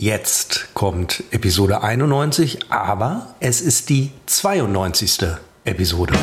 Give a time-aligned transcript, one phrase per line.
[0.00, 5.26] Jetzt kommt Episode 91, aber es ist die 92.
[5.64, 6.14] Episode.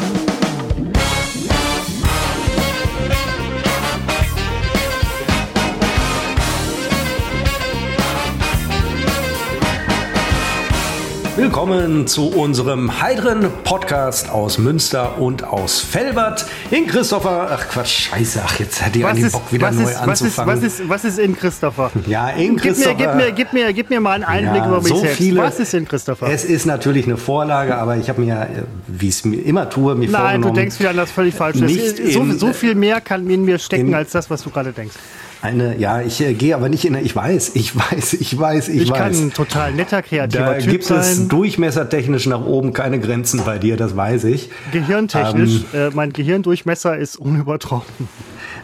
[11.37, 16.45] Willkommen zu unserem heiteren Podcast aus Münster und aus Felbert.
[16.71, 19.97] In Christopher, ach Quatsch, scheiße, ach jetzt hätte ich eigentlich Bock wieder was neu ist,
[19.97, 20.53] anzufangen.
[20.55, 21.91] Was ist, was, ist, was ist in Christopher?
[22.07, 22.93] Ja, in Gib mir, Christopher.
[22.95, 25.17] gib, mir, gib, mir, gib mir mal einen Einblick Ja, über mich so selbst.
[25.17, 26.27] viele- was ist in Christopher?
[26.29, 28.47] Es ist natürlich eine Vorlage, aber ich habe mir, äh,
[28.87, 31.35] wie ich es mir immer tue, mir Nein, du vorgenommen, denkst wieder an das völlig
[31.35, 31.65] falsche.
[31.65, 34.51] Nicht so, in- so viel mehr kann in mir stecken in- als das, was du
[34.51, 34.95] gerade denkst.
[35.45, 38.81] Eine, ja, ich äh, gehe aber nicht in, ich weiß, ich weiß, ich weiß, ich,
[38.83, 39.19] Ich, kann weiß.
[39.21, 41.29] ein total netter, kreativer Da Typ gibt es sein.
[41.29, 44.49] durchmessertechnisch nach oben keine Grenzen bei dir, das weiß ich.
[44.71, 45.79] Gehirntechnisch, Ähm.
[45.79, 48.07] äh, mein Gehirndurchmesser ist unübertroffen.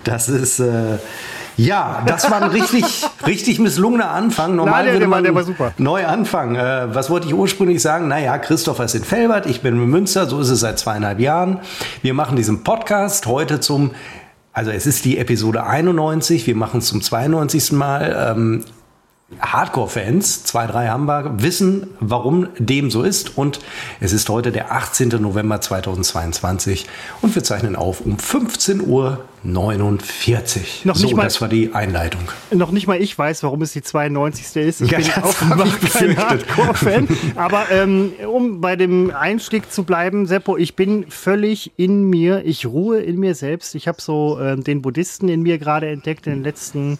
[0.03, 0.97] Das ist, äh,
[1.57, 2.83] ja, das war ein richtig,
[3.27, 4.55] richtig misslungener Anfang.
[4.55, 5.73] Normal Nein, der- würde der war- man der war super.
[5.77, 6.55] neu anfangen.
[6.55, 8.07] Äh, was wollte ich ursprünglich sagen?
[8.07, 11.59] Naja, Christopher ist in Felbert, ich bin in Münster, so ist es seit zweieinhalb Jahren.
[12.01, 13.91] Wir machen diesen Podcast heute zum,
[14.53, 17.71] also es ist die Episode 91, wir machen es zum 92.
[17.73, 18.33] Mal.
[18.35, 18.63] Ähm,
[19.39, 23.37] Hardcore-Fans, zwei, drei haben wir, wissen, warum dem so ist.
[23.37, 23.59] Und
[23.99, 25.09] es ist heute der 18.
[25.19, 26.87] November 2022
[27.21, 29.25] und wir zeichnen auf um 15.49 Uhr.
[30.83, 32.21] Noch so, nicht mal- das war die Einleitung.
[32.51, 34.55] Noch nicht mal ich weiß, warum es die 92.
[34.63, 34.81] ist.
[34.81, 36.17] Ich Ja, bin ich kein.
[36.17, 37.07] Hardcore-Fan.
[37.35, 42.43] Aber ähm, um bei dem Einstieg zu bleiben, Seppo, ich bin völlig in mir.
[42.45, 43.73] Ich ruhe in mir selbst.
[43.75, 46.99] Ich habe so ähm, den Buddhisten in mir gerade entdeckt in den letzten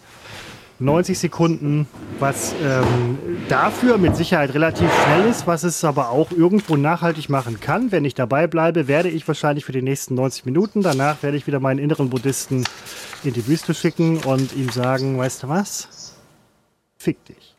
[0.82, 1.86] 90 Sekunden,
[2.18, 7.60] was ähm, dafür mit Sicherheit relativ schnell ist, was es aber auch irgendwo nachhaltig machen
[7.60, 7.92] kann.
[7.92, 11.46] Wenn ich dabei bleibe, werde ich wahrscheinlich für die nächsten 90 Minuten, danach werde ich
[11.46, 12.64] wieder meinen inneren Buddhisten
[13.24, 16.16] in die Wüste schicken und ihm sagen, weißt du was?
[16.98, 17.54] Fick dich.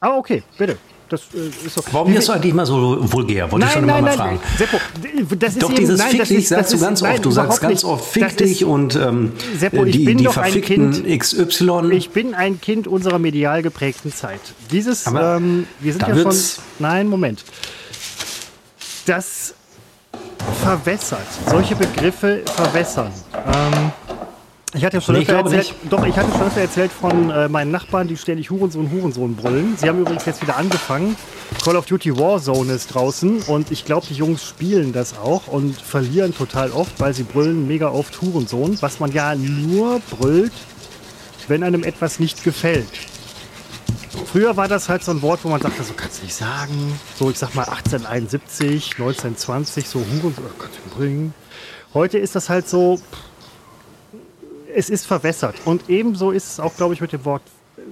[0.00, 0.78] Aber okay, bitte.
[1.12, 1.82] Das äh, ist so.
[1.92, 3.52] Warum bist du eigentlich immer so vulgär?
[3.52, 4.56] Wollte ich schon Nein, immer nein, mal nein, fragen.
[4.56, 6.82] Seppo, das ist Doch eben, dieses nein, Fick das dich ist, sagst das du ist,
[6.82, 7.24] ganz nein, oft.
[7.26, 10.38] Du sagst ganz oft Fick ist- dich und ähm, Seppo, ich die, bin die doch
[10.38, 11.20] ein verfickten Kind.
[11.22, 11.90] XY.
[11.92, 14.40] Ich bin ein Kind unserer medial geprägten Zeit.
[14.70, 16.34] Dieses, Aber ähm, wir sind ja schon.
[16.78, 17.44] Nein, Moment.
[19.04, 19.54] Das
[20.62, 21.20] verwässert.
[21.46, 23.10] Solche Begriffe verwässern.
[23.34, 23.92] Ähm,
[24.74, 28.08] ich hatte schon Nee, erzählt, doch, ich hatte schon öfter erzählt von äh, meinen Nachbarn,
[28.08, 29.76] die ständig Hurensohn, Hurensohn brüllen.
[29.76, 31.16] Sie haben übrigens jetzt wieder angefangen.
[31.62, 35.80] Call of Duty Warzone ist draußen und ich glaube, die Jungs spielen das auch und
[35.80, 40.52] verlieren total oft, weil sie brüllen mega oft Hurensohn, was man ja nur brüllt,
[41.48, 42.88] wenn einem etwas nicht gefällt.
[44.26, 46.98] Früher war das halt so ein Wort, wo man sagte, so kannst du nicht sagen.
[47.18, 51.34] So, ich sag mal 1871, 1920, so Huren, oh Gott, bringen.
[51.92, 52.98] Heute ist das halt so,
[54.74, 55.54] es ist verwässert.
[55.64, 57.42] Und ebenso ist es auch, glaube ich, mit dem Wort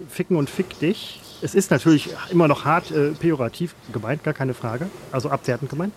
[0.08, 1.20] ficken und fick dich.
[1.42, 4.86] Es ist natürlich immer noch hart äh, pejorativ gemeint, gar keine Frage.
[5.10, 5.92] Also abwertend gemeint.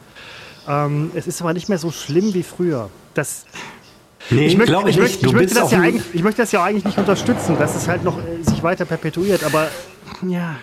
[0.67, 2.89] Ähm, es ist aber nicht mehr so schlimm wie früher.
[3.13, 3.45] Das,
[4.29, 6.63] nee, ich, möchte, glaube ich, möchte, ich, möchte das ja eigentlich, ich möchte das ja
[6.63, 9.67] eigentlich nicht unterstützen, dass es halt noch äh, sich weiter perpetuiert, aber
[10.25, 10.55] ja,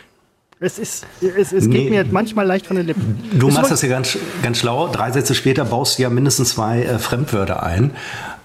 [0.59, 1.91] es, ist, es, es geht Nee.
[1.91, 3.31] mir manchmal leicht von den Lippen.
[3.33, 4.89] Du Ist machst das ja ganz, ganz schlau.
[4.89, 7.93] Drei Sätze später baust du ja mindestens zwei äh, Fremdwörter ein,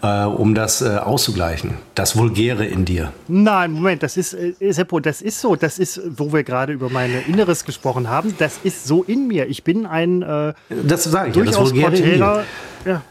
[0.06, 1.76] äh, um das äh, auszugleichen.
[1.96, 3.12] Das Vulgäre in dir.
[3.28, 5.56] Nein, Moment, das ist, äh, Seppo, das ist so.
[5.56, 8.36] Das ist, wo wir gerade über mein Inneres gesprochen haben.
[8.38, 9.48] Das ist so in mir.
[9.48, 12.46] Ich bin ein äh, Das sage ich ja, das durchaus Vulgäre
[12.86, 13.02] ja,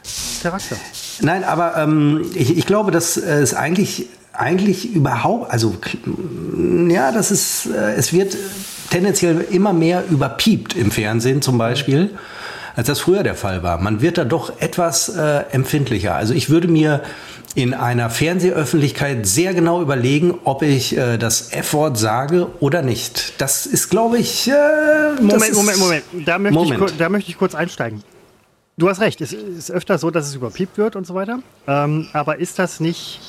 [0.43, 0.77] Charakter.
[1.21, 5.75] Nein, aber ähm, ich, ich glaube, dass es eigentlich, eigentlich überhaupt, also
[6.89, 8.37] ja, das ist, äh, es wird
[8.91, 12.11] tendenziell immer mehr überpiept im Fernsehen zum Beispiel,
[12.77, 13.79] als das früher der Fall war.
[13.79, 16.15] Man wird da doch etwas äh, empfindlicher.
[16.15, 17.03] Also ich würde mir
[17.55, 23.41] in einer Fernsehöffentlichkeit sehr genau überlegen, ob ich äh, das F-Wort sage oder nicht.
[23.41, 24.53] Das ist, glaube ich, äh,
[25.21, 26.05] Moment, Moment, Moment.
[26.27, 26.81] Da möchte, Ich, Moment.
[26.81, 28.03] kur- da möchte ich kurz einsteigen.
[28.77, 31.39] Du hast recht, es ist öfter so, dass es überpiept wird und so weiter.
[31.69, 33.21] Ähm, aber ist das nicht.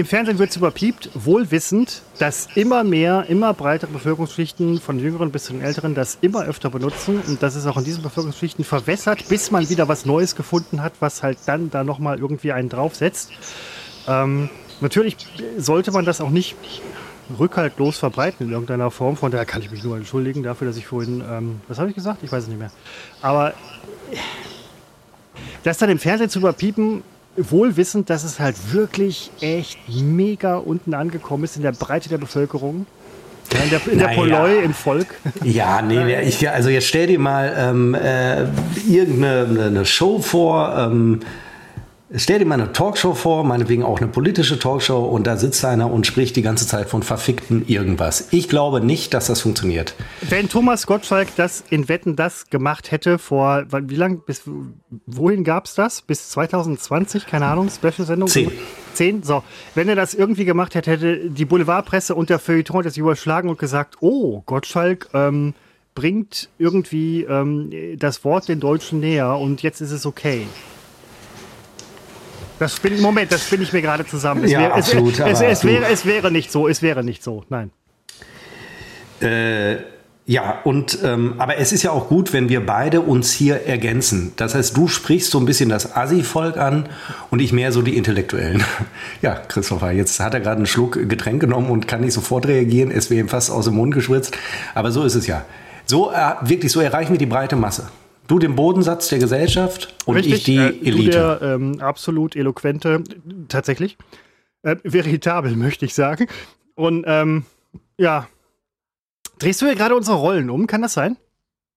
[0.00, 5.30] Im Fernsehen wird es überpiept, wohl wissend, dass immer mehr, immer breitere Bevölkerungsschichten, von Jüngeren
[5.30, 8.64] bis zu den Älteren, das immer öfter benutzen und dass es auch in diesen Bevölkerungsschichten
[8.64, 12.70] verwässert, bis man wieder was Neues gefunden hat, was halt dann da nochmal irgendwie einen
[12.70, 13.30] draufsetzt.
[14.08, 14.48] Ähm,
[14.80, 15.18] natürlich
[15.58, 16.56] sollte man das auch nicht
[17.38, 19.18] rückhaltlos verbreiten in irgendeiner Form.
[19.18, 21.94] Von daher kann ich mich nur entschuldigen dafür, dass ich vorhin, ähm, was habe ich
[21.94, 22.22] gesagt?
[22.22, 22.72] Ich weiß es nicht mehr.
[23.20, 23.52] Aber
[25.62, 27.02] das dann im Fernsehen zu überpiepen,
[27.36, 32.18] wohl wissend, dass es halt wirklich echt mega unten angekommen ist in der Breite der
[32.18, 32.86] Bevölkerung.
[33.64, 34.08] In der, in der.
[34.08, 35.14] Poloi im Volk.
[35.44, 38.42] Ja, nee, nee, ich, also jetzt stell dir mal ähm, äh,
[38.88, 41.20] irgendeine eine Show vor, ähm,
[42.16, 45.92] Stell dir mal eine Talkshow vor, meinetwegen auch eine politische Talkshow, und da sitzt einer
[45.92, 48.26] und spricht die ganze Zeit von verfickten irgendwas.
[48.32, 49.94] Ich glaube nicht, dass das funktioniert.
[50.28, 54.42] Wenn Thomas Gottschalk das in Wetten das gemacht hätte vor, wie lange, bis
[55.06, 56.02] wohin gab es das?
[56.02, 58.28] Bis 2020, keine Ahnung, Special-Sendung?
[58.28, 58.50] Zehn.
[58.92, 59.22] Zehn?
[59.22, 59.44] So.
[59.76, 63.58] Wenn er das irgendwie gemacht hätte, hätte die Boulevardpresse und der Feuilleton das überschlagen und
[63.60, 65.54] gesagt, oh, Gottschalk, ähm,
[65.94, 70.46] bringt irgendwie ähm, das Wort den Deutschen näher und jetzt ist es okay.
[72.60, 74.44] Das spinne, Moment, das spinne ich mir gerade zusammen.
[74.44, 77.22] Es, Ja, wäre, absolut, es, es, es, wäre, es wäre nicht so, es wäre nicht
[77.24, 77.70] so, nein.
[79.22, 79.76] Äh,
[80.26, 84.34] ja, und ähm, aber es ist ja auch gut, wenn wir beide uns hier ergänzen.
[84.36, 86.90] Das heißt, du sprichst so ein bisschen das Assi-Volk an
[87.30, 88.62] und ich mehr so die Intellektuellen.
[89.22, 92.90] Ja, Christopher, jetzt hat er gerade einen Schluck Getränk genommen und kann nicht sofort reagieren.
[92.90, 94.36] Es wäre ihm fast aus dem Mund geschwitzt.
[94.74, 95.46] Aber so ist es ja.
[95.86, 97.88] So äh, wirklich, so erreichen wir die breite Masse.
[98.30, 101.10] Du den Bodensatz der Gesellschaft und ich die äh, Elite.
[101.10, 103.02] Der ähm, absolut eloquente,
[103.48, 103.98] tatsächlich,
[104.62, 106.28] äh, veritabel, möchte ich sagen.
[106.76, 107.42] Und ähm,
[107.98, 108.28] ja,
[109.40, 111.16] drehst du hier gerade unsere Rollen um, kann das sein?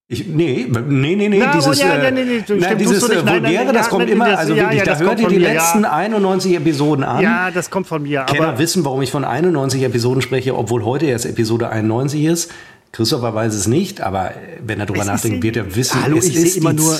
[0.07, 1.39] Ich, nee, nee, nee, nee.
[1.39, 3.65] Na, dieses, oh, ja, äh, ja, nee, nee, stimmt, nein, dieses äh, Nein, nein, Vulgäre,
[3.65, 5.83] nein, das kommt immer, das- also wirklich, ja, da das hört ihr die mir, letzten
[5.83, 5.91] ja.
[5.91, 7.23] 91 Episoden an.
[7.23, 8.25] Ja, das kommt von mir.
[8.25, 12.51] Kenner Aber wissen, warum ich von 91 Episoden spreche, obwohl heute erst Episode 91 ist.
[12.93, 16.27] Christopher weiß es nicht, aber äh, wenn er drüber nachdenkt, wird er wissen, Hallo, es
[16.27, 16.97] ich ist immer nur-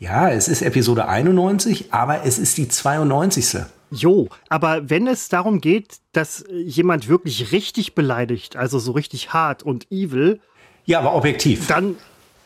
[0.00, 3.60] Ja, es ist Episode 91, aber es ist die 92.
[3.92, 9.32] Jo, aber wenn es darum geht, dass äh, jemand wirklich richtig beleidigt, also so richtig
[9.32, 10.40] hart und evil,
[10.86, 11.66] Ja, aber objektiv.
[11.68, 11.96] dann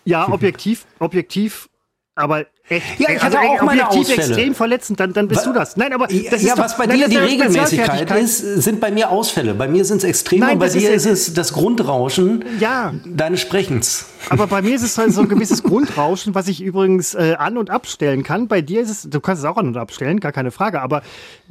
[0.05, 1.69] ja, objektiv, objektiv,
[2.15, 2.99] aber echt.
[2.99, 4.23] Ja, ich hatte also auch meine Ausfälle.
[4.23, 5.77] extrem verletzend, dann, dann bist du das.
[5.77, 8.81] Nein, aber das ist ja, doch, was bei nein, dir die ist Regelmäßigkeit ist, sind
[8.81, 9.55] bei mir Ausfälle.
[9.55, 12.45] Bei mir sind es Extreme Nein, und bei ist dir ja- ist es das Grundrauschen
[12.61, 12.95] Ja.
[13.05, 14.07] deines Sprechens.
[14.31, 17.59] Aber bei mir ist es halt so ein gewisses Grundrauschen, was ich übrigens äh, an-
[17.59, 18.49] und abstellen kann.
[18.49, 20.81] Bei dir ist es, du kannst es auch an- und abstellen, gar keine Frage.
[20.81, 21.03] Aber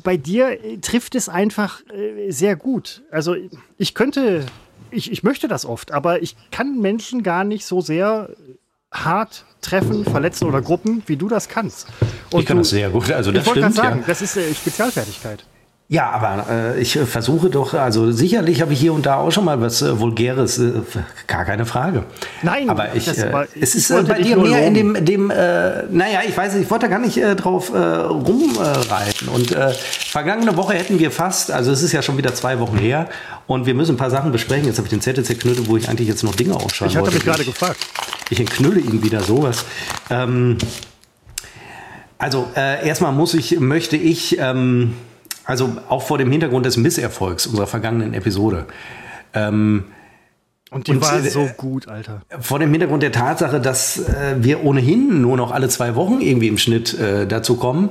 [0.03, 3.03] bei dir äh, trifft es einfach äh, sehr gut.
[3.11, 3.35] Also
[3.77, 4.45] ich könnte,
[4.89, 8.29] ich, ich möchte das oft, aber ich kann Menschen gar nicht so sehr
[8.93, 11.87] hart treffen, verletzen oder Gruppen, wie du das kannst.
[12.31, 13.11] Und Ich kann du, das sehr gut.
[13.11, 13.87] Also das ich wollte gerade stimmt.
[13.87, 14.07] sagen, ja.
[14.07, 15.43] das ist äh, Spezialfertigkeit.
[15.89, 19.31] Ja, aber äh, ich äh, versuche doch, also sicherlich habe ich hier und da auch
[19.31, 20.71] schon mal was äh, Vulgäres, äh,
[21.27, 22.03] gar keine Frage.
[22.41, 25.29] Nein, aber ich, äh, war- es ich ist äh, bei dir mehr in dem, dem
[25.29, 29.27] äh, naja, ich weiß nicht, ich wollte da gar nicht äh, drauf äh, rumreiten.
[29.27, 32.77] Und äh, vergangene Woche hätten wir fast, also es ist ja schon wieder zwei Wochen
[32.77, 33.07] her
[33.45, 34.65] und wir müssen ein paar Sachen besprechen.
[34.65, 37.03] Jetzt habe ich den Zettel zerknüllt, wo ich eigentlich jetzt noch Dinge aufschreiben Ich hatte
[37.07, 37.15] wollte.
[37.17, 37.77] mich gerade Ich- gefragt.
[38.29, 39.65] ich entknülle ihn wieder sowas.
[40.09, 40.57] Ähm,
[42.17, 44.93] also äh, erstmal muss ich, möchte ich, ähm,
[45.45, 48.65] also auch vor dem Hintergrund des Misserfolgs unserer vergangenen Episode,
[49.33, 49.85] ähm,
[50.73, 52.21] Und die Und, war äh, so gut, Alter.
[52.39, 56.47] vor dem Hintergrund der Tatsache, dass äh, wir ohnehin nur noch alle zwei Wochen irgendwie
[56.47, 57.89] im Schnitt äh, dazu kommen,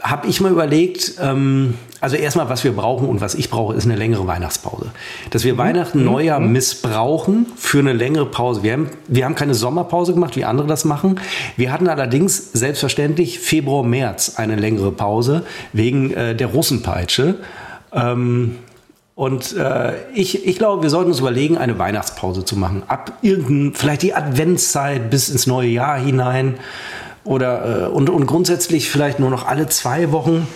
[0.00, 3.84] habe ich mal überlegt, ähm, also erstmal, was wir brauchen und was ich brauche, ist
[3.84, 4.86] eine längere Weihnachtspause.
[5.30, 8.62] Dass wir Weihnachten, Neujahr missbrauchen für eine längere Pause.
[8.62, 11.20] Wir haben, wir haben keine Sommerpause gemacht, wie andere das machen.
[11.56, 15.44] Wir hatten allerdings selbstverständlich Februar, März eine längere Pause
[15.74, 17.36] wegen äh, der Russenpeitsche.
[17.92, 18.56] Ähm,
[19.20, 22.84] und äh, ich, ich glaube, wir sollten uns überlegen, eine Weihnachtspause zu machen.
[22.88, 26.54] Ab irgendein, vielleicht die Adventszeit bis ins neue Jahr hinein.
[27.24, 30.48] Oder äh, und, und grundsätzlich vielleicht nur noch alle zwei Wochen.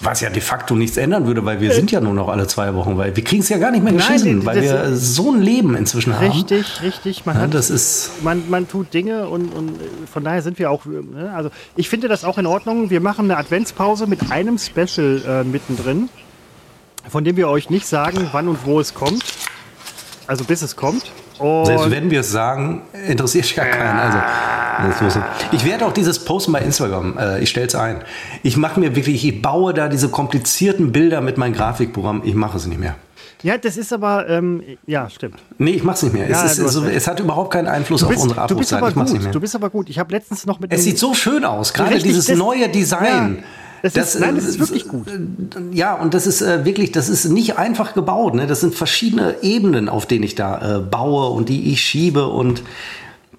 [0.00, 2.74] Was ja de facto nichts ändern würde, weil wir sind ja nur noch alle zwei
[2.74, 5.40] Wochen, weil wir kriegen es ja gar nicht mehr Nein, geschissen, weil wir so ein
[5.40, 6.26] Leben inzwischen haben.
[6.26, 7.24] Richtig, richtig.
[7.24, 9.78] Man Ja, hat das ist man, man tut Dinge und, und
[10.12, 12.90] von daher sind wir auch, ne, also ich finde das auch in Ordnung.
[12.90, 16.08] Wir machen eine Adventspause mit einem Special äh, mittendrin,
[17.08, 19.24] von dem wir euch nicht sagen, wann und wo es kommt.
[20.26, 21.02] Also bis es kommt.
[21.38, 23.98] Und Selbst wenn wir es sagen, interessiert ja keinen.
[23.98, 25.18] Also,
[25.50, 27.18] ich werde auch dieses posten bei Instagram.
[27.18, 28.02] Äh, ich stelle es ein.
[28.42, 32.22] Ich mache mir wirklich, ich baue da diese komplizierten Bilder mit meinem Grafikprogramm.
[32.24, 32.94] Ich mache es nicht mehr.
[33.42, 35.40] ja, das ist aber, ähm, ja, stimmt.
[35.58, 36.28] Nee, ich mache es nicht mehr.
[36.30, 38.72] Ja, es, ist, so, es hat überhaupt keinen Einfluss Du auf bist, unsere du bist
[38.72, 38.78] Abrufzeit.
[38.78, 39.24] aber Ich mach's nicht gut.
[39.24, 39.32] mehr.
[39.32, 39.90] Du bist aber gut.
[39.90, 43.38] Ich habe letztens noch mit Es sieht so schön aus, gerade dieses neue Design.
[43.38, 43.42] Ja,
[43.82, 45.06] das ist- nein, das ist wirklich gut.
[45.72, 48.34] Ja, und das ist äh, wirklich, das ist nicht einfach gebaut.
[48.34, 48.46] Ne?
[48.46, 52.62] Das sind verschiedene Ebenen, auf denen ich da äh, baue und die ich schiebe und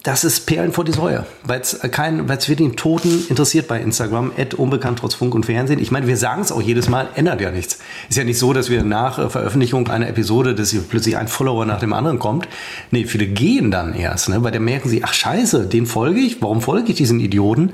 [0.05, 3.69] das ist Perlen vor die Säue, weil es kein, weil es wirklich den Toten interessiert
[3.69, 5.79] bei Instagram, Ad unbekannt trotz Funk und Fernsehen.
[5.79, 7.79] Ich meine, wir sagen es auch jedes Mal, ändert ja nichts.
[8.09, 11.29] Ist ja nicht so, dass wir nach äh, Veröffentlichung einer Episode, dass hier plötzlich ein
[11.29, 12.49] Follower nach dem anderen kommt.
[12.91, 14.43] Nee, viele gehen dann erst, ne?
[14.43, 17.71] weil dann merken sie, ach scheiße, den folge ich, warum folge ich diesen Idioten?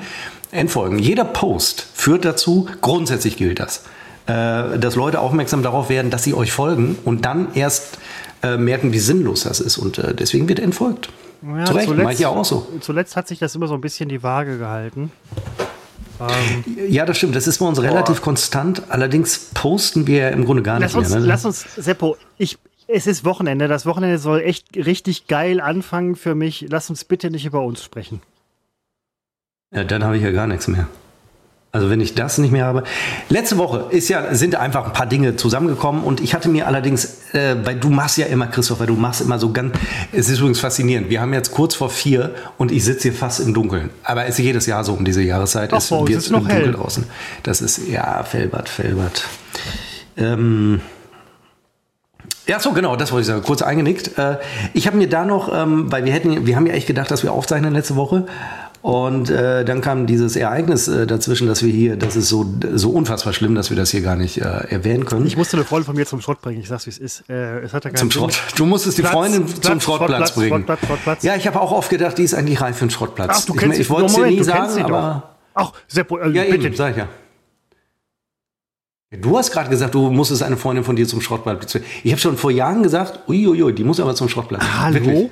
[0.52, 1.00] Entfolgen.
[1.00, 3.84] Jeder Post führt dazu, grundsätzlich gilt das,
[4.26, 8.00] äh, dass Leute aufmerksam darauf werden, dass sie euch folgen und dann erst
[8.42, 9.78] äh, merken, wie sinnlos das ist.
[9.78, 11.10] Und äh, deswegen wird entfolgt.
[11.42, 12.68] Ja, Zu Recht, ja auch so.
[12.82, 15.12] Zuletzt hat sich das immer so ein bisschen die Waage gehalten.
[16.20, 17.36] Ähm, ja, das stimmt.
[17.36, 18.84] Das ist bei uns relativ konstant.
[18.90, 21.20] Allerdings posten wir im Grunde gar lass nicht uns, mehr.
[21.22, 21.26] Ne?
[21.28, 23.68] Lass uns, Seppo, ich, es ist Wochenende.
[23.68, 26.66] Das Wochenende soll echt richtig geil anfangen für mich.
[26.70, 28.22] Lass uns bitte nicht über uns sprechen.
[29.72, 30.88] Ja, dann habe ich ja gar nichts mehr.
[31.72, 32.84] Also wenn ich das nicht mehr habe.
[33.30, 37.32] Letzte Woche ist ja, sind einfach ein paar Dinge zusammengekommen und ich hatte mir allerdings,
[37.34, 39.78] äh, weil du machst ja immer, Christopher, du machst immer so ganz,
[40.12, 41.12] es ist übrigens faszinierend.
[41.12, 43.92] Wir haben jetzt kurz vor vier und ich sitze hier fast im Dunkeln.
[44.04, 45.72] Aber es ist jedes Jahr so um diese Jahreszeit.
[45.72, 46.72] Ach, es wird es ist noch dunkel hell.
[46.72, 47.04] draußen.
[47.44, 49.26] Das ist, ja, Felbert, Felbert.
[50.18, 50.82] Ähm,
[52.48, 53.44] ja, so genau, das wollte ich sagen.
[53.44, 54.18] Kurz eingenickt.
[54.18, 54.38] Äh,
[54.74, 57.22] ich habe mir da noch, ähm, weil wir hätten, wir haben ja echt gedacht, dass
[57.22, 58.26] wir aufzeichnen letzte Woche.
[58.82, 62.46] Und äh, dann kam dieses Ereignis äh, dazwischen, dass wir hier, das ist so,
[62.76, 65.28] so unfassbar schlimm, dass wir das hier gar nicht äh, erwähnen können.
[65.28, 66.62] Ich musste eine Freundin von mir zum Schrott bringen.
[66.62, 67.30] Ich sag's, wie es ist.
[67.30, 68.22] Äh, es hat ja zum Sinn.
[68.22, 68.40] Schrott.
[68.56, 70.50] Du musstest die Platz, Freundin Platz, zum Schrottplatz Schrottplatz, bringen.
[70.50, 71.24] Schrottplatz, Schrottplatz.
[71.24, 73.32] Ja, ich habe auch oft gedacht, die ist eigentlich reif für einen Schrottplatz.
[73.42, 75.36] Ach, du ich, kennst ich wollte es dir nie sagen, aber.
[75.56, 76.68] Ach, Seppo, äh, Ja, bitte.
[76.68, 77.08] eben, sag ich ja.
[79.12, 81.74] Du hast gerade gesagt, du musstest eine Freundin von dir zum Schrottplatz.
[81.74, 81.86] bringen.
[82.04, 84.64] Ich habe schon vor Jahren gesagt, uiuiui, die muss aber zum Schrottplatz.
[84.64, 84.94] Hallo?
[84.94, 85.32] Wirklich.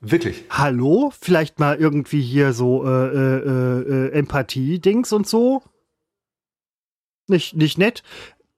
[0.00, 0.44] Wirklich.
[0.50, 1.12] Hallo?
[1.18, 5.62] Vielleicht mal irgendwie hier so äh, äh, äh, Empathie-Dings und so?
[7.26, 8.02] Nicht, nicht nett.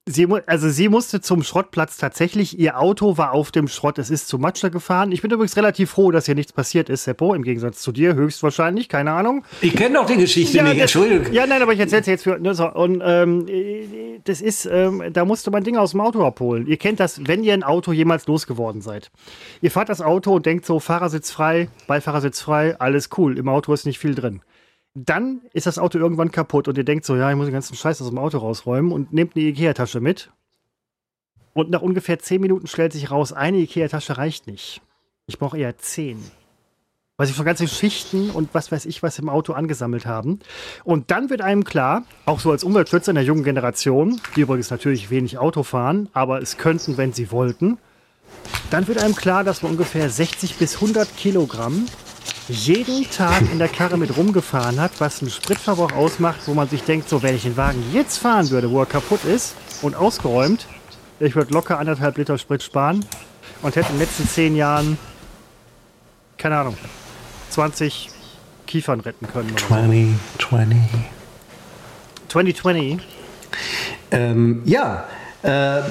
[0.09, 2.57] Sie, also sie musste zum Schrottplatz tatsächlich.
[2.61, 3.99] Ihr Auto war auf dem Schrott.
[3.99, 5.11] Es ist zu Matscher gefahren.
[5.11, 7.35] Ich bin übrigens relativ froh, dass hier nichts passiert ist, Seppo.
[7.35, 8.89] Im Gegensatz zu dir höchstwahrscheinlich.
[8.89, 9.45] Keine Ahnung.
[9.63, 11.33] Ich kenne doch die Geschichte nicht, das- Entschuldigung.
[11.33, 12.39] Ja, nein, aber ich erzähl's jetzt für.
[12.39, 16.25] Ne, so, und ähm, äh, das ist, ähm, da musste man Dinge aus dem Auto
[16.25, 16.69] abholen.
[16.69, 19.11] Ihr kennt das, wenn ihr ein Auto jemals losgeworden seid.
[19.61, 23.37] Ihr fahrt das Auto und denkt so, Fahrersitz frei, Beifahrersitz frei, alles cool.
[23.39, 24.41] Im Auto ist nicht viel drin.
[24.99, 27.77] Dann ist das Auto irgendwann kaputt und ihr denkt so, ja, ich muss den ganzen
[27.77, 30.31] Scheiß aus dem Auto rausräumen und nehmt eine Ikea-Tasche mit.
[31.53, 34.81] Und nach ungefähr zehn Minuten stellt sich raus, eine Ikea-Tasche reicht nicht.
[35.27, 36.23] Ich brauche eher zehn
[37.17, 40.41] weil sie schon ganze Schichten und was weiß ich was im Auto angesammelt haben.
[40.85, 44.71] Und dann wird einem klar, auch so als Umweltschützer in der jungen Generation, die übrigens
[44.71, 47.79] natürlich wenig Auto fahren, aber es könnten, wenn sie wollten,
[48.71, 51.87] dann wird einem klar, dass man ungefähr 60 bis 100 Kilogramm
[52.49, 56.83] jeden Tag in der Karre mit rumgefahren hat, was einen Spritverbrauch ausmacht, wo man sich
[56.83, 60.67] denkt, so wenn ich den Wagen jetzt fahren würde, wo er kaputt ist und ausgeräumt,
[61.19, 63.05] ich würde locker anderthalb Liter Sprit sparen
[63.63, 64.99] und hätte in den letzten zehn Jahren,
[66.39, 66.77] keine Ahnung,
[67.51, 68.11] 20
[68.67, 69.51] Kiefern retten können.
[69.51, 69.67] Oder so.
[69.67, 70.77] 20, 20.
[72.29, 72.99] 2020.
[74.11, 75.05] Ähm, ja,
[75.43, 75.83] äh,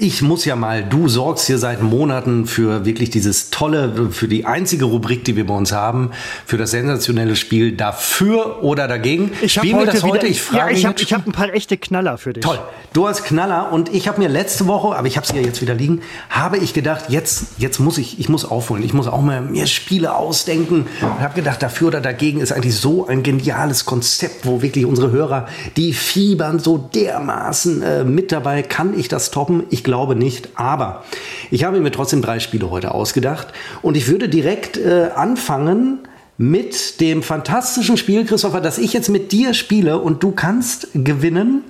[0.00, 4.46] ich muss ja mal, du sorgst hier seit Monaten für wirklich dieses tolle, für die
[4.46, 6.12] einzige Rubrik, die wir bei uns haben,
[6.46, 9.32] für das sensationelle Spiel dafür oder dagegen.
[9.42, 10.14] Ich Spielen wir heute das heute?
[10.18, 12.44] wieder, Ich frage ja, ich habe hab ein paar echte Knaller für dich.
[12.44, 12.60] Toll.
[12.92, 15.60] Du hast Knaller und ich habe mir letzte Woche, aber ich habe sie ja jetzt
[15.62, 18.84] wieder liegen, habe ich gedacht, jetzt, jetzt muss ich, ich muss aufholen.
[18.84, 22.76] Ich muss auch mal mir Spiele ausdenken und habe gedacht, dafür oder dagegen ist eigentlich
[22.76, 28.62] so ein geniales Konzept, wo wirklich unsere Hörer, die fiebern so dermaßen äh, mit dabei.
[28.62, 29.64] Kann ich das toppen?
[29.70, 30.50] Ich glaube nicht.
[30.54, 31.04] Aber
[31.50, 33.48] ich habe mir trotzdem drei Spiele heute ausgedacht
[33.80, 36.00] und ich würde direkt äh, anfangen
[36.36, 41.64] mit dem fantastischen Spiel, Christopher, das ich jetzt mit dir spiele und du kannst gewinnen.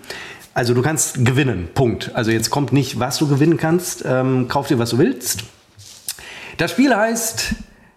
[0.52, 2.10] Also du kannst gewinnen, Punkt.
[2.14, 4.04] Also jetzt kommt nicht, was du gewinnen kannst.
[4.04, 5.44] Ähm, kauf dir, was du willst.
[6.56, 7.54] Das Spiel heißt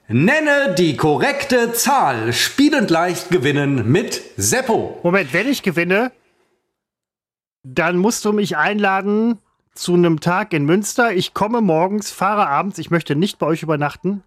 [0.07, 2.31] Nenne die korrekte Zahl.
[2.31, 4.99] Spielend leicht gewinnen mit Seppo.
[5.01, 6.11] Moment, wenn ich gewinne,
[7.63, 9.39] dann musst du mich einladen
[9.73, 11.13] zu einem Tag in Münster.
[11.13, 12.77] Ich komme morgens, fahre abends.
[12.77, 14.23] Ich möchte nicht bei euch übernachten.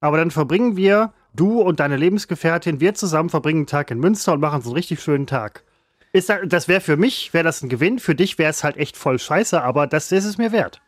[0.00, 4.32] Aber dann verbringen wir, du und deine Lebensgefährtin, wir zusammen verbringen einen Tag in Münster
[4.32, 5.64] und machen so einen richtig schönen Tag.
[6.12, 7.98] Ist das, das wäre für mich, wäre das ein Gewinn.
[7.98, 10.80] Für dich wäre es halt echt voll scheiße, aber das ist es mir wert.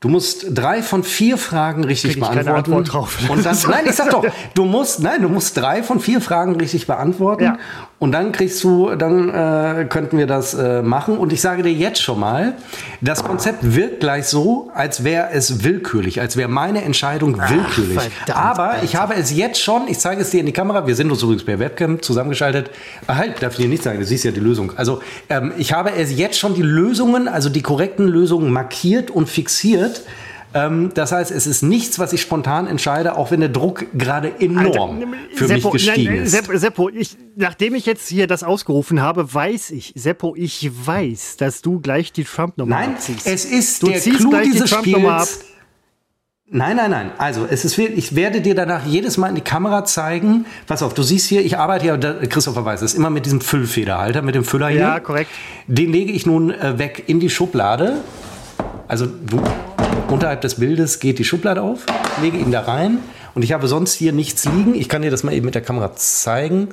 [0.00, 2.72] Du musst drei von vier Fragen richtig Krieg ich keine beantworten.
[2.72, 3.30] Antwort drauf.
[3.30, 6.54] Und dann, nein, ich sag doch, du musst, nein, du musst drei von vier Fragen
[6.54, 7.44] richtig beantworten.
[7.44, 7.58] Ja.
[8.00, 11.18] Und dann kriegst du, dann äh, könnten wir das äh, machen.
[11.18, 12.54] Und ich sage dir jetzt schon mal,
[13.00, 17.98] das Konzept wirkt gleich so, als wäre es willkürlich, als wäre meine Entscheidung willkürlich.
[17.98, 18.84] verdammt, Aber Alter.
[18.84, 21.22] ich habe es jetzt schon, ich zeige es dir in die Kamera, wir sind uns
[21.22, 22.70] übrigens per Webcam zusammengeschaltet.
[23.08, 24.72] Ah, halt, darf ich dir nicht sagen, du siehst ja die Lösung.
[24.76, 29.28] Also ähm, ich habe es jetzt schon die Lösungen, also die korrekten Lösungen markiert und
[29.28, 30.02] fixiert.
[30.54, 34.32] Ähm, das heißt, es ist nichts, was ich spontan entscheide, auch wenn der Druck gerade
[34.40, 36.30] enorm für Seppo, mich gestiegen nein, ist.
[36.30, 41.36] Seppo, Seppo ich, nachdem ich jetzt hier das ausgerufen habe, weiß ich, Seppo, ich weiß,
[41.36, 43.26] dass du gleich die Trump-Nummer Nein, abziehst.
[43.26, 45.44] es ist Du der ziehst Clou gleich die dieses Trump-Nummer Spiels.
[46.50, 47.10] Nein, nein, nein.
[47.18, 50.46] Also, es ist, wirklich- ich werde dir danach jedes Mal in die Kamera zeigen.
[50.66, 54.22] Pass auf, du siehst hier, ich arbeite ja, Christopher weiß es, immer mit diesem Füllfederhalter,
[54.22, 54.80] mit dem Füller hier.
[54.80, 55.30] Ja, korrekt.
[55.66, 57.98] Den lege ich nun äh, weg in die Schublade.
[58.86, 59.42] Also, du,
[60.08, 61.80] unterhalb des Bildes geht die Schublade auf,
[62.22, 62.98] lege ihn da rein
[63.34, 64.74] und ich habe sonst hier nichts liegen.
[64.74, 66.68] Ich kann dir das mal eben mit der Kamera zeigen.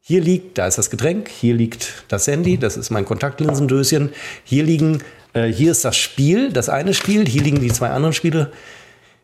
[0.00, 4.10] Hier liegt, da ist das Getränk, hier liegt das Handy, das ist mein Kontaktlinsendöschen.
[4.44, 5.02] Hier liegen,
[5.34, 8.50] äh, hier ist das Spiel, das eine Spiel, hier liegen die zwei anderen Spiele,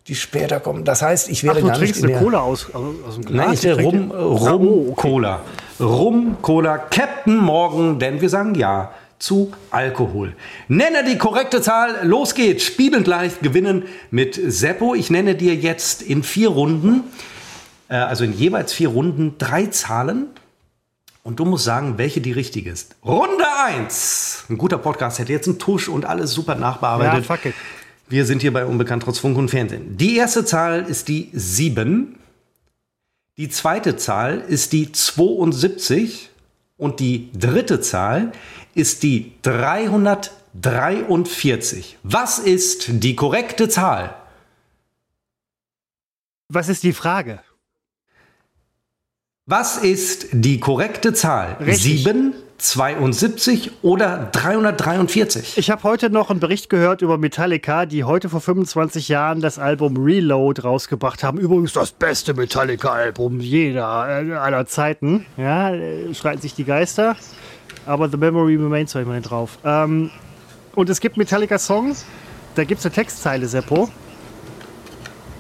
[0.09, 0.85] die später kommen.
[0.85, 3.15] Das heißt, ich werde Ach, du gar nicht trinkst in eine der, Cola aus, aus
[3.15, 3.47] dem Glas?
[3.47, 4.93] Nein, ich will trinke- Rum, Rum Ah, oh.
[4.95, 5.41] Cola.
[5.81, 10.35] Rum Cola Captain Morgan, denn wir sagen ja zu Alkohol.
[10.69, 12.07] Nenne die korrekte Zahl.
[12.07, 12.65] Los geht's.
[12.65, 14.95] Spielend leicht gewinnen mit Seppo.
[14.95, 17.05] Ich nenne dir jetzt in vier Runden,
[17.89, 20.27] äh, also in jeweils vier Runden, drei Zahlen.
[21.23, 22.97] Und du musst sagen, welche die richtige ist.
[23.05, 24.45] Runde 1.
[24.51, 27.25] Ein guter Podcast hätte jetzt einen Tusch und alles super Ja, nachbearbeitet.
[27.25, 27.55] fuck it.
[28.09, 29.97] Wir sind hier bei Unbekannt trotz Funk und Fernsehen.
[29.97, 32.19] Die erste Zahl ist die 7.
[33.39, 36.29] Die zweite Zahl ist die 72.
[36.77, 38.33] Und die dritte Zahl
[38.75, 41.99] ist die 343.
[42.03, 44.15] Was ist die korrekte Zahl?
[46.49, 47.41] Was ist die Frage?
[49.47, 51.57] Was ist die korrekte Zahl?
[51.61, 52.05] Richtig.
[52.05, 55.59] 7, 72 oder 343?
[55.59, 59.59] Ich habe heute noch einen Bericht gehört über Metallica, die heute vor 25 Jahren das
[59.59, 61.39] Album Reload rausgebracht haben.
[61.39, 65.27] Übrigens das beste Metallica-Album jeder äh, aller Zeiten.
[65.37, 67.17] Ja, äh, streiten sich die Geister.
[67.87, 69.59] Aber The Memory Remains war immerhin drauf.
[69.65, 70.11] Ähm,
[70.75, 72.05] und es gibt Metallica-Songs,
[72.55, 73.89] da gibt es eine Textzeile, Seppo.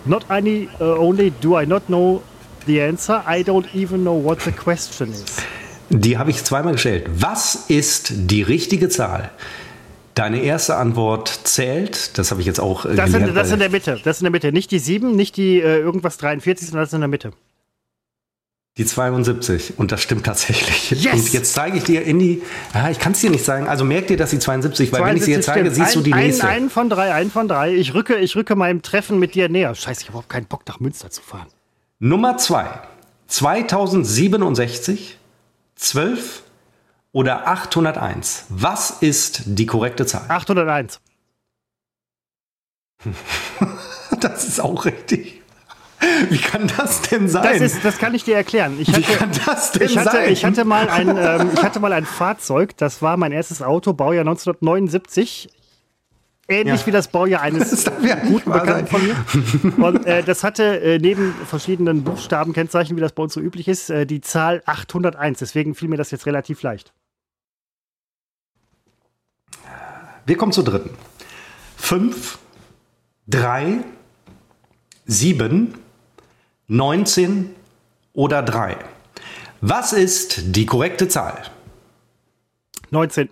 [0.05, 2.23] Not only, uh, only do I not know
[2.67, 5.25] the answer, I don't even know what the question is.
[5.91, 7.07] Die habe ich zweimal gestellt.
[7.15, 9.31] Was ist die richtige Zahl?
[10.15, 12.17] Deine erste Antwort zählt.
[12.19, 14.01] Das habe ich jetzt auch äh, Das, gelernt, in, das in der Mitte.
[14.05, 14.53] Das in der Mitte.
[14.53, 17.33] Nicht die 7, nicht die äh, irgendwas 43, sondern das in der Mitte.
[18.76, 19.78] Die 72.
[19.78, 20.90] Und das stimmt tatsächlich.
[20.90, 21.14] Yes!
[21.14, 22.43] Und jetzt zeige ich dir in die.
[22.75, 23.69] Ja, ich kann es dir nicht sagen.
[23.69, 25.76] Also merk dir, dass die 72, weil wenn ich sie jetzt zeige, stimmt.
[25.76, 26.49] siehst du die ein, nächste.
[26.49, 27.73] Ein, ein von drei, ein von drei.
[27.73, 29.76] Ich rücke, ich rücke meinem Treffen mit dir näher.
[29.76, 31.47] Scheiße, ich habe überhaupt keinen Bock, nach Münster zu fahren.
[32.00, 32.66] Nummer 2.
[33.28, 35.19] 2067,
[35.76, 36.43] 12
[37.12, 38.47] oder 801.
[38.49, 40.25] Was ist die korrekte Zahl?
[40.28, 41.00] 801.
[44.21, 45.43] Das ist auch richtig.
[46.30, 47.42] Wie kann das denn sein?
[47.44, 48.76] Das, ist, das kann ich dir erklären.
[48.80, 50.32] Ich Wie hatte, kann das denn ich hatte, sein?
[50.32, 53.93] ich hatte, mal ein, ähm, ich hatte mal ein Fahrzeug, das war mein erstes Auto,
[53.93, 55.49] Baujahr 1979.
[56.47, 56.86] Ähnlich Ja.
[56.86, 59.84] wie das Baujahr eines Das ja guten Bekannten von mir.
[59.84, 63.88] Und äh, das hatte äh, neben verschiedenen Buchstabenkennzeichen, wie das bei uns so üblich ist,
[63.88, 65.38] äh, die Zahl 801.
[65.38, 66.93] Deswegen fiel mir das jetzt relativ leicht.
[70.26, 70.90] Wir kommen zur dritten.
[71.76, 72.38] 5,
[73.28, 73.78] 3,
[75.06, 75.75] 7,
[76.69, 77.50] 19
[78.15, 78.77] oder 3.
[79.61, 81.43] Was ist die korrekte Zahl?
[82.91, 83.29] 19.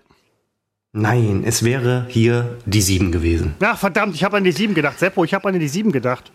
[0.93, 3.55] Nein, es wäre hier die 7 gewesen.
[3.61, 4.99] Ach, verdammt, ich habe an die 7 gedacht.
[4.99, 6.31] Seppo, ich habe an die 7 gedacht.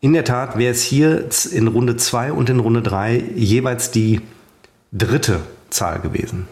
[0.00, 4.20] In der Tat wäre es hier in Runde 2 und in Runde 3 jeweils die
[4.92, 6.46] dritte Zahl gewesen.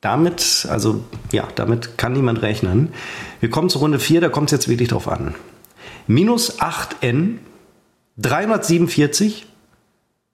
[0.00, 2.94] Damit, also ja, damit kann niemand rechnen.
[3.40, 5.34] Wir kommen zu Runde 4, da kommt es jetzt wirklich drauf an.
[6.06, 7.38] Minus 8n,
[8.18, 9.46] 347,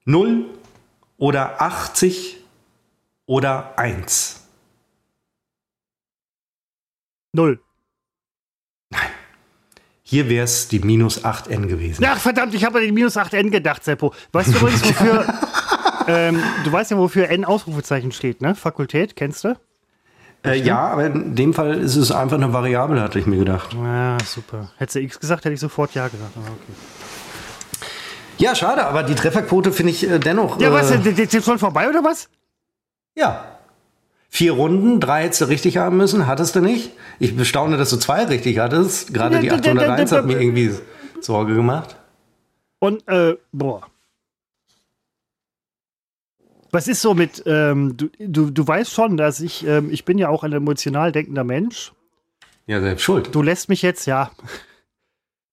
[0.07, 0.47] 0
[1.19, 2.39] oder 80
[3.27, 4.41] oder 1.
[7.33, 7.61] Null.
[10.03, 12.05] Hier wäre es die minus 8n gewesen.
[12.07, 14.15] Ach, verdammt, ich habe an die minus 8n gedacht, Seppo.
[14.33, 15.27] Weißt du übrigens, wofür.
[16.07, 18.55] ähm, du weißt ja, wofür N Ausrufezeichen steht, ne?
[18.55, 19.59] Fakultät, kennst du?
[20.45, 23.75] Äh, ja, aber in dem Fall ist es einfach eine Variable, hatte ich mir gedacht.
[23.75, 24.71] Ja, super.
[24.77, 26.37] Hättest du X gesagt, hätte ich sofort Ja gesagt.
[26.37, 26.73] Aber okay.
[28.45, 30.61] Ja, schade, aber die Trefferquote finde ich äh, dennoch.
[30.61, 30.91] Ja, was?
[30.91, 32.29] Äh, Ist jetzt schon vorbei oder was?
[33.15, 33.47] ja.
[34.29, 36.91] Vier Runden, drei hättest du richtig haben müssen, hattest du nicht.
[37.21, 39.15] Ich bestaune, dass du zwei richtig hattest.
[39.15, 40.75] Gerade die Ja, d- d- d- 801 d- hat mir irgendwie
[41.21, 41.95] Sorge gemacht.
[42.81, 43.83] Und, äh, boah.
[46.73, 50.19] Was ist so mit, ähm, du, du, du weißt schon, dass ich, ähm, ich bin
[50.19, 51.93] ja auch ein emotional denkender Mensch.
[52.67, 53.33] Ja, selbst schuld.
[53.33, 54.33] Du lässt mich jetzt, ja,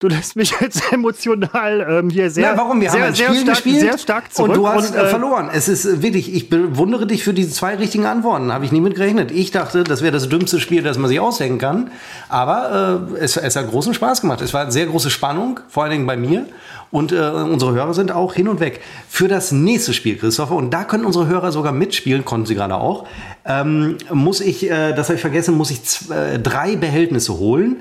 [0.02, 2.82] du lässt mich jetzt emotional ähm, hier sehr, ja, warum?
[2.82, 4.50] Wir sehr, haben sehr Spiel stark, gespielt sehr stark zurück.
[4.50, 5.50] und du hast äh, äh, verloren.
[5.54, 8.52] Es ist äh, wirklich, ich bewundere dich für diese zwei richtigen Antworten.
[8.52, 9.32] Habe ich nie mit gerechnet.
[9.32, 11.92] Ich dachte, das wäre das dümmste Spiel, das man sich ausdenken kann.
[12.28, 14.42] Aber äh, es, es hat großen Spaß gemacht.
[14.42, 16.48] Es war sehr große Spannung, vor allen Dingen bei mir.
[16.92, 18.82] Und äh, unsere Hörer sind auch hin und weg.
[19.08, 22.76] Für das nächste Spiel, Christopher, und da können unsere Hörer sogar mitspielen, konnten sie gerade
[22.76, 23.08] auch,
[23.46, 27.78] ähm, muss ich, äh, das habe ich vergessen, muss ich z- äh, drei Behältnisse holen.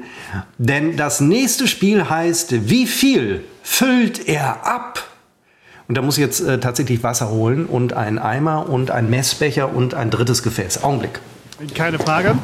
[0.58, 5.02] Denn das nächste Spiel heißt, wie viel füllt er ab?
[5.88, 9.74] Und da muss ich jetzt äh, tatsächlich Wasser holen und einen Eimer und einen Messbecher
[9.74, 10.84] und ein drittes Gefäß.
[10.84, 11.18] Augenblick.
[11.74, 12.36] Keine Frage.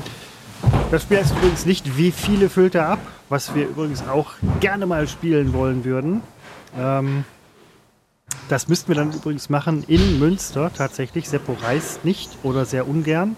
[0.90, 2.98] Das Spiel heißt übrigens nicht, wie viele füllt er ab,
[3.28, 6.22] was wir übrigens auch gerne mal spielen wollen würden.
[6.78, 7.24] Ähm,
[8.48, 11.28] das müssten wir dann übrigens machen in Münster tatsächlich.
[11.28, 13.36] Seppo reist nicht oder sehr ungern.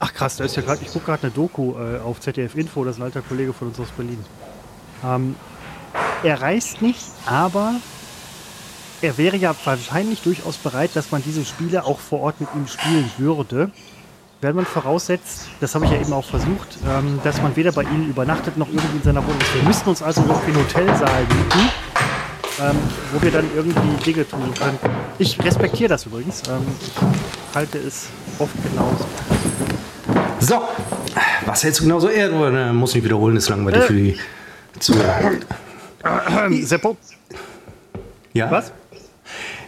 [0.00, 2.84] Ach krass, da ist ja gerade, ich gucke gerade eine Doku äh, auf ZDF Info,
[2.84, 4.24] das ist ein alter Kollege von uns aus Berlin.
[5.04, 5.34] Ähm,
[6.22, 7.74] er reist nicht, aber
[9.02, 12.66] er wäre ja wahrscheinlich durchaus bereit, dass man diese Spiele auch vor Ort mit ihm
[12.66, 13.70] spielen würde.
[14.40, 17.82] Wenn man voraussetzt, das habe ich ja eben auch versucht, ähm, dass man weder bei
[17.82, 19.54] ihm übernachtet noch irgendwie in seiner Wohnung ist.
[19.54, 21.70] Wir müssten uns also irgendwie einen Hotelsaal mieten,
[22.60, 22.76] ähm,
[23.12, 24.78] wo wir dann irgendwie Dinge tun können.
[25.18, 26.42] Ich respektiere das übrigens.
[26.48, 28.06] Ähm, ich halte es
[28.38, 29.06] oft genauso.
[30.40, 30.62] So,
[31.46, 32.08] was hältst du genauso?
[32.08, 33.86] Er äh, muss nicht wiederholen, ist langweilig Äh.
[33.86, 34.18] für die
[34.78, 35.32] Zuhörer.
[36.44, 36.96] Ähm, Seppo,
[38.32, 38.50] Ja?
[38.50, 38.72] was?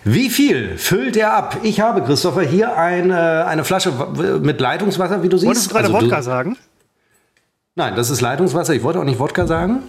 [0.04, 1.58] Wie viel füllt er ab?
[1.62, 3.92] Ich habe, Christopher, hier eine, eine Flasche
[4.40, 5.46] mit Leitungswasser, wie du siehst.
[5.48, 6.56] Wolltest du gerade Also Wodka du- sagen?
[7.74, 8.74] Nein, das ist Leitungswasser.
[8.74, 9.80] Ich wollte auch nicht Wodka sagen.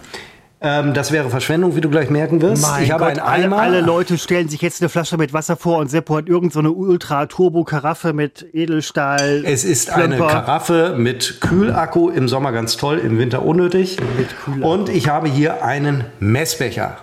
[0.63, 2.61] Ähm, das wäre Verschwendung, wie du gleich merken wirst.
[2.61, 3.57] Mein ich habe Gott, einen alle, Eimer.
[3.57, 6.59] alle Leute stellen sich jetzt eine Flasche mit Wasser vor und Seppo hat irgend so
[6.59, 9.43] eine Ultra-Turbo-Karaffe mit Edelstahl.
[9.43, 10.31] es ist eine Plumper.
[10.31, 13.97] Karaffe mit Kühlakku, im Sommer ganz toll, im Winter unnötig.
[14.17, 14.71] Mit Kühlakku.
[14.71, 16.97] Und ich habe hier einen Messbecher.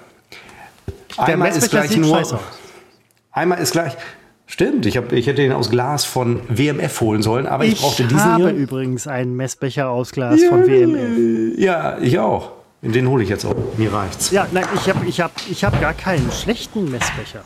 [1.16, 2.40] Der Eimer ist Messbecher gleich sieht nur.
[3.32, 3.96] Eimer ist gleich.
[4.46, 7.80] Stimmt, ich, hab, ich hätte den aus Glas von WMF holen sollen, aber ich, Ich
[7.80, 8.52] brauchte diesen habe hier.
[8.52, 11.58] übrigens einen Messbecher aus Glas von WMF.
[11.58, 12.52] Ja, ich auch.
[12.82, 13.56] Den hole ich jetzt auch.
[13.76, 14.30] Mir reicht's.
[14.30, 17.44] Ja, nein, ich habe ich hab, ich hab gar keinen schlechten Messbecher.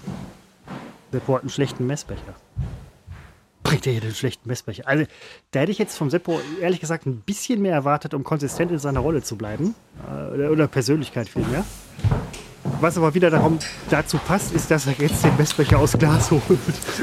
[1.11, 2.35] Seppo hat einen schlechten Messbecher.
[3.63, 4.87] Bringt er hier den schlechten Messbecher?
[4.87, 5.05] Also,
[5.53, 8.79] da hätte ich jetzt vom Seppo ehrlich gesagt ein bisschen mehr erwartet, um konsistent in
[8.79, 9.75] seiner Rolle zu bleiben.
[10.07, 11.65] Äh, oder Persönlichkeit vielmehr.
[12.83, 16.43] Was aber wieder darum, dazu passt, ist, dass er jetzt den Messbecher aus Glas holt.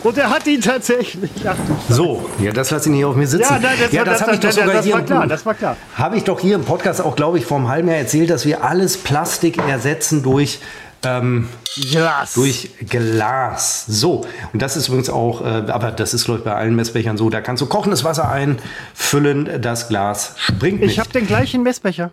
[0.04, 1.32] Und er hat ihn tatsächlich.
[1.46, 1.56] Ach,
[1.88, 3.44] So, ja, das lasse ich nicht auf mir sitzen.
[3.54, 4.94] Ja, nein, das war- das habe ich war- doch sogar das hier.
[4.94, 5.78] war klar, das war klar.
[5.96, 8.46] Habe ich doch hier im Podcast auch, glaube ich, vor einem halben Jahr erzählt, dass
[8.46, 10.60] wir alles Plastik ersetzen durch,
[11.04, 11.48] ähm,
[11.92, 12.34] Glas.
[12.34, 13.86] durch Glas.
[13.88, 17.16] So, und das ist übrigens auch, äh, aber das ist, glaube ich, bei allen Messbechern
[17.18, 17.30] so.
[17.30, 20.92] Da kannst du kochendes Wasser einfüllen, das Glas springt nicht.
[20.92, 22.12] Ich habe den gleichen Messbecher.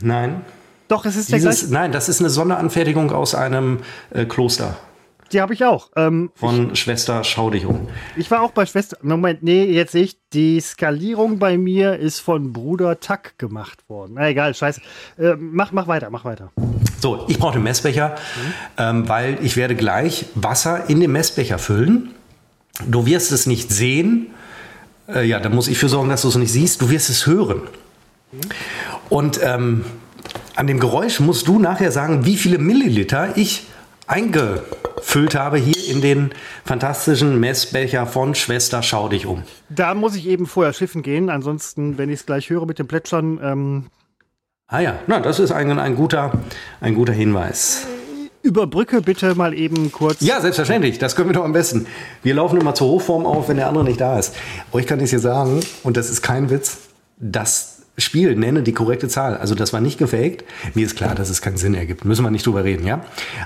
[0.00, 0.40] Nein,
[0.88, 1.74] Doch, es ist der dieses, gleiche.
[1.74, 4.76] nein, das ist eine Sonderanfertigung aus einem äh, Kloster
[5.32, 5.90] Die habe ich auch.
[5.96, 7.88] Ähm, von Schwester Schau dich um.
[8.16, 8.96] Ich war auch bei Schwester.
[9.02, 14.14] Moment, nee, jetzt ich, die Skalierung bei mir ist von Bruder Tack gemacht worden.
[14.14, 14.80] Na egal, scheiße.
[15.18, 16.50] Äh, mach, mach weiter, mach weiter.
[17.00, 18.16] So, ich brauche den Messbecher,
[18.78, 22.14] ähm, weil ich werde gleich Wasser in den Messbecher füllen.
[22.86, 24.28] Du wirst es nicht sehen.
[25.06, 26.80] Äh, ja, da muss ich für sorgen, dass du es nicht siehst.
[26.80, 27.62] Du wirst es hören.
[29.08, 29.84] Und ähm,
[30.58, 33.68] an dem Geräusch musst du nachher sagen, wie viele Milliliter ich
[34.08, 36.30] eingefüllt habe hier in den
[36.64, 39.44] fantastischen Messbecher von Schwester Schau dich um.
[39.68, 41.30] Da muss ich eben vorher schiffen gehen.
[41.30, 43.86] Ansonsten, wenn ich es gleich höre mit dem Plätschern, ähm,
[44.66, 46.32] Ah ja, na, das ist ein, ein, guter,
[46.80, 47.86] ein guter Hinweis.
[48.42, 50.20] überbrücke bitte mal eben kurz.
[50.20, 50.98] Ja, selbstverständlich.
[50.98, 51.86] Das können wir doch am besten.
[52.22, 54.34] Wir laufen immer zur Hochform auf, wenn der andere nicht da ist.
[54.72, 56.78] Euch kann ich hier sagen, und das ist kein Witz,
[57.18, 59.36] das Spiel nenne die korrekte Zahl.
[59.36, 60.44] Also das war nicht gefaked.
[60.74, 62.04] Mir ist klar, dass es keinen Sinn ergibt.
[62.04, 63.00] Müssen wir nicht drüber reden, ja?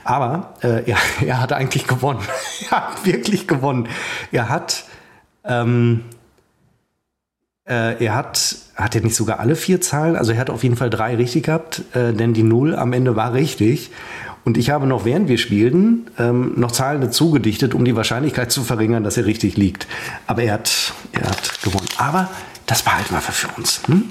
[0.04, 2.20] Aber äh, er, er hat eigentlich gewonnen.
[2.70, 3.88] er hat wirklich gewonnen.
[4.30, 4.84] Er hat...
[5.44, 6.02] Ähm,
[7.64, 10.16] äh, er hat, hat er nicht sogar alle vier Zahlen?
[10.16, 13.14] Also er hat auf jeden Fall drei richtig gehabt, äh, denn die Null am Ende
[13.14, 13.90] war richtig.
[14.44, 18.50] Und ich habe noch, während wir spielten, ähm, noch Zahlen dazu gedichtet, um die Wahrscheinlichkeit
[18.50, 19.86] zu verringern, dass er richtig liegt.
[20.26, 21.86] Aber er hat, er hat gewonnen.
[21.96, 22.28] Aber
[22.66, 23.80] das behalten wir für uns.
[23.86, 24.04] Hm?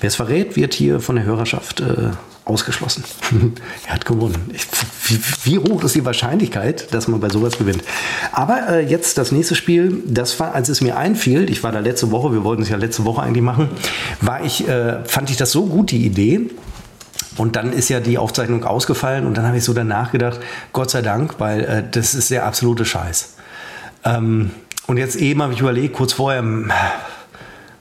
[0.00, 2.10] Wer es verrät, wird hier von der Hörerschaft äh,
[2.44, 3.04] ausgeschlossen.
[3.86, 4.50] er hat gewonnen.
[4.52, 4.66] Ich,
[5.04, 7.82] wie, wie hoch ist die Wahrscheinlichkeit, dass man bei sowas gewinnt?
[8.32, 11.78] Aber äh, jetzt das nächste Spiel, das war, als es mir einfiel, ich war da
[11.78, 13.68] letzte Woche, wir wollten es ja letzte Woche eigentlich machen,
[14.20, 16.50] war ich, äh, fand ich das so gut, die Idee.
[17.36, 20.38] Und dann ist ja die Aufzeichnung ausgefallen und dann habe ich so danach gedacht,
[20.72, 23.34] Gott sei Dank, weil äh, das ist der absolute Scheiß.
[24.04, 24.50] Ähm,
[24.86, 26.44] und jetzt eben habe ich überlegt, kurz vorher,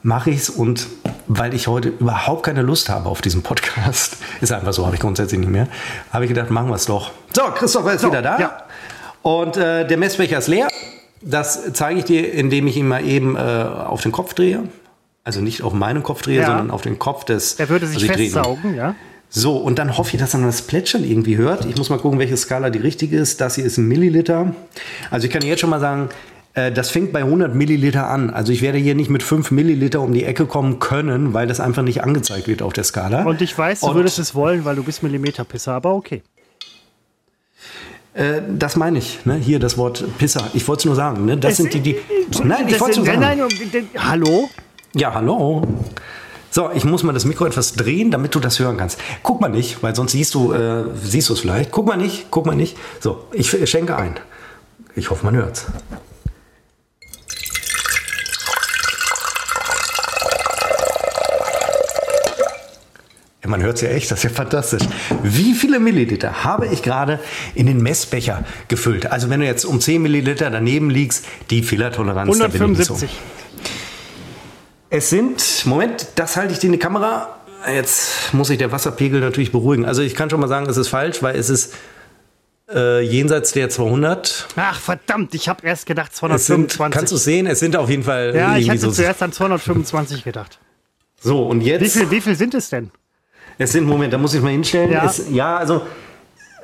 [0.03, 0.87] mache ich es und
[1.27, 5.01] weil ich heute überhaupt keine Lust habe auf diesen Podcast, ist einfach so, habe ich
[5.01, 5.67] grundsätzlich nicht mehr,
[6.11, 7.11] habe ich gedacht, machen wir es doch.
[7.35, 8.39] So, Christopher ist So, wieder da.
[8.39, 8.57] ja.
[9.21, 10.67] Und äh, der Messbecher ist leer.
[11.21, 14.63] Das zeige ich dir, indem ich ihn mal eben äh, auf den Kopf drehe.
[15.23, 16.47] Also nicht auf meinen Kopf drehe, Ja.
[16.47, 17.53] sondern auf den Kopf des.
[17.53, 18.95] Er würde sich also festsaugen, ja.
[19.29, 21.65] So, und dann hoffe ich, dass man das Plätschern irgendwie hört.
[21.65, 23.39] Ich muss mal gucken, welche Skala die richtige ist.
[23.39, 24.53] Das hier ist ein Milliliter.
[25.09, 26.09] Also ich kann jetzt schon mal sagen,
[26.53, 28.29] das fängt bei 100 Milliliter an.
[28.29, 31.59] Also ich werde hier nicht mit 5 Milliliter um die Ecke kommen können, weil das
[31.59, 33.23] einfach nicht angezeigt wird auf der Skala.
[33.23, 36.21] Und ich weiß, du Und- würdest es wollen, weil du bist Millimeterpisser, aber okay.
[38.13, 39.25] Äh, das meine ich.
[39.25, 39.35] Ne?
[39.35, 40.47] Hier das Wort Pisser.
[40.53, 41.25] Ich wollte es nur sagen.
[41.25, 41.37] Ne?
[41.37, 41.97] Das Es- sind die, die.
[42.43, 43.19] Nein, ich wollte es nur sagen.
[43.21, 44.49] nein, nein, nein, hallo?
[44.93, 45.63] Ja, hallo.
[46.51, 48.99] So, ich muss mal das Mikro etwas drehen, damit du das hören kannst.
[49.23, 51.71] Guck mal nicht, weil sonst siehst du äh, siehst du es vielleicht.
[51.71, 52.77] Guck mal nicht, guck mal nicht.
[52.99, 54.13] So, ich schenke ein.
[54.95, 55.65] Ich hoffe, man hört's.
[63.47, 64.83] Man hört es ja echt, das ist ja fantastisch.
[65.21, 67.19] Wie viele Milliliter habe ich gerade
[67.55, 69.11] in den Messbecher gefüllt?
[69.11, 72.85] Also wenn du jetzt um 10 Milliliter daneben liegst, die Fehlertoleranz, da bin ich nicht
[72.85, 72.93] so.
[72.93, 73.09] 175.
[74.89, 77.37] Es sind, Moment, das halte ich dir in die Kamera.
[77.67, 79.85] Jetzt muss ich der Wasserpegel natürlich beruhigen.
[79.85, 81.73] Also ich kann schon mal sagen, es ist falsch, weil es ist
[82.71, 84.47] äh, jenseits der 200.
[84.55, 86.91] Ach verdammt, ich habe erst gedacht Es sind, 225.
[86.91, 87.47] kannst du es sehen?
[87.47, 88.91] Es sind auf jeden Fall ja, ich hatte so.
[88.91, 90.59] zuerst an 225 gedacht.
[91.19, 91.81] So, und jetzt.
[91.81, 92.91] Wie viel, wie viel sind es denn?
[93.57, 94.91] Es sind, Moment, da muss ich mal hinstellen.
[94.91, 95.05] Ja.
[95.05, 95.81] Es, ja also,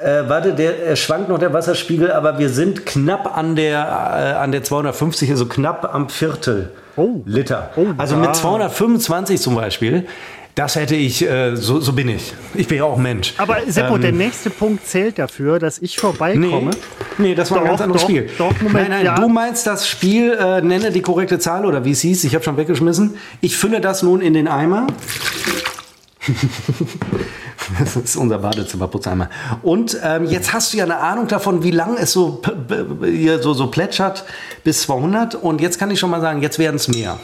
[0.02, 4.38] äh, warte, der er schwankt noch der Wasserspiegel, aber wir sind knapp an der, äh,
[4.41, 7.21] an der 250, also knapp am Viertel Oh.
[7.25, 7.69] Liter.
[7.78, 10.06] Oh, also mit 225 zum Beispiel,
[10.56, 12.34] das hätte ich, äh, so, so bin ich.
[12.56, 13.34] Ich bin ja auch Mensch.
[13.38, 16.71] Aber Seppo, Ähm, der nächste Punkt zählt dafür, dass ich Nee, vorbeikomme.
[17.17, 18.30] nee, das war ein Doch, ganz anderes doch, Spiel.
[18.38, 19.15] doch, Moment, nein, nein, ja.
[19.15, 22.43] du meinst das Spiel, äh, nenne die korrekte Zahl oder wie es hieß, ich habe
[22.43, 23.15] schon weggeschmissen.
[23.39, 24.88] Ich fülle das nun in den Eimer.
[27.78, 29.30] Das ist unser Badezimmerputzeimer.
[29.62, 32.42] Und ähm, jetzt hast du ja eine Ahnung davon, wie lang es so,
[33.42, 34.26] so, so plätschert
[34.63, 35.36] bis 200.
[35.36, 37.20] Und jetzt kann ich schon mal sagen, jetzt werden es mehr.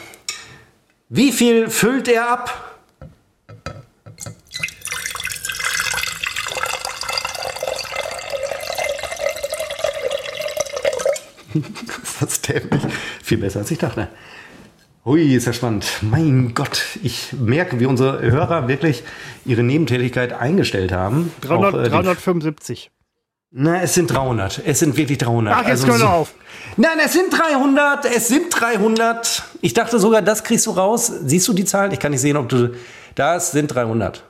[1.10, 2.76] Wie viel füllt er ab?
[12.20, 12.82] Das ist dämlich.
[13.24, 14.08] Viel besser als ich dachte.
[15.06, 15.86] Hui, ist ja spannend.
[16.02, 19.04] Mein Gott, ich merke, wie unsere Hörer wirklich
[19.46, 21.32] ihre Nebentätigkeit eingestellt haben.
[21.42, 22.92] 300, Auch, äh, die- 375.
[23.58, 24.62] Na, es sind 300.
[24.66, 25.54] Es sind wirklich 300.
[25.56, 26.34] Ach, jetzt Also doch auf.
[26.76, 28.04] Nein, es sind 300.
[28.06, 29.44] Es sind 300.
[29.62, 31.12] Ich dachte sogar, das kriegst du raus.
[31.24, 31.92] Siehst du die Zahlen?
[31.92, 32.74] Ich kann nicht sehen, ob du.
[33.14, 34.24] Das sind 300.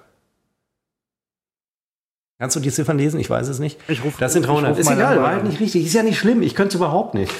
[2.37, 3.19] Kannst du die Ziffern lesen?
[3.19, 3.79] Ich weiß es nicht.
[3.87, 4.71] Ich ruf- das sind ich 300.
[4.73, 5.85] ruf ist egal, war halt nicht richtig.
[5.85, 6.41] Ist ja nicht schlimm.
[6.41, 7.31] Ich könnte es überhaupt nicht.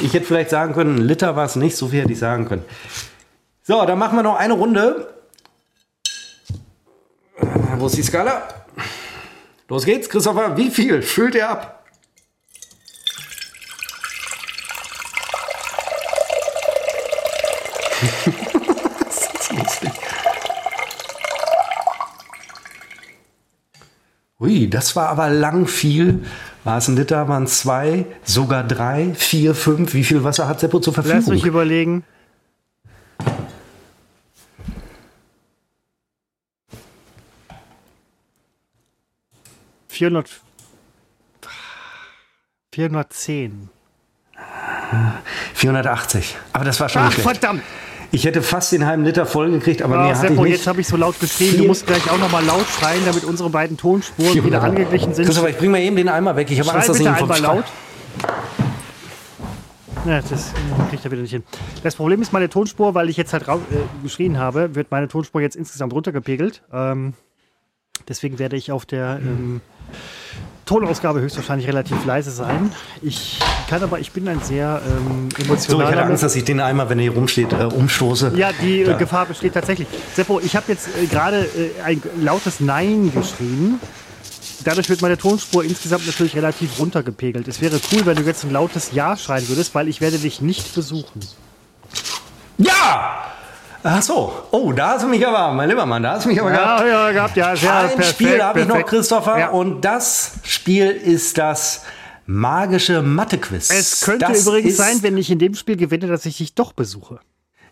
[0.00, 1.76] Ich hätte vielleicht sagen können, ein Liter war es nicht.
[1.76, 2.64] So viel hätte ich sagen können.
[3.62, 5.14] So, dann machen wir noch eine Runde.
[7.76, 8.48] Wo ist die Skala?
[9.68, 10.56] Los geht's, Christopher.
[10.56, 11.84] Wie viel füllt er ab?
[19.04, 19.90] das ist lustig.
[24.40, 26.24] Ui, das war aber lang viel.
[26.64, 29.92] War es ein Liter, waren es zwei, sogar drei, vier, fünf?
[29.92, 31.34] Wie viel Wasser hat Seppo zur Verfügung?
[31.34, 32.04] euch überlegen.
[39.88, 40.40] Vierhundert.
[42.72, 43.68] 410.
[45.54, 46.36] 480.
[46.52, 47.62] Aber das war schon Ach, verdammt!
[48.14, 50.52] Ich hätte fast den halben Liter voll gekriegt, aber Ah, mehr hatte ich Seppo, nicht.
[50.52, 51.58] jetzt habe ich so laut geschrien.
[51.58, 55.24] Du musst gleich auch noch mal laut schreien, damit unsere beiden Tonspuren wieder angeglichen sind.
[55.24, 56.48] Christopher, ich bring mal eben den Eimer weg.
[56.48, 57.64] Ich habe Angst, dass ich ihn vom laut.
[60.06, 61.42] Ja, das äh, kriegt er wieder nicht hin.
[61.82, 63.56] Das Problem ist meine Tonspur, weil ich jetzt halt äh,
[64.02, 66.62] geschrien habe, wird meine Tonspur jetzt insgesamt runtergepegelt.
[66.72, 67.14] Ähm,
[68.06, 69.60] deswegen werde ich auf der ähm,
[70.66, 72.72] Tonausgabe höchstwahrscheinlich relativ leise sein.
[73.02, 76.44] Ich kann aber, ich bin ein sehr ähm, So, ich emotionaler hatte Angst, dass ich
[76.44, 78.32] den Eimer, wenn er hier rumsteht, äh, umstoße.
[78.36, 78.96] Ja, die äh, Ja.
[78.96, 79.88] Gefahr besteht tatsächlich.
[80.14, 83.78] Seppo, ich habe jetzt äh, gerade äh, ein lautes Nein geschrien.
[84.64, 87.46] Dadurch wird meine Tonspur insgesamt natürlich relativ runtergepegelt.
[87.48, 90.40] Es wäre cool, wenn du jetzt ein lautes Ja schreien würdest, weil ich werde dich
[90.40, 91.20] nicht besuchen.
[92.58, 93.24] Ja!
[93.86, 94.32] Ach so.
[94.50, 96.80] Oh, da hast du mich aber, mein lieber Mann, da hast du mich aber gehabt.
[96.80, 98.84] Ja, ja, gehabt, ja, sehr Ein perfekt, Spiel habe ich noch.
[98.86, 99.48] Christopher, Ja.
[99.50, 101.82] und das Spiel ist das
[102.26, 103.70] magische Mathe-Quiz.
[103.70, 106.72] Es könnte das übrigens sein, wenn ich in dem Spiel gewinne, dass ich dich doch
[106.72, 107.20] besuche.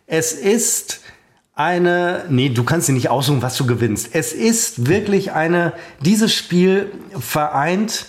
[0.06, 1.00] Es ist
[1.54, 2.26] eine.
[2.28, 4.10] Nee, du kannst dir nicht aussuchen, was du gewinnst.
[4.12, 5.72] Es ist wirklich eine.
[6.00, 8.04] Dieses Spiel vereint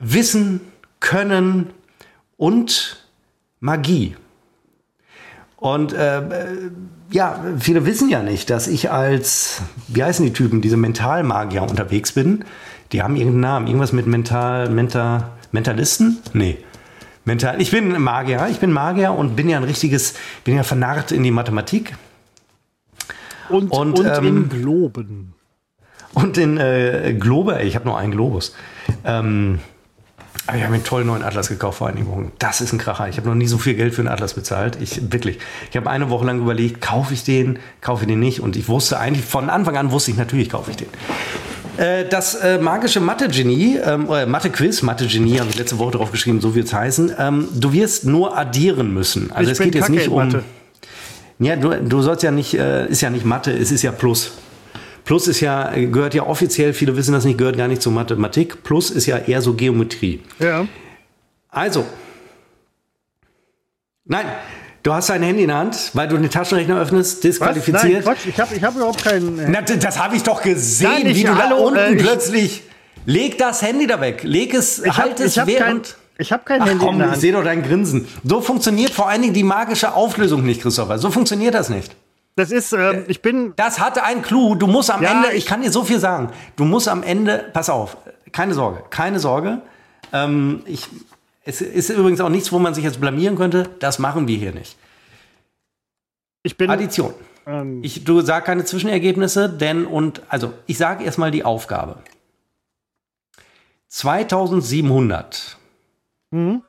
[0.00, 0.60] Wissen,
[0.98, 1.70] Können
[2.36, 3.06] und
[3.60, 4.16] Magie.
[5.56, 6.22] Und äh,
[7.10, 12.12] ja, viele wissen ja nicht, dass ich als, wie heißen die Typen, diese Mentalmagier unterwegs
[12.12, 12.44] bin.
[12.92, 16.18] Die haben irgendeinen Namen, irgendwas mit Mental, Mental, Mentalisten?
[16.32, 16.58] Nee.
[17.24, 20.14] Mental, ich bin Magier, ich bin Magier und bin ja ein richtiges,
[20.44, 21.96] bin ja vernarrt in die Mathematik
[23.48, 25.34] Und, Und, und, ähm, in Globen.
[26.12, 28.54] und in äh, Globe, ich habe nur einen Globus.
[29.04, 29.60] Ähm,
[30.46, 32.32] aber ich habe mir einen tollen neuen Atlas gekauft vor einigen Wochen.
[32.38, 33.08] Das ist ein Kracher.
[33.08, 34.78] Ich habe noch nie so viel Geld für einen Atlas bezahlt.
[34.80, 35.38] Ich wirklich.
[35.70, 38.40] Ich habe eine Woche lang überlegt, kaufe ich den, kaufe ich den nicht.
[38.40, 40.88] Und ich wusste eigentlich von Anfang an wusste ich natürlich, kaufe ich den.
[41.78, 46.40] Äh, Das äh, magische Mathe-Genie, ähm, oder Mathe-Quiz, Mathe-Genie, habe ich letzte Woche drauf geschrieben,
[46.40, 47.12] so wird es heißen.
[47.18, 49.32] Ähm, du wirst nur addieren müssen.
[49.32, 50.16] Also Ich es geht jetzt kacke nicht um.
[50.18, 50.42] Mathe.
[51.40, 54.32] Ja, du, du sollst ja nicht, äh, ist ja nicht Mathe, es ist ja Plus.
[55.04, 58.62] Plus ist ja, gehört ja offiziell, viele wissen das nicht, gehört gar nicht zur Mathematik.
[58.62, 60.20] Plus ist ja eher so Geometrie.
[60.38, 60.66] Ja.
[61.50, 61.84] Also,
[64.04, 64.26] nein,
[64.82, 67.20] du hast dein Handy in der Hand, weil du den Taschenrechner öffnest, Was?
[67.20, 67.82] disqualifiziert.
[67.92, 69.38] Nein, Quatsch, ich habe ich hab überhaupt keinen.
[69.38, 71.92] äh, Na, das habe ich doch gesehen, Nein, ich- wie du hallo, da unten äh,
[71.94, 72.62] ich- plötzlich.
[73.06, 74.22] Leg das Handy da weg.
[74.22, 75.96] Leg es, Ich halt habe es hab kein, während.
[76.16, 77.20] ich hab kein Ach Handy in komm, der ich Hand.
[77.20, 78.08] sehe doch dein Grinsen.
[78.24, 80.98] So funktioniert vor allen Dingen die magische Auflösung nicht, Christopher.
[80.98, 81.94] So funktioniert das nicht.
[82.36, 83.52] Das ist, ähm, ich bin.
[83.56, 84.54] Das hatte einen Clou.
[84.56, 87.02] Du musst am Ja, Ende, ich ich- kann dir so viel sagen, du musst am
[87.02, 87.96] Ende, pass auf,
[88.32, 89.62] keine Sorge, keine Sorge.
[90.12, 90.88] Ähm, ich,
[91.44, 93.68] es ist übrigens auch nichts, wo man sich jetzt blamieren könnte.
[93.78, 94.76] Das machen wir hier nicht.
[96.42, 96.70] Ich bin.
[96.70, 97.14] Addition.
[97.46, 101.98] Ähm, Ich, du sag keine Zwischenergebnisse, denn und also ich sage erstmal die Aufgabe.
[103.88, 105.56] 2700.
[106.30, 106.62] Mhm.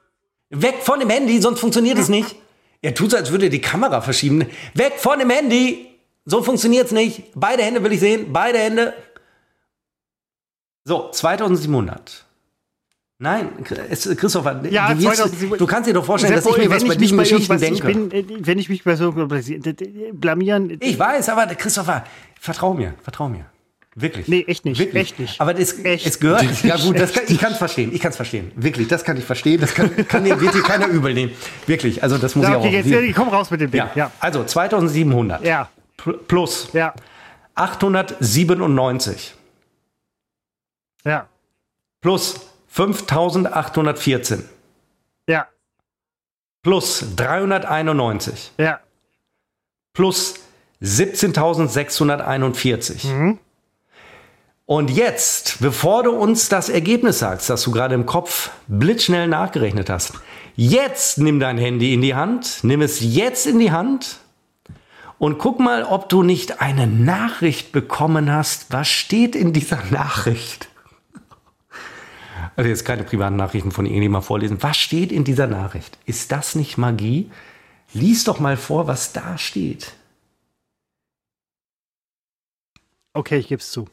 [0.52, 2.36] Weg von dem Handy, sonst funktioniert es nicht.
[2.86, 4.46] Er tut so, als würde er die Kamera verschieben.
[4.76, 5.88] Weg von dem Handy!
[6.24, 7.24] So funktioniert es nicht.
[7.34, 8.32] Beide Hände will ich sehen.
[8.32, 8.94] Beide Hände.
[10.84, 12.26] So, 2700.
[13.18, 15.62] Nein, Christopher, Ja, du, wirst, 2700.
[15.62, 17.24] du kannst dir doch vorstellen, dass ich mir was wenn bei ich mich diesen bei
[17.24, 17.76] Geschichten denke.
[17.76, 19.12] ich bin, äh, wenn ich mich bei so
[20.14, 20.78] blamieren.
[20.80, 22.04] Ich weiß, aber Christopher,
[22.40, 23.46] vertrau mir, vertrau mir.
[23.98, 24.28] Wirklich.
[24.28, 25.04] Nee, echt nicht, Wirklich.
[25.04, 25.40] echt nicht.
[25.40, 26.44] Aber das, Echt es gehört.
[26.44, 26.66] nicht.
[26.66, 27.94] Ja gut, das kann, ich kann es verstehen.
[27.94, 28.52] Ich kann es verstehen.
[28.56, 29.62] Wirklich, das kann ich verstehen.
[29.62, 31.32] Das kann, kann dir, wird dir keiner übel nehmen.
[31.66, 32.72] Wirklich, also das muss Ja, ich okay, auch.
[32.74, 33.80] jetzt wie- äh, komm raus mit dem Ding.
[33.80, 33.90] ja.
[33.96, 34.12] Ja.
[34.20, 35.70] Also 2700 Ja.
[35.98, 36.94] pl- plus Ja.
[37.56, 39.34] 897
[41.06, 41.30] Ja.
[42.02, 42.36] plus
[42.68, 44.44] 5814
[45.30, 45.48] Ja.
[46.64, 48.82] plus 391 Ja.
[49.94, 50.34] plus
[50.82, 53.06] 17.641.
[53.08, 53.40] Mhm.
[54.68, 59.92] Und jetzt, bevor du uns das Ergebnis sagst, das du gerade im Kopf blitzschnell nachgerechnet
[59.92, 60.14] hast,
[60.56, 64.22] jetzt nimm dein Handy in die Hand, nimm es jetzt in die Hand
[65.20, 68.74] und guck mal, ob du nicht eine Nachricht bekommen hast.
[68.74, 70.68] Was steht in dieser Nachricht?
[72.56, 74.64] Also jetzt keine privaten Nachrichten von irgendjemandem vorlesen.
[74.64, 76.00] Was steht in dieser Nachricht?
[76.06, 77.30] Ist das nicht Magie?
[77.94, 79.94] Lies doch mal vor, was da steht.
[83.14, 83.88] Okay, ich gebe es zu.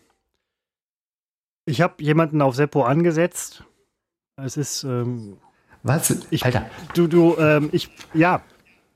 [1.65, 3.63] Ich habe jemanden auf Seppo angesetzt.
[4.37, 5.39] Es ist, ähm,
[5.83, 6.15] Was?
[6.31, 8.43] Ich- Alter, du, du, ähm, ich, ja,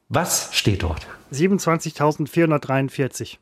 [0.09, 1.07] was steht dort?
[1.33, 3.38] 27.443.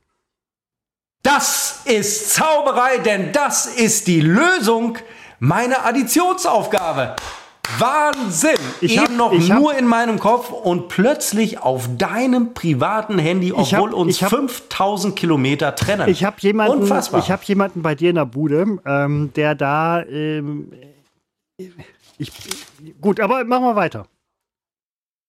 [1.22, 4.98] Das ist Zauberei, denn das ist die Lösung
[5.38, 7.16] meiner Additionsaufgabe.
[7.78, 8.56] Wahnsinn!
[8.80, 13.18] Ich Eben hab- noch ich hab- nur in meinem Kopf und plötzlich auf deinem privaten
[13.18, 16.08] Handy, obwohl Ich hab- uns hab- 5000 Kilometer trennen.
[16.08, 17.20] Ich habe jemanden, Unfassbar.
[17.20, 20.72] ich habe jemanden bei dir in der Bude, ähm, der da, ähm,
[22.18, 22.32] ich,
[23.00, 24.06] gut, aber machen wir weiter.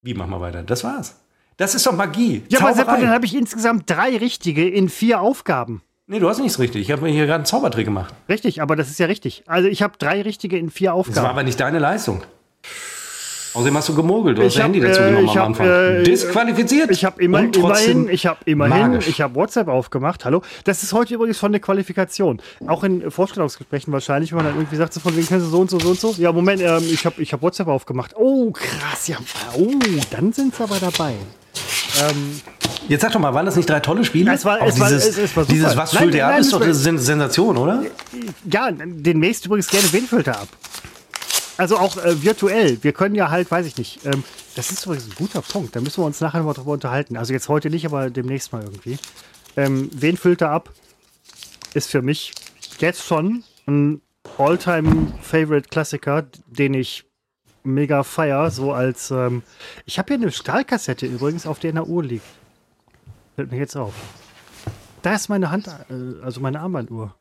[0.03, 0.63] Wie machen wir weiter?
[0.63, 1.15] Das war's.
[1.57, 2.43] Das ist doch Magie.
[2.49, 3.01] Ja, aber Seppo, Zauberei.
[3.05, 5.81] dann habe ich insgesamt drei richtige in vier Aufgaben.
[6.07, 6.81] Nee, du hast nichts richtig.
[6.81, 8.13] Ich habe mir hier gerade einen Zaubertrick gemacht.
[8.29, 9.43] Richtig, aber das ist ja richtig.
[9.47, 11.27] Also ich habe drei richtige in vier Das war Aufgaben.
[11.27, 12.23] aber nicht deine Leistung.
[13.53, 14.37] Außerdem hast du gemogelt.
[14.37, 15.67] Du hast Ich dein hab, Handy dazu äh, genommen ich am hab, Anfang.
[15.67, 16.91] äh, Disqualifiziert.
[16.91, 19.07] Ich habe immer, immerhin, ich habe immerhin, magisch.
[19.07, 20.25] ich habe WhatsApp aufgemacht.
[20.25, 22.41] Hallo, das ist heute übrigens schon eine Qualifikation.
[22.67, 25.59] Auch in Vorstellungsgesprächen wahrscheinlich, wenn man dann irgendwie sagt, so von wegen kennst du so
[25.61, 26.13] und so so und so.
[26.17, 28.13] Ja, Moment, ähm, ich habe ich hab WhatsApp aufgemacht.
[28.17, 29.15] Oh, krass, ja,
[29.57, 29.71] oh,
[30.11, 31.13] dann sind sie aber dabei.
[32.01, 32.41] Ähm,
[32.87, 34.31] Jetzt sag doch mal, waren das nicht drei tolle Spiele?
[34.33, 35.53] Es war- Auch es war- dieses, es- es war super.
[35.53, 37.83] dieses Was füllt er ab, ist doch war- eine Sen- Sensation, oder?
[38.51, 40.47] ja, demnächst übrigens gerne Wen-Filter ab.
[41.57, 42.77] Also auch äh, virtuell.
[42.83, 44.05] Wir können ja halt, weiß ich nicht.
[44.05, 44.23] Ähm,
[44.55, 45.75] das ist übrigens ein guter Punkt.
[45.75, 47.15] Da müssen wir uns nachher mal drüber unterhalten.
[47.17, 48.97] Also jetzt heute nicht, aber demnächst mal irgendwie.
[49.57, 50.69] Ähm, Wen-Filter ab
[51.73, 52.33] ist für mich
[52.79, 54.01] jetzt schon ein
[54.37, 57.04] All-Time-Favorite-Klassiker, den ich
[57.65, 58.49] mega feier.
[58.51, 59.11] So als.
[59.11, 59.43] Ähm,
[59.85, 62.25] ich habe hier eine Stahlkassette übrigens, auf der in der Uhr liegt.
[63.35, 63.93] Fällt mir jetzt auf.
[65.01, 67.13] Da ist meine Hand, äh, also meine Armbanduhr.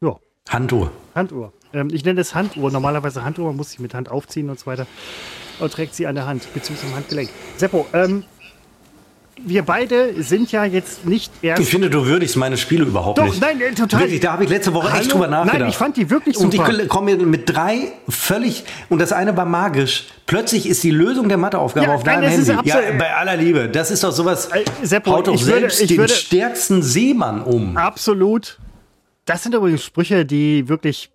[0.00, 0.16] Ja.
[0.48, 0.90] Handuhr.
[1.14, 1.52] Handuhr.
[1.72, 2.70] Ähm, ich nenne es Handuhr.
[2.70, 4.86] Normalerweise Handuhr, man muss sich mit Hand aufziehen und so weiter.
[5.60, 7.30] Und trägt sie an der Hand, beziehungsweise am Handgelenk.
[7.56, 8.24] Seppo, ähm,
[9.42, 11.60] wir beide sind ja jetzt nicht erst.
[11.62, 13.40] Ich finde, du würdigst meine Spiele überhaupt Doch, nicht.
[13.40, 14.00] nein, äh, total.
[14.00, 15.08] Wirklich, da habe ich letzte Woche echt Hallo?
[15.10, 15.58] drüber nachgedacht.
[15.60, 16.70] Nein, ich fand die wirklich Und super.
[16.82, 20.04] ich komme mit drei völlig, und das eine war magisch.
[20.26, 22.52] Plötzlich ist die Lösung der Matheaufgabe Ja, auf deinem Handy.
[22.64, 23.68] Ja, bei aller Liebe.
[23.68, 26.82] Das ist doch sowas, Äh, Seppo, haut doch ich würde- selbst ich den würde- stärksten
[26.82, 27.76] Seemann um.
[27.76, 28.58] Absolut.
[29.26, 31.10] Das sind übrigens Sprüche, die wirklich,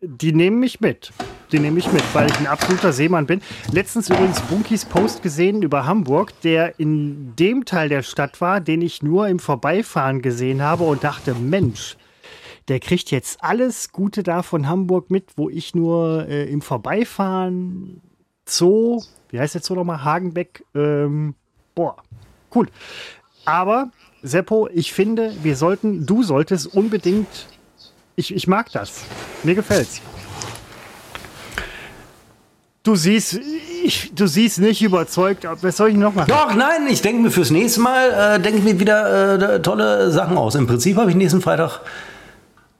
[0.00, 1.12] die nehmen mich mit.
[1.50, 3.40] Die nehme ich mit, weil ich ein absoluter Seemann bin.
[3.72, 8.82] Letztens übrigens Bunkis Post gesehen über Hamburg, der in dem Teil der Stadt war, den
[8.82, 11.96] ich nur im Vorbeifahren gesehen habe und dachte, Mensch,
[12.68, 18.02] der kriegt jetzt alles Gute da von Hamburg mit, wo ich nur äh, im Vorbeifahren
[18.46, 20.04] Zoo, wie heißt der Zoo nochmal?
[20.04, 21.34] Hagenbeck, ähm,
[21.74, 21.96] boah,
[22.54, 22.68] cool.
[23.46, 23.90] Aber,
[24.22, 27.46] Seppo, ich finde, wir sollten, du solltest unbedingt,
[28.18, 29.02] ich, ich mag das.
[29.44, 30.02] Mir gefällt's.
[32.82, 33.38] Du siehst,
[33.84, 35.46] ich, du siehst nicht überzeugt.
[35.62, 36.28] Was soll ich noch machen?
[36.28, 40.10] Doch, nein, ich denke mir fürs nächste Mal, äh, denke ich mir wieder äh, tolle
[40.10, 40.54] Sachen aus.
[40.54, 41.80] Im Prinzip habe ich nächsten Freitag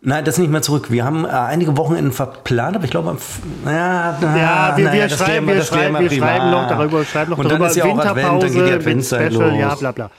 [0.00, 0.92] Nein, das nicht mehr zurück.
[0.92, 3.16] Wir haben äh, einige Wochenenden verplant, aber ich glaube,
[3.64, 7.64] ja, ja, wir, wir, schreiben, wir, schreiben, wir schreiben noch darüber, schreiben noch und darüber.
[7.64, 9.58] Dann ist ja Winterpause, Advent, dann geht die Special, los.
[9.58, 10.10] ja, bla bla.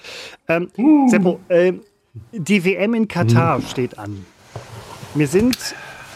[0.49, 1.09] Ähm, uh.
[1.09, 1.73] Seppo, äh,
[2.33, 3.65] die WM in Katar hm.
[3.65, 4.25] steht an.
[5.19, 5.57] Mir sind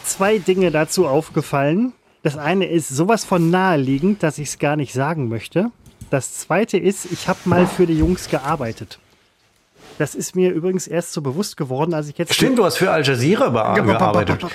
[0.05, 1.91] zwei Dinge dazu aufgefallen.
[2.21, 5.71] Das eine ist sowas von naheliegend, dass ich es gar nicht sagen möchte.
[6.09, 8.99] Das zweite ist, ich habe mal für die Jungs gearbeitet.
[9.97, 12.33] Das ist mir übrigens erst so bewusst geworden, als ich jetzt.
[12.33, 14.45] Stimmt, du hast für Al Jazeera gearbeitet.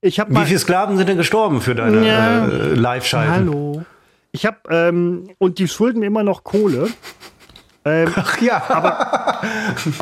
[0.00, 3.32] Ich Wie viele Sklaven sind denn gestorben für deine ja, äh, Live-Schalten?
[3.32, 3.84] Hallo.
[4.30, 6.88] Ich habe ähm, und die schulden immer noch Kohle.
[7.84, 8.62] Ähm, Ach ja.
[8.68, 9.40] Aber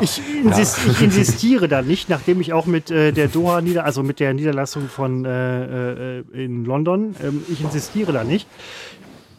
[0.00, 0.92] ich, insist, ja.
[0.92, 4.34] ich, insistiere da nicht, nachdem ich auch mit äh, der Doha Nieder, also mit der
[4.34, 8.46] Niederlassung von äh, äh, in London, ähm, ich insistiere da nicht.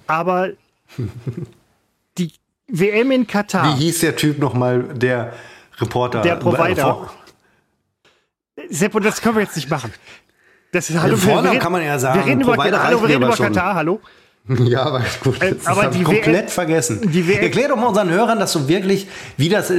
[0.08, 0.50] Aber
[2.18, 2.34] die
[2.68, 3.78] WM in Katar.
[3.78, 5.34] Wie hieß der Typ nochmal, der
[5.80, 6.22] Reporter?
[6.22, 7.10] Der Provider.
[8.70, 9.94] Seppo, das können wir jetzt nicht machen.
[10.72, 12.20] Das ist, hallo, Vornamen kann man ja sagen.
[12.20, 14.00] Wir reden über, hallo, wir reden über Katar, hallo.
[14.66, 17.12] Ja, aber gut, das äh, aber die komplett WM, vergessen.
[17.12, 19.72] Die Erklär doch mal unseren Hörern, dass du wirklich, wie das,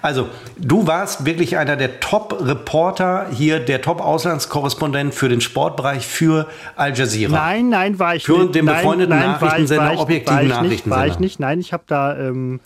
[0.00, 0.28] also
[0.58, 7.32] du warst wirklich einer der Top-Reporter hier, der Top-Auslandskorrespondent für den Sportbereich für Al Jazeera.
[7.32, 8.46] Nein, nein, war ich für nicht.
[8.46, 10.96] Für den befreundeten nein, Nachrichtensender, objektiven Nachrichtensender.
[10.96, 12.60] War ich nicht, nein, ich habe da ähm,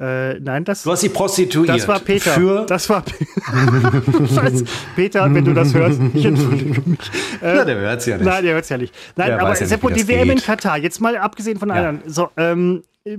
[0.00, 0.82] äh, nein, das.
[0.82, 1.68] Du hast sie prostituiert.
[1.68, 2.32] Das war Peter.
[2.32, 3.04] Für das war
[4.96, 6.00] Peter, wenn du das hörst.
[6.14, 6.98] Ich entschuldige mich.
[7.42, 8.26] Äh, Na, der hört es ja nicht.
[8.26, 8.94] Nein, der hört es ja nicht.
[9.16, 11.74] Nein, der aber ja Seppo, die WM in Katar, jetzt mal abgesehen von ja.
[11.74, 12.02] anderen.
[12.06, 13.16] So, ähm, äh,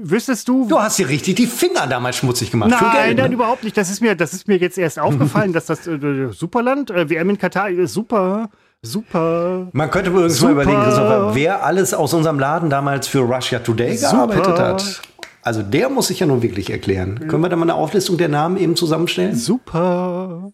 [0.00, 0.66] Wüsstest du.
[0.68, 2.70] Du hast dir richtig die Finger damals schmutzig gemacht.
[2.70, 3.34] Nein, Geld, nein, ne?
[3.34, 3.76] überhaupt nicht.
[3.76, 7.30] Das ist mir, das ist mir jetzt erst aufgefallen, dass das äh, Superland, äh, WM
[7.30, 8.48] in Katar, ist super.
[8.80, 9.68] Super.
[9.72, 10.54] Man könnte übrigens super.
[10.54, 14.26] mal überlegen, wer alles aus unserem Laden damals für Russia Today super.
[14.26, 15.02] gearbeitet hat.
[15.42, 17.18] Also der muss sich ja nun wirklich erklären.
[17.20, 17.26] Ja.
[17.26, 19.34] Können wir da mal eine Auflistung der Namen eben zusammenstellen?
[19.34, 20.52] Super.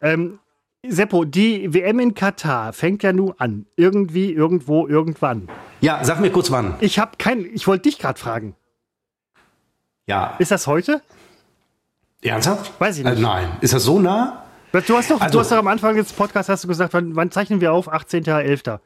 [0.00, 0.38] Ähm,
[0.86, 3.66] Seppo, die WM in Katar fängt ja nun an.
[3.76, 5.48] Irgendwie, irgendwo, irgendwann.
[5.80, 6.74] Ja, sag mir kurz wann.
[6.80, 8.54] Ich habe kein, ich wollte dich gerade fragen.
[10.06, 10.36] Ja.
[10.38, 11.02] Ist das heute?
[12.22, 12.72] Ernsthaft?
[12.80, 13.18] Weiß ich nicht.
[13.18, 13.48] Äh, nein.
[13.60, 14.44] Ist das so nah?
[14.72, 17.16] Du hast doch, also, du hast doch am Anfang des Podcasts hast du gesagt, wann,
[17.16, 17.90] wann zeichnen wir auf?
[17.90, 18.78] 18.11.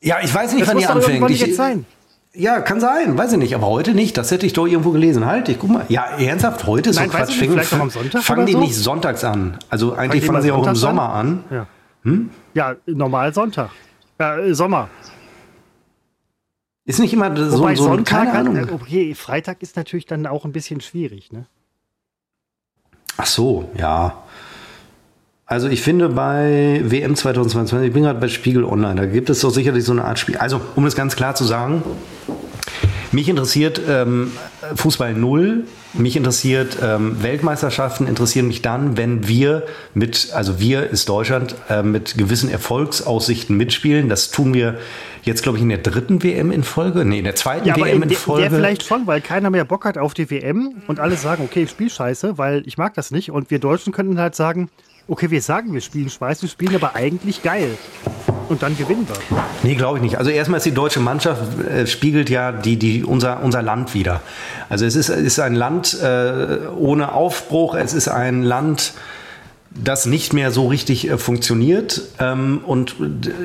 [0.00, 1.30] Ja, ich weiß nicht, das wann die anfängt.
[1.30, 1.86] Ich, jetzt sein.
[2.38, 4.16] Ja, kann sein, weiß ich nicht, aber heute nicht.
[4.16, 5.26] Das hätte ich doch irgendwo gelesen.
[5.26, 5.84] Halt, ich guck mal.
[5.88, 7.40] Ja, ernsthaft, heute ist Nein, so Quatsch.
[7.40, 8.60] Nicht, vielleicht am Sonntag fangen die so?
[8.60, 9.58] nicht sonntags an.
[9.70, 11.42] Also eigentlich fangen sie auch im Sommer an.
[11.50, 11.56] an.
[11.56, 11.66] Ja.
[12.04, 12.30] Hm?
[12.54, 13.70] ja, normal Sonntag.
[14.20, 14.88] Ja, äh, Sommer.
[16.84, 18.56] Ist nicht immer so, Wobei so Sonntag, keine Ahnung.
[18.56, 21.46] Äh, okay, Freitag ist natürlich dann auch ein bisschen schwierig, ne?
[23.16, 24.22] Ach so, ja.
[25.50, 29.40] Also ich finde bei WM 2022, ich bin gerade bei Spiegel Online, da gibt es
[29.40, 30.36] doch sicherlich so eine Art Spiel.
[30.36, 31.82] Also um es ganz klar zu sagen,
[33.12, 34.30] mich interessiert ähm,
[34.74, 35.64] Fußball null.
[35.94, 39.62] Mich interessiert ähm, Weltmeisterschaften interessieren mich dann, wenn wir
[39.94, 44.10] mit, also wir ist Deutschland, äh, mit gewissen Erfolgsaussichten mitspielen.
[44.10, 44.76] Das tun wir
[45.22, 47.06] jetzt, glaube ich, in der dritten WM in Folge.
[47.06, 48.50] Nee, in der zweiten ja, WM in, in Folge.
[48.50, 51.62] Der vielleicht schon, weil keiner mehr Bock hat auf die WM und alle sagen, okay,
[51.62, 53.30] ich spiele scheiße, weil ich mag das nicht.
[53.30, 54.68] Und wir Deutschen könnten halt sagen,
[55.08, 57.76] okay, wir sagen, wir spielen Schweiß, wir spielen aber eigentlich geil.
[58.48, 59.16] Und dann gewinnen wir.
[59.62, 60.16] Nee, glaube ich nicht.
[60.16, 64.22] Also erstmal ist die deutsche Mannschaft, äh, spiegelt ja die, die, unser, unser Land wieder.
[64.70, 68.94] Also es ist, ist ein Land äh, ohne Aufbruch, es ist ein Land,
[69.82, 72.02] das nicht mehr so richtig äh, funktioniert.
[72.18, 72.96] Ähm, und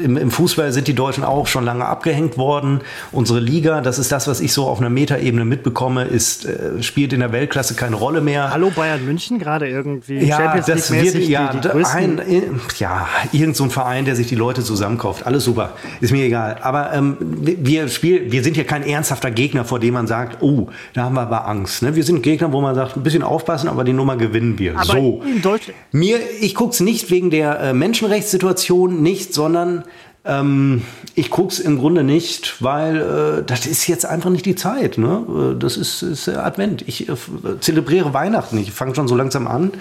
[0.04, 2.82] im, im, Fußball sind die Deutschen auch schon lange abgehängt worden.
[3.12, 7.14] Unsere Liga, das ist das, was ich so auf einer Metaebene mitbekomme, ist, äh, spielt
[7.14, 8.52] in der Weltklasse keine Rolle mehr.
[8.52, 10.26] Hallo Bayern München gerade irgendwie.
[10.26, 12.42] Ja, Champions das wird, ja, die, die ein, äh,
[12.78, 15.26] ja, irgend so ein Verein, der sich die Leute zusammenkauft.
[15.26, 15.74] Alles super.
[16.02, 16.58] Ist mir egal.
[16.62, 20.70] Aber ähm, wir spielen, wir sind ja kein ernsthafter Gegner, vor dem man sagt, oh,
[20.94, 21.84] da haben wir aber Angst.
[21.84, 21.96] Ne?
[21.96, 24.76] Wir sind Gegner, wo man sagt, ein bisschen aufpassen, aber die Nummer gewinnen wir.
[24.76, 25.24] Aber so.
[25.26, 25.78] in Deutschland.
[25.92, 29.84] Mir ich gucke es nicht wegen der äh, Menschenrechtssituation nicht, sondern
[30.26, 30.84] ähm,
[31.16, 34.98] ich gucke es im Grunde nicht, weil äh, das ist jetzt einfach nicht die Zeit.
[34.98, 35.54] Ne?
[35.54, 36.84] Äh, das ist, ist Advent.
[36.88, 37.16] Ich äh,
[37.60, 38.58] zelebriere Weihnachten.
[38.58, 39.72] Ich fange schon so langsam an.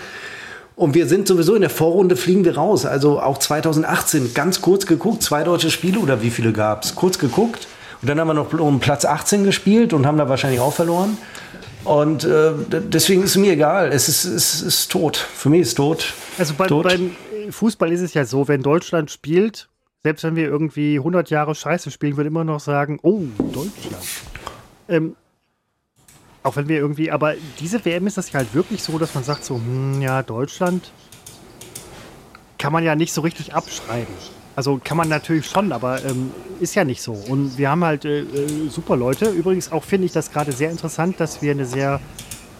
[0.74, 2.86] Und wir sind sowieso in der Vorrunde, fliegen wir raus.
[2.86, 6.95] Also auch 2018 ganz kurz geguckt, zwei deutsche Spiele oder wie viele gab es?
[6.95, 7.68] Kurz geguckt.
[8.01, 11.18] Und dann haben wir noch um Platz 18 gespielt und haben da wahrscheinlich auch verloren.
[11.85, 13.91] Und äh, deswegen ist es mir egal.
[13.93, 15.16] Es ist, es ist tot.
[15.16, 16.14] Für mich ist es tot.
[16.39, 16.85] Also bei, tot.
[16.85, 17.16] beim
[17.51, 19.68] Fußball ist es ja so, wenn Deutschland spielt,
[20.05, 24.05] selbst wenn wir irgendwie 100 Jahre Scheiße spielen, wird immer noch sagen, oh, Deutschland.
[24.89, 25.16] Ähm,
[26.45, 29.22] Auch wenn wir irgendwie, aber diese WM ist das ja halt wirklich so, dass man
[29.24, 30.93] sagt so, hm, ja, Deutschland
[32.59, 34.14] kann man ja nicht so richtig abschreiben.
[34.55, 36.30] Also kann man natürlich schon, aber ähm,
[36.61, 37.12] ist ja nicht so.
[37.12, 39.30] Und wir haben halt äh, äh, super Leute.
[39.30, 42.00] Übrigens auch finde ich das gerade sehr interessant, dass wir eine sehr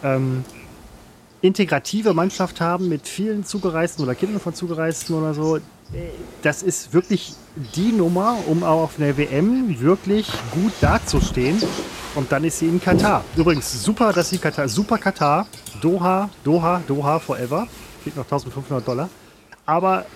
[0.03, 0.45] ähm,
[1.43, 5.59] integrative Mannschaft haben mit vielen Zugereisten oder Kindern von Zugereisten oder so.
[6.40, 7.34] Das ist wirklich
[7.74, 11.61] die Nummer, um auch auf einer WM wirklich gut dazustehen.
[12.14, 13.24] Und dann ist sie in Katar.
[13.36, 15.47] Übrigens super, dass sie Katar, super Katar,
[15.80, 17.66] Doha, Doha, Doha forever.
[18.03, 19.09] Kriegt noch 1500 Dollar.
[19.66, 20.07] Aber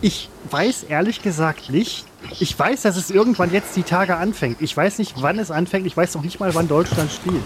[0.00, 2.04] ich weiß ehrlich gesagt nicht.
[2.40, 4.60] Ich weiß, dass es irgendwann jetzt die Tage anfängt.
[4.60, 5.86] Ich weiß nicht, wann es anfängt.
[5.86, 7.42] Ich weiß noch nicht mal, wann Deutschland spielt.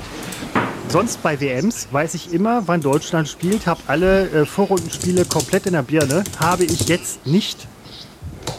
[0.89, 5.73] Sonst bei WMs weiß ich immer, wann Deutschland spielt, habe alle äh, Vorrundenspiele komplett in
[5.73, 6.25] der Birne.
[6.39, 7.67] Habe ich jetzt nicht.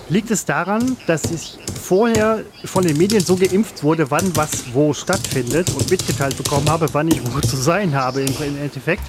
[0.09, 4.93] Liegt es daran, dass ich vorher von den Medien so geimpft wurde, wann was wo
[4.93, 9.03] stattfindet und mitgeteilt bekommen habe, wann ich wo zu sein habe im Endeffekt.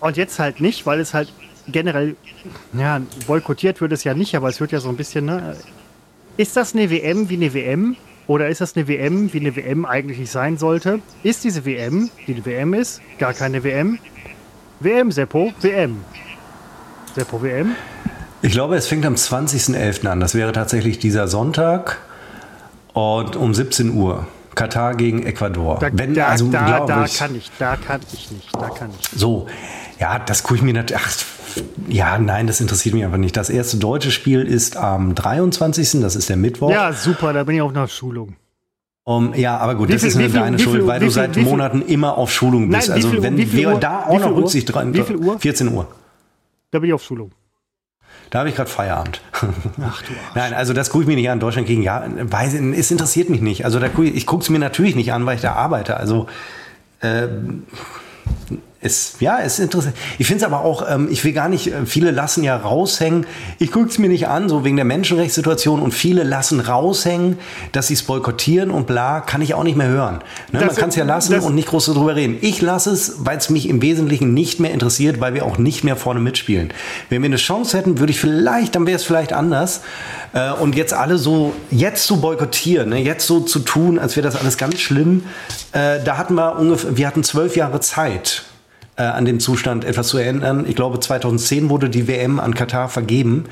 [0.00, 1.32] Und jetzt halt nicht, weil es halt
[1.68, 2.16] generell,
[2.72, 5.56] ja, boykottiert wird es ja nicht, aber es wird ja so ein bisschen, ne?
[6.36, 7.96] Ist das eine WM wie eine WM?
[8.26, 11.00] Oder ist das eine WM, wie eine WM eigentlich sein sollte?
[11.22, 13.98] Ist diese WM, die eine WM ist, gar keine WM?
[14.80, 16.04] WM, Seppo, WM.
[17.14, 17.74] Seppo, WM?
[18.40, 20.06] Ich glaube, es fängt am 20.11.
[20.06, 20.20] an.
[20.20, 21.98] Das wäre tatsächlich dieser Sonntag
[22.92, 24.26] und um 17 Uhr.
[24.54, 25.78] Katar gegen Ecuador.
[25.78, 28.90] Da, Wenn, da, also, da, da ich, kann ich, da kann ich nicht, da kann
[28.90, 29.18] ich.
[29.18, 29.46] So,
[29.98, 31.02] ja, das gucke ich mir natürlich.
[31.88, 33.36] Ja, nein, das interessiert mich einfach nicht.
[33.36, 36.00] Das erste deutsche Spiel ist am 23.
[36.00, 36.70] Das ist der Mittwoch.
[36.70, 38.36] Ja, super, da bin ich auch nach Schulung.
[39.04, 41.34] Um, ja, aber gut, wie das viel, ist eine deine Schuld, viel, weil du seit
[41.34, 42.88] viel, Monaten immer auf Schulung bist.
[42.88, 44.94] Nein, also viel, wenn wir da auch noch Rücksicht dran.
[44.94, 45.40] Wie viel Uhr?
[45.40, 45.88] 14 Uhr.
[46.70, 47.32] Da bin ich auf Schulung.
[48.30, 49.20] Da habe ich gerade Feierabend.
[49.32, 49.48] Ach du
[49.82, 50.02] Arsch.
[50.34, 51.40] Nein, also das gucke ich mir nicht an.
[51.40, 53.64] Deutschland gegen ja, weiß, es interessiert mich nicht.
[53.64, 55.96] Also da guck ich, ich gucke es mir natürlich nicht an, weil ich da arbeite.
[55.96, 56.28] Also
[57.00, 57.26] äh,
[58.82, 59.96] es, ja, es ist interessant.
[60.18, 63.26] Ich finde es aber auch, ähm, ich will gar nicht, äh, viele lassen ja raushängen,
[63.60, 67.38] ich gucke es mir nicht an, so wegen der Menschenrechtssituation und viele lassen raushängen,
[67.70, 70.18] dass sie es boykottieren und bla, kann ich auch nicht mehr hören.
[70.50, 70.64] Ne?
[70.64, 72.38] Man kann es ja lassen und nicht groß darüber reden.
[72.40, 75.84] Ich lasse es, weil es mich im Wesentlichen nicht mehr interessiert, weil wir auch nicht
[75.84, 76.74] mehr vorne mitspielen.
[77.08, 79.82] Wenn wir eine Chance hätten, würde ich vielleicht, dann wäre es vielleicht anders.
[80.32, 82.98] Äh, und jetzt alle so, jetzt zu boykottieren, ne?
[82.98, 85.22] jetzt so zu tun, als wäre das alles ganz schlimm,
[85.70, 88.44] äh, da hatten wir ungefähr, wir hatten zwölf Jahre Zeit
[88.96, 90.64] äh, an dem Zustand etwas zu ändern.
[90.68, 93.44] Ich glaube, 2010 wurde die WM an Katar vergeben.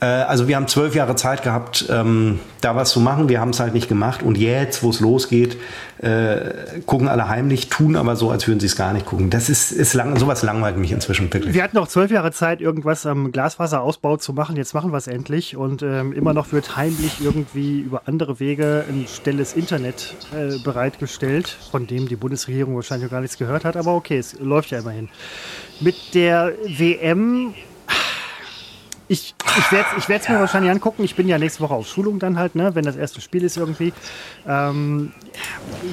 [0.00, 3.28] Äh, also wir haben zwölf Jahre Zeit gehabt, ähm, da was zu machen.
[3.28, 4.22] Wir haben es halt nicht gemacht.
[4.22, 5.56] Und jetzt, wo es losgeht,
[5.98, 9.30] äh, gucken alle heimlich, tun aber so, als würden sie es gar nicht gucken.
[9.30, 11.54] Das ist, ist lang, sowas langweilt mich inzwischen wirklich.
[11.54, 14.56] Wir hatten noch zwölf Jahre Zeit, irgendwas am Glasfaserausbau zu machen.
[14.56, 15.56] Jetzt machen wir es endlich.
[15.56, 21.56] Und ähm, immer noch wird heimlich irgendwie über andere Wege ein schnelles Internet äh, bereitgestellt,
[21.70, 23.76] von dem die Bundesregierung wahrscheinlich gar nichts gehört hat.
[23.76, 25.08] Aber okay, es läuft ja immerhin.
[25.80, 27.54] Mit der WM
[29.08, 31.04] ich, ich werde es ich mir wahrscheinlich angucken.
[31.04, 33.56] Ich bin ja nächste Woche auf Schulung dann halt, ne, wenn das erste Spiel ist
[33.56, 33.92] irgendwie.
[34.46, 35.12] Ähm,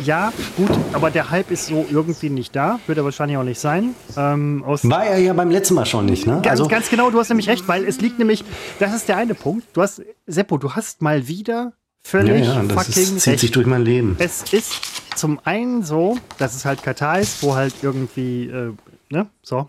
[0.04, 2.80] ja, gut, aber der Hype ist so irgendwie nicht da.
[2.88, 3.94] Wird er wahrscheinlich auch nicht sein.
[4.18, 6.34] Ähm, War er ja beim letzten Mal schon nicht, ne?
[6.36, 8.44] Ganz, also ganz genau, du hast nämlich recht, weil es liegt nämlich,
[8.80, 9.68] das ist der eine Punkt.
[9.74, 13.40] Du hast, Seppo, du hast mal wieder völlig ja, ja, das fucking ist, zieht recht.
[13.42, 14.16] sich durch mein Leben.
[14.20, 14.74] Es ist
[15.16, 18.74] zum einen so, dass es halt Katar ist, wo halt irgendwie, äh,
[19.10, 19.68] ne, so,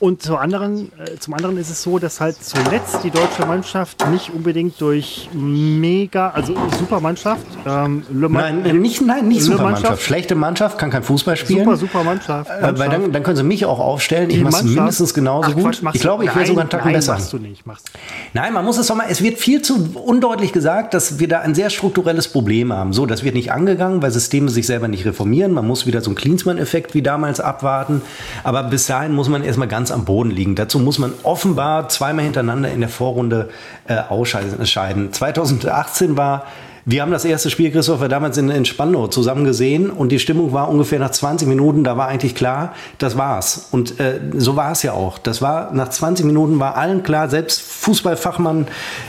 [0.00, 4.08] und zum anderen, äh, zum anderen ist es so, dass halt zuletzt die deutsche Mannschaft
[4.10, 10.02] nicht unbedingt durch mega, also super Mannschaft, ähm, nein, äh, nicht, nein, nicht super Mannschaft.
[10.02, 11.64] Schlechte Mannschaft, kann kein Fußball spielen.
[11.64, 12.26] Super, super Mannschaft.
[12.26, 12.50] Mannschaft.
[12.50, 14.28] Äh, weil dann, dann können sie mich auch aufstellen.
[14.28, 15.80] Die ich mache mindestens genauso Ach, gut.
[15.80, 17.14] Quatsch, ich glaube, ich wäre sogar einen Tacken nein, besser.
[17.14, 17.90] Machst du nicht, machst
[18.32, 21.40] Nein, man muss es doch mal, es wird viel zu undeutlich gesagt, dass wir da
[21.40, 22.92] ein sehr strukturelles Problem haben.
[22.92, 25.52] So, das wird nicht angegangen, weil Systeme sich selber nicht reformieren.
[25.52, 28.02] Man muss wieder so einen Klinsmann-Effekt wie damals abwarten.
[28.44, 30.56] Aber bis dahin muss man erstmal ganz ganz am Boden liegen.
[30.56, 33.50] Dazu muss man offenbar zweimal hintereinander in der Vorrunde
[33.86, 35.12] äh, ausscheiden.
[35.12, 36.46] 2018 war
[36.88, 40.52] wir haben das erste Spiel, Christopher, damals in, in Spandau zusammen gesehen und die Stimmung
[40.52, 43.70] war ungefähr nach 20 Minuten, da war eigentlich klar, das war's.
[43.72, 45.18] Und äh, so war es ja auch.
[45.18, 48.68] Das war, nach 20 Minuten war allen klar, selbst Fußballfachmann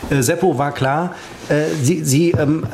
[0.09, 1.13] äh, Seppo war klar,
[1.49, 2.65] äh, sie, sie ähm,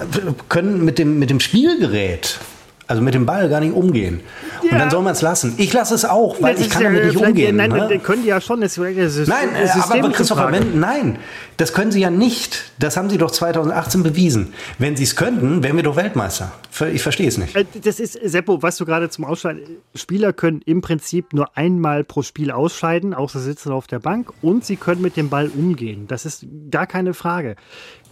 [0.48, 2.40] können mit dem, mit dem Spielgerät
[2.88, 4.20] also mit dem Ball gar nicht umgehen.
[4.62, 4.72] Ja.
[4.72, 5.54] Und dann soll man es lassen.
[5.58, 7.56] Ich lasse es auch, weil das ich kann ja, damit nicht umgehen.
[7.56, 8.00] Nein, ne?
[8.00, 8.62] können die ja schon.
[8.62, 11.18] Das ist nein, äh, aber Christopher, wenn, nein,
[11.58, 12.72] das können sie ja nicht.
[12.80, 14.54] Das haben sie doch 2018 bewiesen.
[14.80, 16.52] Wenn sie es könnten, wären wir doch Weltmeister.
[16.92, 17.56] Ich verstehe es nicht.
[17.56, 19.62] Äh, das ist, Seppo, was du gerade zum Ausscheiden.
[19.96, 24.32] Spieler können im Prinzip nur einmal pro Spiel ausscheiden, außer sitzen auf der Bank.
[24.42, 26.08] Und sie können mit dem Ball umgehen.
[26.08, 27.56] Das ist gar keine Frage.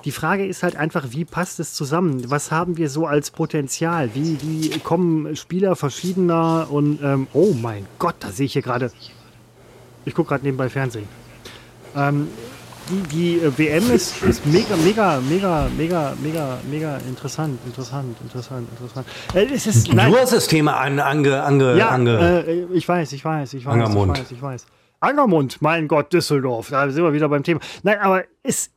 [0.03, 2.29] Die Frage ist halt einfach, wie passt es zusammen?
[2.29, 4.09] Was haben wir so als Potenzial?
[4.15, 8.91] Wie, wie kommen Spieler verschiedener und ähm, oh mein Gott, da sehe ich hier gerade.
[10.05, 11.07] Ich gucke gerade nebenbei Fernsehen.
[11.95, 12.29] Ähm,
[12.89, 19.07] die, die WM ist, ist mega, mega, mega, mega, mega, mega interessant, interessant, interessant, interessant.
[19.33, 22.87] Äh, es ist, nein, du hast das Thema an, ange, ange, ja, ange äh, ich
[22.87, 24.17] weiß, ich weiß, ich weiß, Angermund.
[24.17, 24.65] ich weiß, ich weiß.
[24.99, 27.59] Angermund, mein Gott, Düsseldorf, da sind wir wieder beim Thema.
[27.83, 28.71] Nein, aber es,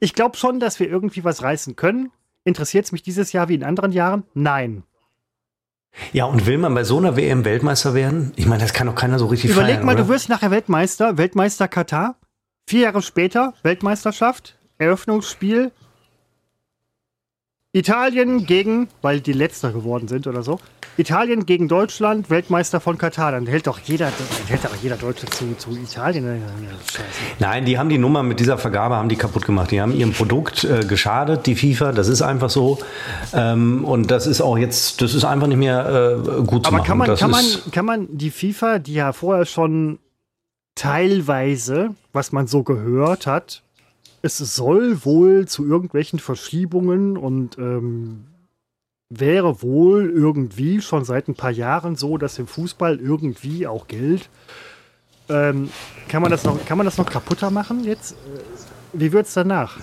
[0.00, 2.10] ich glaube schon, dass wir irgendwie was reißen können.
[2.44, 4.24] Interessiert es mich dieses Jahr wie in anderen Jahren?
[4.34, 4.82] Nein.
[6.12, 8.32] Ja, und will man bei so einer WM Weltmeister werden?
[8.36, 10.04] Ich meine, das kann doch keiner so richtig Überleg feiern, mal, oder?
[10.04, 12.16] du wirst nachher Weltmeister, Weltmeister Katar.
[12.66, 15.72] Vier Jahre später, Weltmeisterschaft, Eröffnungsspiel.
[17.72, 20.58] Italien gegen, weil die letzter geworden sind oder so.
[20.96, 23.30] Italien gegen Deutschland, Weltmeister von Katar.
[23.30, 26.42] Dann hält doch jeder, dann hält doch jeder Deutsche zu, zu Italien.
[26.84, 27.04] Scheiße.
[27.38, 29.70] Nein, die haben die Nummer mit dieser Vergabe haben die kaputt gemacht.
[29.70, 31.92] Die haben ihrem Produkt äh, geschadet, die FIFA.
[31.92, 32.78] Das ist einfach so.
[33.32, 36.78] Ähm, und das ist auch jetzt, das ist einfach nicht mehr äh, gut zu Aber
[36.78, 36.86] machen.
[36.88, 40.00] kann man, das kann, man, kann man die FIFA, die ja vorher schon
[40.74, 43.62] teilweise, was man so gehört hat,
[44.22, 48.24] es soll wohl zu irgendwelchen Verschiebungen und ähm,
[49.08, 54.28] wäre wohl irgendwie schon seit ein paar Jahren so, dass im Fußball irgendwie auch Geld.
[55.28, 55.70] Ähm,
[56.08, 58.12] kann, man das noch, kann man das noch kaputter machen jetzt?
[58.12, 58.40] Äh,
[58.92, 59.78] Wie wird es danach?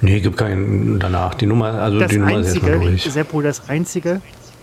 [0.00, 1.34] nee, gibt keinen danach.
[1.34, 3.12] Die Nummer, also Das die Nummer ist erstmal Einzige, durch.
[3.12, 4.20] Seppo, das Einzige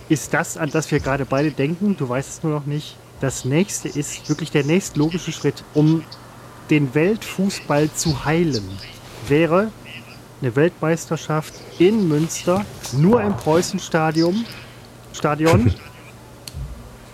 [0.10, 1.96] ist das, an das wir gerade beide denken.
[1.98, 2.98] Du weißt es nur noch nicht.
[3.20, 6.04] Das nächste ist wirklich der nächstlogische Schritt, um
[6.70, 8.64] den Weltfußball zu heilen,
[9.28, 9.72] wäre
[10.42, 14.46] eine Weltmeisterschaft in Münster, nur im Preußenstadion.
[15.14, 15.74] Stadion.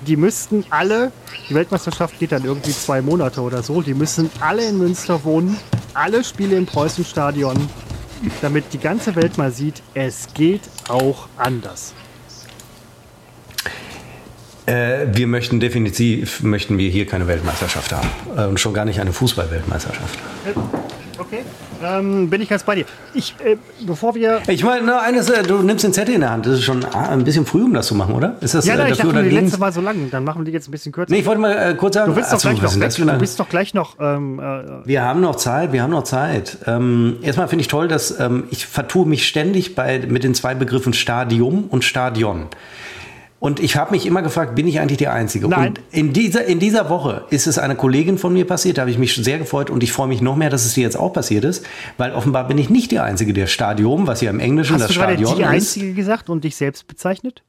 [0.07, 1.11] Die müssten alle,
[1.49, 5.57] die Weltmeisterschaft geht dann irgendwie zwei Monate oder so, die müssen alle in Münster wohnen,
[5.93, 7.55] alle Spiele im Preußenstadion,
[8.41, 11.93] damit die ganze Welt mal sieht, es geht auch anders.
[14.69, 18.07] Äh, wir möchten definitiv, möchten wir hier keine Weltmeisterschaft haben.
[18.37, 20.19] Äh, und schon gar nicht eine Fußball-Weltmeisterschaft.
[21.17, 21.39] Okay.
[21.81, 22.85] Ähm, bin ich ganz bei dir.
[23.13, 23.55] Ich, äh,
[23.85, 24.41] bevor wir.
[24.47, 26.45] Ich meine, nur eines, äh, du nimmst den Zettel in der Hand.
[26.45, 28.35] Das ist schon ah, ein bisschen früh, um das zu machen, oder?
[28.41, 30.11] Ist das Ja, äh, nein, ich dafür dachte, oder die letzte war so lang.
[30.11, 31.11] Dann machen wir die jetzt ein bisschen kürzer.
[31.11, 32.11] Nee, ich wollte mal äh, kurz sagen.
[32.11, 32.33] du willst
[33.39, 34.05] doch gleich noch weg.
[34.05, 36.57] Ähm, äh, Wir haben noch Zeit, wir haben noch Zeit.
[36.67, 40.55] Ähm, erstmal finde ich toll, dass ähm, ich vertue mich ständig bei, mit den zwei
[40.55, 42.47] Begriffen Stadium und Stadion.
[43.39, 45.47] Und ich habe mich immer gefragt, bin ich eigentlich der Einzige?
[45.47, 45.69] Nein.
[45.69, 48.91] Und in dieser, in dieser Woche ist es einer Kollegin von mir passiert, da habe
[48.91, 50.97] ich mich schon sehr gefreut und ich freue mich noch mehr, dass es dir jetzt
[50.97, 51.65] auch passiert ist,
[51.97, 54.87] weil offenbar bin ich nicht der Einzige, der Stadium, was ja im Englischen hast das
[54.89, 55.47] du Stadion die ist.
[55.47, 57.43] Einzige gesagt und dich selbst bezeichnet?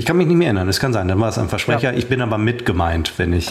[0.00, 1.92] Ich kann mich nicht mehr erinnern, es kann sein, dann war es ein Versprecher.
[1.92, 1.98] Ja.
[1.98, 3.50] Ich bin aber mit gemeint, wenn ich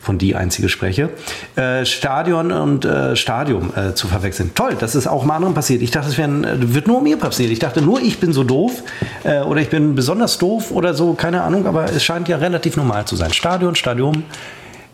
[0.00, 1.10] von die Einzige spreche.
[1.56, 4.52] Äh, Stadion und äh, Stadium äh, zu verwechseln.
[4.54, 5.82] Toll, dass es auch mal anderen passiert.
[5.82, 6.26] Ich dachte, es äh,
[6.74, 7.50] wird nur mir passiert.
[7.50, 8.82] Ich dachte nur, ich bin so doof
[9.24, 12.78] äh, oder ich bin besonders doof oder so, keine Ahnung, aber es scheint ja relativ
[12.78, 13.30] normal zu sein.
[13.34, 14.24] Stadion, Stadium.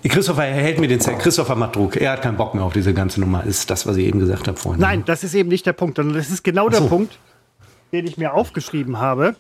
[0.03, 1.21] Christopher hält mir den Zettel.
[1.21, 1.97] Christopher macht Druck.
[1.97, 3.45] Er hat keinen Bock mehr auf diese ganze Nummer.
[3.45, 4.81] Ist das, was ich eben gesagt habe vorhin.
[4.81, 6.89] Nein, das ist eben nicht der Punkt, sondern das ist genau der so.
[6.89, 7.17] Punkt,
[7.93, 9.37] den ich mir aufgeschrieben habe,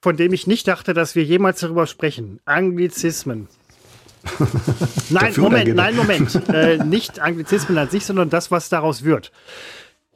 [0.00, 2.40] von dem ich nicht dachte, dass wir jemals darüber sprechen.
[2.44, 3.48] Anglizismen.
[5.10, 6.48] nein, Moment, nein, Moment.
[6.48, 9.32] Äh, nicht Anglizismen an sich, sondern das, was daraus wird.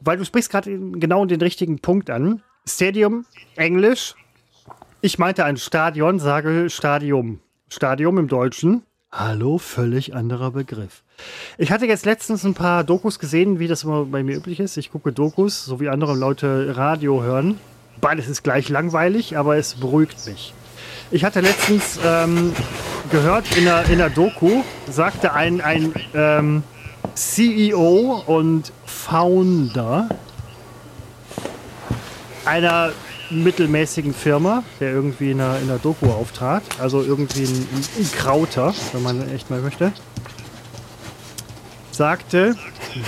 [0.00, 2.42] Weil du sprichst gerade genau den richtigen Punkt an.
[2.66, 3.24] Stadium,
[3.56, 4.14] Englisch.
[5.00, 7.40] Ich meinte ein Stadion, sage Stadium.
[7.68, 8.82] Stadium im Deutschen.
[9.10, 11.02] Hallo, völlig anderer Begriff.
[11.58, 14.76] Ich hatte jetzt letztens ein paar Dokus gesehen, wie das immer bei mir üblich ist.
[14.76, 17.58] Ich gucke Dokus, so wie andere Leute Radio hören.
[18.00, 20.54] Beides ist gleich langweilig, aber es beruhigt mich.
[21.10, 22.52] Ich hatte letztens ähm,
[23.10, 26.62] gehört, in der, in der Doku sagte ein, ein ähm,
[27.14, 30.08] CEO und Founder
[32.44, 32.92] einer
[33.30, 37.66] mittelmäßigen Firma, der irgendwie in der, in der Doku auftrat, also irgendwie ein,
[37.98, 39.92] ein Krauter, wenn man echt mal möchte,
[41.90, 42.56] sagte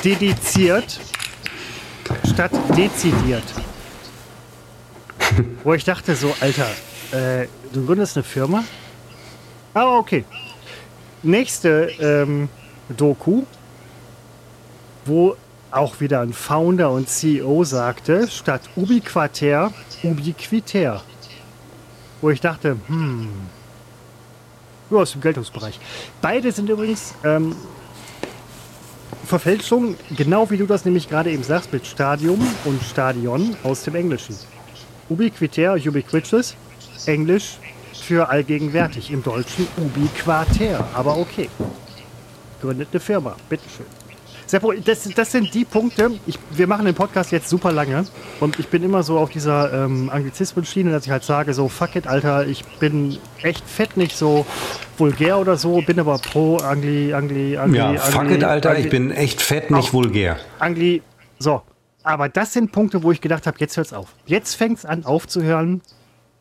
[0.03, 1.01] dediziert
[2.33, 3.45] statt dezidiert.
[5.63, 6.67] Wo ich dachte so, Alter,
[7.13, 8.65] äh, du gründest eine Firma?
[9.73, 10.25] Aber okay.
[11.23, 12.49] Nächste ähm,
[12.89, 13.45] Doku,
[15.05, 15.37] wo
[15.71, 19.73] auch wieder ein Founder und CEO sagte, statt ubiquater,
[20.03, 21.03] ubiquitär.
[22.21, 23.29] Wo ich dachte, hm,
[24.91, 25.81] ja, aus dem Geltungsbereich.
[26.21, 27.57] Beide sind übrigens ähm,
[29.27, 33.95] Verfälschungen, genau wie du das nämlich gerade eben sagst, mit Stadium und Stadion aus dem
[33.95, 34.37] Englischen.
[35.09, 36.57] Ubiquitär, ubiquitous,
[37.07, 37.59] Englisch
[37.93, 41.49] für allgegenwärtig, im Deutschen ubiquater, aber okay.
[42.61, 43.87] Gründet eine Firma, bitteschön.
[44.47, 46.11] Seppo, das, das sind die Punkte.
[46.27, 48.05] Ich, wir machen den Podcast jetzt super lange
[48.41, 51.97] und ich bin immer so auf dieser ähm, Anglizismen-Schiene, dass ich halt sage, so fuck
[51.97, 54.45] it, Alter, ich bin echt fett nicht so
[54.99, 57.79] vulgär oder so, bin aber pro Angli, Angli, Angli.
[57.79, 60.39] Ja, Angli, fuck it, Alter, Angli, ich bin echt fett, nicht vulgär.
[60.59, 61.03] Angli,
[61.39, 61.63] so.
[62.05, 64.15] Aber das sind Punkte, wo ich gedacht habe, jetzt hört's auf.
[64.27, 65.81] Jetzt fängt's an aufzuhören.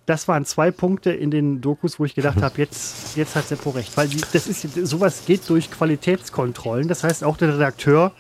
[0.06, 3.70] Das waren zwei Punkte in den Dokus, wo ich gedacht habe, jetzt, jetzt hat Seppo
[3.70, 3.96] recht.
[3.96, 6.90] Weil das ist, sowas geht durch Qualitätskontrollen.
[6.90, 8.12] Das heißt, auch der Redakteur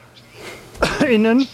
[1.09, 1.45] innen,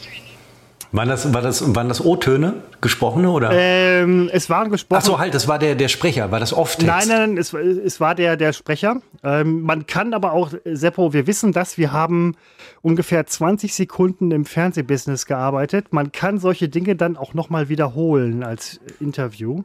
[0.92, 3.52] Waren das, war das, waren das O-Töne, gesprochene oder?
[3.54, 5.00] ähm, es waren gesprochen.
[5.00, 6.88] Ach so, halt, das war der, der Sprecher, war das Off-Text?
[6.88, 9.00] Nein, nein, nein, es, es war der, der Sprecher.
[9.24, 12.36] Ähm, man kann aber auch, Seppo, wir wissen das, wir haben
[12.82, 15.94] ungefähr 20 Sekunden im Fernsehbusiness gearbeitet.
[15.94, 19.62] Man kann solche Dinge dann auch nochmal wiederholen als Interview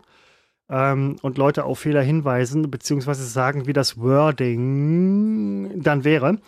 [0.69, 6.39] ähm, und Leute auf Fehler hinweisen, beziehungsweise sagen, wie das Wording dann wäre.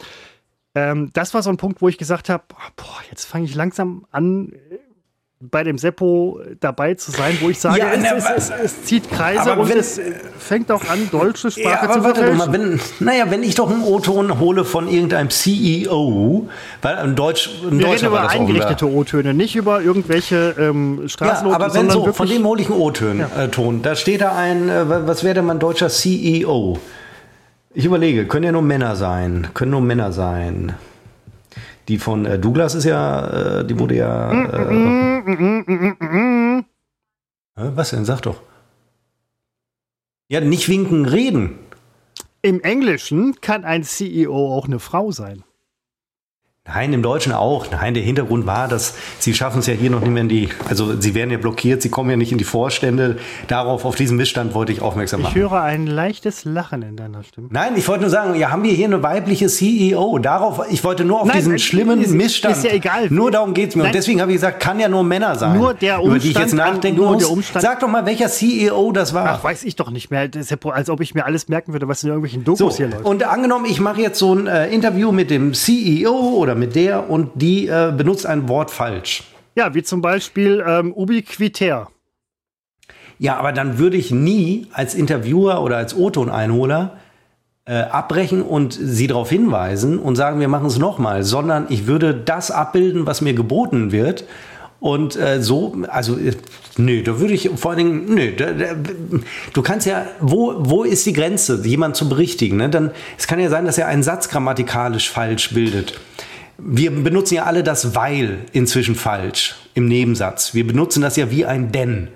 [0.76, 2.44] Ähm, das war so ein Punkt, wo ich gesagt habe,
[2.76, 4.76] boah, jetzt fange ich langsam an, äh,
[5.40, 8.84] bei dem Seppo dabei zu sein, wo ich sage, Ja, es, na, es, es, es
[8.84, 12.32] zieht Kreise aber und wenn- es äh, fängt auch an, deutsche Sprache Ja, zu warte
[12.32, 16.48] mal, wenn, naja, wenn ich doch einen O-Ton hole von irgendeinem CEO,
[16.82, 21.08] weil ein Deutsch, ein Wir Deutscher reden über eingerichtete O-Töne, nicht über irgendwelche ähm, Ja,
[21.08, 23.20] Straßennoten, aber wenn so, von dem hole ich einen O-Ton.
[23.20, 23.82] Äh, Ton.
[23.82, 26.78] Da steht da ein, äh, wa- was wäre denn mein deutscher CEO?
[27.78, 29.48] Ich überlege, können ja nur Männer sein.
[29.52, 30.74] Können nur Männer sein.
[31.88, 34.32] Die von äh, Douglas ist ja, äh, die wurde ja.
[36.54, 36.62] Äh,
[37.54, 38.06] was denn?
[38.06, 38.40] Sag doch.
[40.28, 41.58] Ja, nicht winken, reden.
[42.40, 45.44] im Englischen kann ein CEO auch eine Frau sein.
[46.68, 47.66] Nein, im Deutschen auch.
[47.70, 50.48] Nein, der Hintergrund war, dass sie schaffen es ja hier noch nicht mehr in die,
[50.68, 53.18] also sie werden ja blockiert, sie kommen ja nicht in die Vorstände.
[53.46, 55.40] Darauf, auf diesen Missstand wollte ich aufmerksam Ich machen.
[55.40, 57.48] höre ein leichtes Lachen in deiner Stimme.
[57.50, 60.18] Nein, ich wollte nur sagen, ja, haben wir hier eine weibliche CEO?
[60.18, 62.56] Darauf, ich wollte nur auf Nein, diesen schlimmen ist- Missstand.
[62.56, 63.06] ist ja egal.
[63.10, 63.82] Nur darum geht's mir.
[63.84, 63.90] Nein.
[63.90, 65.56] Und deswegen habe ich gesagt, kann ja nur Männer sein.
[65.56, 67.18] Nur der über die ich jetzt Umstand nachdenken nur muss.
[67.22, 69.26] der Umstand- Sag doch mal, welcher CEO das war.
[69.38, 70.26] Ach, weiß ich doch nicht mehr.
[70.28, 72.76] Das ist ja, als ob ich mir alles merken würde, was in irgendwelchen So, Dokus
[72.78, 73.04] hier läuft.
[73.04, 77.08] und angenommen, ich mache jetzt so ein äh, Interview mit dem CEO oder mit der
[77.08, 79.24] und die äh, benutzt ein Wort falsch.
[79.54, 81.88] Ja, wie zum Beispiel ähm, ubiquitär.
[83.18, 86.98] Ja, aber dann würde ich nie als Interviewer oder als O-Ton-Einholer
[87.64, 92.14] äh, abbrechen und sie darauf hinweisen und sagen, wir machen es nochmal, sondern ich würde
[92.14, 94.24] das abbilden, was mir geboten wird.
[94.78, 96.32] Und äh, so, also, äh,
[96.76, 98.66] nö, da würde ich vor allen Dingen, nö, da, da,
[99.52, 102.58] du kannst ja, wo, wo ist die Grenze, jemand zu berichtigen?
[102.58, 102.68] Ne?
[102.68, 105.98] Dann, es kann ja sein, dass er einen Satz grammatikalisch falsch bildet.
[106.58, 110.54] Wir benutzen ja alle das weil inzwischen falsch im Nebensatz.
[110.54, 112.08] Wir benutzen das ja wie ein denn.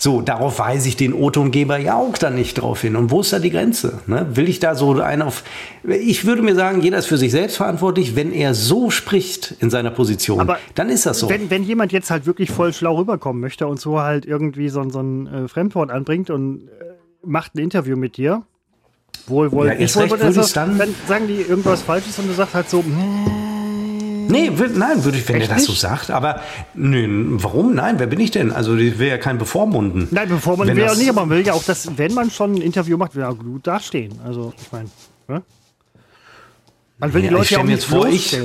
[0.00, 2.94] So, darauf weise ich den O-Tongeber ja auch dann nicht drauf hin.
[2.94, 3.98] Und wo ist da die Grenze?
[4.06, 4.28] Ne?
[4.34, 5.42] Will ich da so einen auf.
[5.82, 8.14] Ich würde mir sagen, jeder ist für sich selbst verantwortlich.
[8.14, 11.28] Wenn er so spricht in seiner Position, Aber dann ist das so.
[11.28, 14.80] Wenn, wenn jemand jetzt halt wirklich voll schlau rüberkommen möchte und so halt irgendwie so,
[14.80, 16.84] ein- so ein äh, Fremdwort anbringt und äh,
[17.24, 18.42] macht ein Interview mit dir,
[19.26, 22.34] wohl, wohl, Ja, wohl, recht würde ich's dann- dann sagen die irgendwas Falsches und du
[22.34, 22.84] sagst halt so,
[24.40, 26.10] Nee, wür- nein, würde ich, wenn Echt der das so sagt.
[26.10, 26.40] Aber
[26.74, 27.06] nö,
[27.42, 27.74] warum?
[27.74, 28.52] Nein, wer bin ich denn?
[28.52, 30.08] Also, ich will ja kein Bevormunden.
[30.10, 32.30] nein, bevor man Wenn will ja nicht, aber man will ja auch, dass, wenn man
[32.30, 34.14] schon ein Interview macht, will ja gut dastehen.
[34.24, 34.88] Also, ich meine,
[35.28, 35.42] ne?
[36.98, 38.36] Man will Ja, die ich Leute ja stell auch nicht jetzt vor, ich-.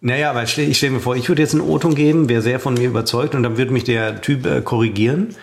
[0.00, 2.74] Naja, aber ich stelle mir vor, ich würde jetzt einen O-Ton geben, wäre sehr von
[2.74, 5.34] mir überzeugt und dann würde mich der Typ äh, korrigieren.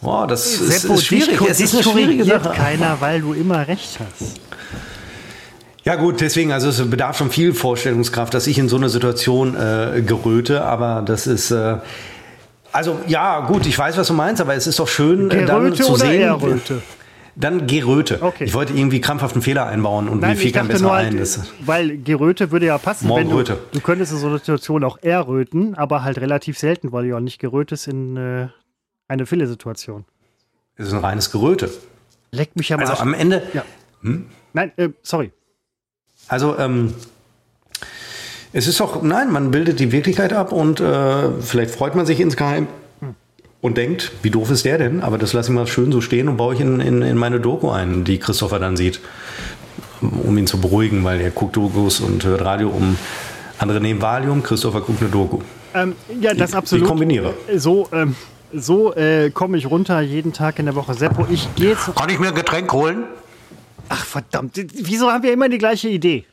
[0.00, 1.38] Boah, das ist, Seppo, ist schwierig.
[1.38, 2.50] dich, Es ist eine schwierige Sache.
[2.56, 4.40] keiner, weil du immer recht hast.
[5.84, 9.56] Ja gut, deswegen, also es bedarf schon viel Vorstellungskraft, dass ich in so einer Situation
[9.56, 11.50] äh, geröte, aber das ist...
[11.50, 11.78] Äh,
[12.72, 15.62] also ja, gut, ich weiß, was du meinst, aber es ist doch schön, äh, dann
[15.62, 16.22] Geröte zu oder sehen...
[16.22, 16.82] Erröte?
[17.36, 18.18] Dann Geröte.
[18.20, 18.44] Okay.
[18.44, 21.06] Ich wollte irgendwie krampfhaft einen Fehler einbauen und mir Nein, fiel ich kein besser halt,
[21.12, 21.18] ein.
[21.18, 23.04] Das, weil Geröte würde ja passen.
[23.08, 23.58] Wenn du, Morgenröte.
[23.72, 27.20] du könntest in so einer Situation auch erröten, aber halt relativ selten, weil du ja
[27.20, 28.48] nicht gerötest in äh,
[29.08, 30.04] eine Fille-Situation.
[30.76, 31.70] das ist ein reines Geröte.
[32.32, 33.00] Leck mich am Also Arsch.
[33.00, 33.42] am Ende...
[33.54, 33.64] ja.
[34.52, 35.32] Nein, äh, sorry.
[36.30, 36.94] Also, ähm,
[38.52, 42.20] es ist doch, nein, man bildet die Wirklichkeit ab und äh, vielleicht freut man sich
[42.20, 42.66] insgeheim
[43.60, 45.02] und denkt, wie doof ist der denn?
[45.02, 47.40] Aber das lasse ich mal schön so stehen und baue ich in, in, in meine
[47.40, 49.00] Doku ein, die Christopher dann sieht,
[50.00, 52.96] um ihn zu beruhigen, weil er guckt Dokus und hört Radio um.
[53.58, 55.40] Andere nehmen Valium, Christopher guckt eine Doku.
[55.74, 56.84] Ähm, ja, das Ich- absolut.
[56.84, 57.34] ich kombiniere.
[57.56, 58.14] So, ähm,
[58.52, 60.94] so äh, komme ich runter jeden Tag in der Woche.
[60.94, 61.94] Seppo, ich gehe jetzt.
[61.94, 63.04] Kann ich mir ein Getränk holen?
[63.92, 66.24] Ach verdammt, wieso haben wir immer die gleiche Idee?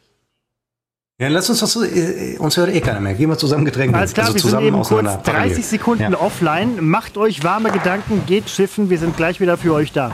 [1.19, 3.15] Ja, lass uns das so, äh, uns hört eh keiner mehr.
[3.15, 3.97] Gehen wir zusammen Getränke.
[3.97, 5.49] Alles klar, also wir sind zusammen eben aus kurz einer Parallel.
[5.49, 6.21] 30 Sekunden Ja.
[6.21, 6.79] offline.
[6.87, 8.91] Macht euch warme Gedanken, geht schiffen.
[8.91, 10.13] Wir sind gleich wieder für euch da.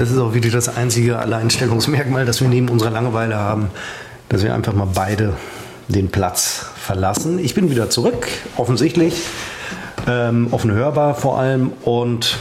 [0.00, 3.70] Das ist auch wirklich das einzige Alleinstellungsmerkmal, das wir neben unserer Langeweile haben,
[4.30, 5.36] dass wir einfach mal beide
[5.88, 7.38] den Platz verlassen.
[7.38, 8.26] Ich bin wieder zurück,
[8.56, 9.26] offensichtlich,
[10.08, 12.38] ähm, offen hörbar vor allem und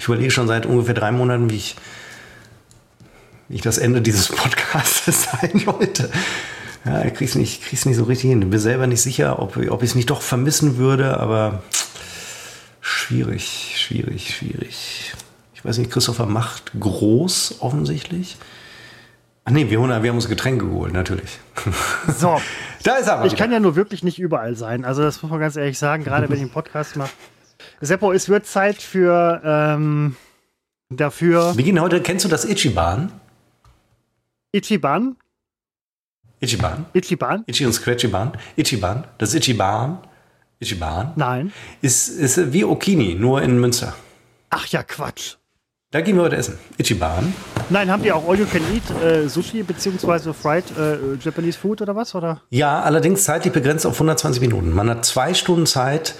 [0.00, 1.76] ich überlege schon seit ungefähr drei Monaten, wie ich,
[3.48, 6.10] wie ich das Ende dieses Podcasts sein wollte.
[6.84, 8.42] Ja, ich krieg's nicht, nicht so richtig hin.
[8.42, 11.62] Ich bin selber nicht sicher, ob, ob ich es nicht doch vermissen würde, aber
[13.06, 15.12] schwierig, schwierig, schwierig.
[15.54, 18.36] Ich weiß nicht, Christopher macht groß offensichtlich.
[19.44, 21.38] Ach nee, wir, wir haben uns Getränke geholt, natürlich.
[22.18, 22.40] So,
[22.82, 23.14] Da ist er.
[23.14, 23.42] aber ich wieder.
[23.44, 24.84] kann ja nur wirklich nicht überall sein.
[24.84, 27.10] Also das muss man ganz ehrlich sagen, gerade wenn ich einen Podcast mache.
[27.80, 30.16] Seppo, es wird Zeit für ähm,
[30.90, 33.12] dafür Wir gehen heute, kennst du das Ichiban?
[34.52, 35.16] Ichiban.
[36.40, 36.86] Ichiban?
[36.92, 37.44] Ichiban?
[37.46, 38.32] Ichi und Scratchyban?
[38.56, 39.04] Ichiban?
[39.18, 39.98] Das Ichiban?
[40.60, 41.12] Ichiban?
[41.16, 41.52] Nein.
[41.82, 43.94] Ist, ist wie Okini, nur in Münster.
[44.50, 45.34] Ach ja, Quatsch.
[45.90, 46.58] Da gehen wir heute essen.
[46.78, 47.32] Ichiban?
[47.70, 51.82] Nein, habt ihr auch All You Can Eat äh, Sushi beziehungsweise Fried äh, Japanese Food
[51.82, 52.14] oder was?
[52.14, 52.42] Oder?
[52.50, 54.72] Ja, allerdings zeitlich begrenzt auf 120 Minuten.
[54.72, 56.14] Man hat zwei Stunden Zeit,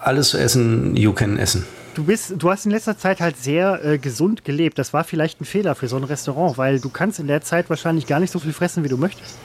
[0.00, 1.64] alles zu essen, you can essen.
[1.94, 4.78] Du bist, du hast in letzter Zeit halt sehr äh, gesund gelebt.
[4.78, 7.70] Das war vielleicht ein Fehler für so ein Restaurant, weil du kannst in der Zeit
[7.70, 9.38] wahrscheinlich gar nicht so viel fressen, wie du möchtest.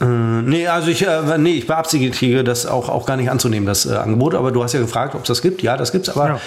[0.00, 3.86] Äh, nee, also ich, äh, nee, ich beabsichtige das auch, auch gar nicht anzunehmen, das
[3.86, 4.34] äh, Angebot.
[4.34, 5.62] Aber du hast ja gefragt, ob es das gibt.
[5.62, 6.08] Ja, das gibt's.
[6.08, 6.40] Aber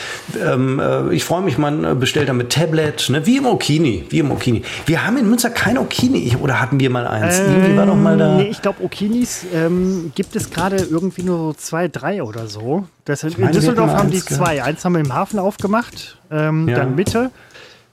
[0.46, 3.26] ähm, äh, ich freue mich, man äh, bestellt dann mit Tablet, ne?
[3.26, 4.06] wie im Okini.
[4.10, 4.64] Wie im Okini.
[4.86, 6.38] Wir haben in Münster kein Okini.
[6.42, 7.40] Oder hatten wir mal eins?
[7.40, 8.36] Irgendwie war doch mal da.
[8.36, 12.86] Nee, ich glaube, Okinis ähm, gibt es gerade irgendwie nur so zwei, drei oder so.
[13.06, 14.46] Das, in meine, Düsseldorf haben die eins gehabt.
[14.46, 14.64] zwei.
[14.64, 16.78] Eins haben wir im Hafen aufgemacht, ähm, Ja.
[16.78, 17.32] dann Mitte.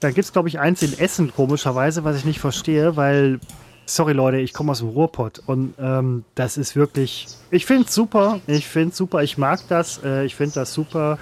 [0.01, 3.41] Dann gibt es, glaube ich, eins in Essen, komischerweise, was ich nicht verstehe, weil,
[3.89, 7.95] sorry Leute, ich komme aus dem Ruhrpott und ähm, das ist wirklich, ich finde es
[7.95, 11.19] super, ich finde es super, ich mag das, äh, ich finde das super,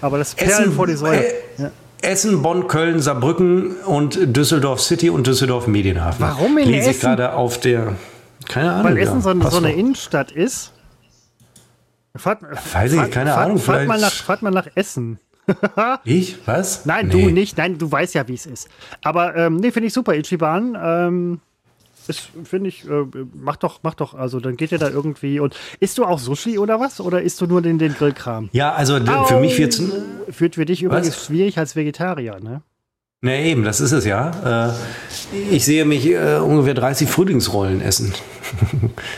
[0.00, 1.24] aber das Perlen vor die Säule.
[1.24, 1.70] äh,
[2.02, 6.20] Essen, Bonn, Köln, Saarbrücken und Düsseldorf City und Düsseldorf Medienhafen.
[6.24, 7.00] Warum in Lese ich Essen?
[7.00, 7.94] gerade auf der.
[8.46, 8.84] Keine Ahnung.
[8.92, 9.72] Weil ja, Essen so, eine- so eine.
[9.72, 10.72] Innenstadt ist.
[12.16, 12.42] Fahrt,
[12.72, 15.18] Weiß ich nicht, keine fahrt, Ahnung, Fahrt mal, nach, fahrt mal nach Essen.
[16.04, 16.38] Ich?
[16.46, 16.86] Was?
[16.86, 17.22] Nein, Nee.
[17.24, 17.56] du nicht.
[17.58, 18.68] Nein, du weißt ja, wie es ist.
[19.02, 20.14] Aber ähm, nee, finde ich super.
[20.14, 21.40] Ichiban, ähm,
[22.08, 24.14] ist, finde ich, äh, mach doch, mach doch.
[24.14, 27.00] Also dann geht ihr da irgendwie und isst du auch Sushi oder was?
[27.00, 28.48] Oder isst du nur den, den Grillkram?
[28.52, 29.82] Ja, also d- für mich wird es.
[30.30, 31.26] Führt für dich übrigens Was?
[31.26, 32.62] schwierig als Vegetarier, ne?
[33.24, 34.68] Ne, eben, das ist es ja.
[34.68, 34.72] Äh,
[35.50, 38.12] ich sehe mich äh, ungefähr 30 Frühlingsrollen essen.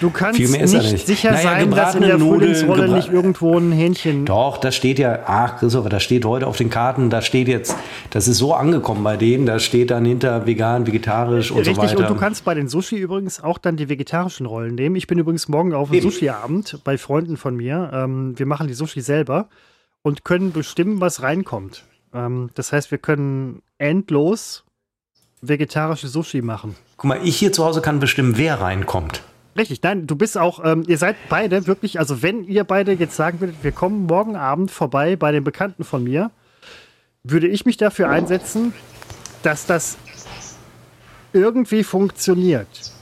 [0.01, 1.07] Du kannst Viel mehr ist nicht, nicht.
[1.07, 4.25] sicher Naja, sein, dass in der Nudeln, Frühlingsrolle nicht irgendwo ein Hähnchen.
[4.25, 7.77] Doch, das steht ja, ach Christopher, das steht heute auf den Karten, da steht jetzt,
[8.11, 11.83] das ist so angekommen bei denen, da steht dann hinter vegan, vegetarisch und Richtig, so
[11.83, 11.99] weiter.
[11.99, 14.95] und du kannst bei den Sushi übrigens auch dann die vegetarischen Rollen nehmen.
[14.95, 16.01] Ich bin übrigens morgen auf einem.
[16.03, 17.91] Sushi-Abend bei Freunden von mir.
[17.93, 19.49] Ähm, wir machen die Sushi selber
[20.03, 21.85] und können bestimmen, was reinkommt.
[22.15, 24.65] Ähm, das heißt, wir können endlos
[25.43, 26.77] vegetarische Sushi machen.
[26.97, 29.23] Guck mal, ich hier zu Hause kann bestimmen, wer reinkommt.
[29.57, 33.17] Richtig, nein, du bist auch, ähm, ihr seid beide wirklich, also wenn ihr beide jetzt
[33.17, 36.31] sagen würdet, wir kommen morgen Abend vorbei bei den Bekannten von mir,
[37.23, 38.75] würde ich mich dafür einsetzen,
[39.43, 39.97] dass das
[41.33, 42.93] irgendwie funktioniert.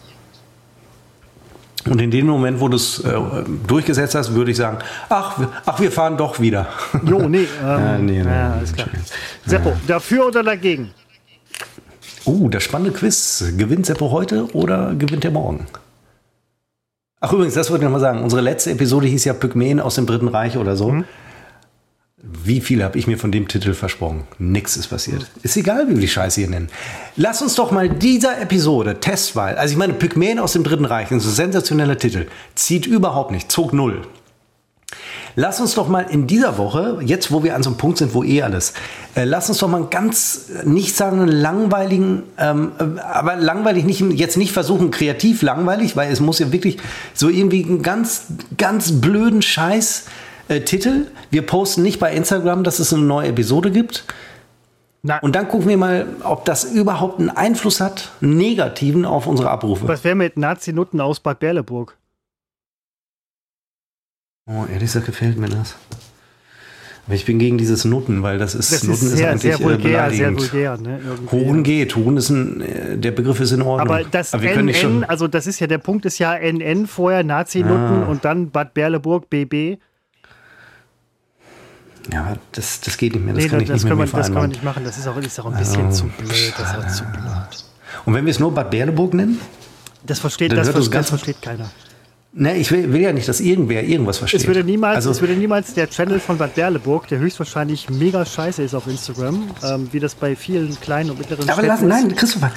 [1.88, 3.12] Und in dem Moment, wo du es äh,
[3.66, 4.78] durchgesetzt hast, würde ich sagen,
[5.08, 6.66] ach, wir- ach, wir fahren doch wieder.
[7.04, 8.88] Jo, nee, ähm, Ja, nee, nee, ja, alles klar.
[9.44, 10.90] Seppo, dafür oder dagegen?
[12.26, 13.44] Uh, das spannende Quiz.
[13.58, 15.66] Gewinnt Seppo heute oder gewinnt er morgen?
[17.20, 18.22] Ach übrigens, das wollte ich noch mal sagen.
[18.22, 21.04] Unsere letzte Episode hieß ja Pygmäen aus dem Dritten Reich oder so.
[22.26, 24.24] Wie viel habe ich mir von dem Titel versprochen?
[24.38, 25.30] Nix ist passiert.
[25.42, 26.70] Ist egal, wie wir die Scheiße hier nennen.
[27.16, 31.10] Lass uns doch mal dieser Episode Testwahl, also ich meine Pygmäen aus dem Dritten Reich,
[31.10, 34.02] ein sensationeller Titel, zieht überhaupt nicht, zog null.
[35.36, 38.14] Lass uns doch mal in dieser Woche, jetzt wo wir an so einem Punkt sind,
[38.14, 38.72] wo eh alles,
[39.16, 43.84] äh, lass uns doch mal einen ganz, äh, nicht sagen langweiligen, ähm, äh, aber langweilig
[43.84, 46.78] nicht, jetzt nicht versuchen, kreativ langweilig, weil es muss ja wirklich
[47.14, 50.04] so irgendwie einen ganz, ganz blöden Scheiß
[50.48, 51.06] Titel.
[51.30, 54.04] Wir posten nicht bei Instagram, dass es eine neue Episode gibt.
[55.02, 59.26] Na, Und dann gucken wir mal, ob das überhaupt einen Einfluss hat, einen negativen auf
[59.26, 59.86] unsere Abrufe.
[59.86, 61.96] was wäre mit Nazi-Nutten aus Bad Berleburg?
[64.46, 65.76] Oh, ehrlich gesagt gefällt mir das.
[67.06, 69.60] Aber ich bin gegen dieses Nutten, weil das ist, Das Nutten ist sehr, eigentlich sehr
[69.60, 70.40] äh, vulgär, sehr beleidigend.
[70.52, 70.76] vulgär.
[70.78, 71.00] Ne.
[71.30, 71.96] Huren geht.
[71.96, 73.94] Huren ist ein, äh, der Begriff ist in Ordnung.
[73.94, 77.22] Aber das nicht NN, schon, also das ist ja, der Punkt ist ja NN vorher,
[77.24, 78.06] Nazi-Nutten Ah.
[78.06, 79.78] und dann Bad Berleburg, BB.
[82.12, 83.34] Ja, das, das geht nicht mehr.
[83.34, 84.50] Das Nee, kann das, ich nicht können mehr wir, das wir vereinbaren.
[84.50, 84.84] nicht machen.
[84.84, 86.52] Das ist auch, ist auch ein bisschen zu blöd.
[86.58, 87.64] Das ist auch zu blöd.
[88.04, 89.40] Und wenn wir es nur Bad Berleburg nennen?
[90.06, 91.70] Das versteht, das, das ganz- versteht keiner.
[92.36, 94.40] Ne, ich will, will ja nicht, dass irgendwer irgendwas versteht.
[94.40, 98.26] Es würde, niemals, Also, es würde niemals der Channel von Bad Berleburg, der höchstwahrscheinlich mega
[98.26, 101.80] scheiße ist auf Instagram, ähm, wie das bei vielen kleinen und mittleren aber Städten lass,
[102.02, 102.06] ist.
[102.08, 102.50] nein, Christopher,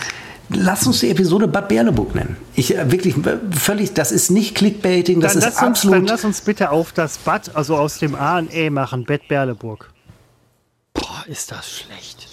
[0.49, 2.37] lass uns die Episode Bad Berleburg nennen.
[2.55, 3.15] Ich äh, wirklich
[3.51, 6.09] völlig, das ist nicht Clickbaiting, das Dann ist lass, uns, dann absolut.
[6.09, 9.91] lass uns bitte auf das Bad, also aus dem A und E machen, Bad Berleburg.
[10.93, 12.27] Boah, ist das schlecht.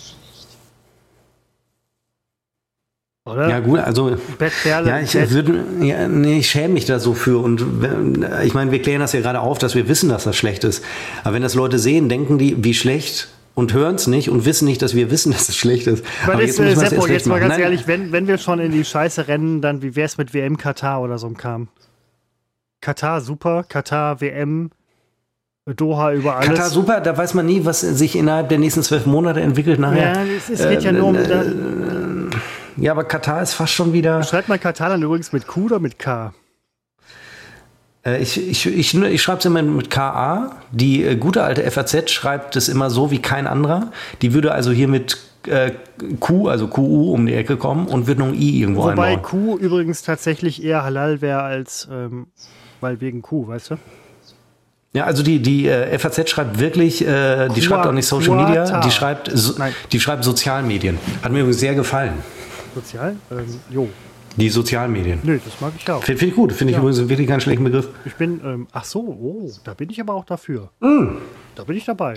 [3.26, 3.48] Oder?
[3.48, 6.98] ja gut, also Bad Berle, Ja, ich Bad- würde, ja, nee, ich schäme mich da
[6.98, 7.38] so für.
[7.38, 7.64] Und
[8.44, 10.84] ich meine, wir klären das ja gerade auf, dass wir wissen, dass das schlecht ist.
[11.22, 14.66] Aber wenn das Leute sehen, denken die, wie schlecht und hören es nicht und wissen
[14.66, 16.04] nicht, dass wir wissen, dass es schlecht ist.
[16.26, 18.72] Aber jetzt, äh, erst Seppo, jetzt mal ganz Nein, ehrlich, wenn, wenn wir schon in
[18.72, 21.68] die Scheiße rennen, dann wie wäre es mit WM Katar oder so einem Kram?
[22.80, 24.70] Katar super, Katar WM,
[25.66, 26.48] Doha über alles.
[26.50, 30.14] Katar super, da weiß man nie, was sich innerhalb der nächsten zwölf Monate entwickelt nachher.
[30.14, 31.14] Ja, es, es geht ja nur um.
[31.14, 31.44] da,
[32.76, 34.22] Ja, aber Katar ist fast schon wieder.
[34.22, 36.34] schreibt man Katar dann übrigens mit Q oder mit K?
[38.04, 40.56] Äh, ich ich, ich, ich schreibe es immer mit KA.
[40.72, 43.92] Die äh, gute alte FAZ schreibt es immer so wie kein anderer.
[44.22, 45.72] Die würde also hier mit äh,
[46.20, 49.22] Q, also QU, um die Ecke kommen und wird noch ein I irgendwo Wobei einbauen.
[49.22, 51.88] Q übrigens tatsächlich eher halal wäre als.
[51.90, 52.26] Ähm,
[52.80, 53.76] weil wegen Q, weißt du?
[54.92, 58.48] Ja, also die, die äh, FAZ schreibt wirklich, äh, die schreibt auch nicht Social Quata.
[58.48, 59.54] Media, die schreibt, so,
[59.90, 60.98] die schreibt Sozialmedien.
[61.22, 62.12] Hat mir übrigens sehr gefallen.
[62.74, 63.16] Sozial?
[63.32, 63.88] Ähm, jo.
[64.36, 65.20] Die Sozialmedien.
[65.22, 66.02] Nö, das mag ich auch.
[66.02, 66.52] Finde find ich gut.
[66.52, 66.82] Finde ich Ja.
[66.82, 67.88] übrigens wirklich keinen schlechten Begriff.
[68.04, 68.40] Ich bin.
[68.44, 70.70] Ähm, ach so, oh, da bin ich aber auch dafür.
[70.80, 71.16] Mm.
[71.54, 72.16] Da bin ich dabei.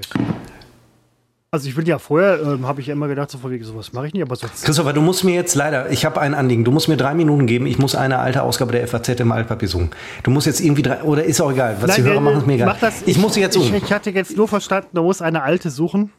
[1.50, 3.94] Also ich will ja vorher, ähm, habe ich ja immer gedacht, so von wegen sowas
[3.94, 4.66] mache ich nicht, aber sonst.
[4.66, 7.48] Christopher, du musst mir jetzt leider, ich habe ein Anliegen, du musst mir drei Minuten
[7.48, 9.92] geben, ich muss eine alte Ausgabe der FAZ im Altpapier suchen.
[10.24, 12.56] Du musst jetzt irgendwie drei, oder ist auch egal, was die Hörer machen, ist mir
[12.56, 12.68] egal.
[12.68, 13.76] mach das, ich, muss sie jetzt ich, suchen.
[13.78, 16.12] ich hatte jetzt nur verstanden, du musst eine alte suchen.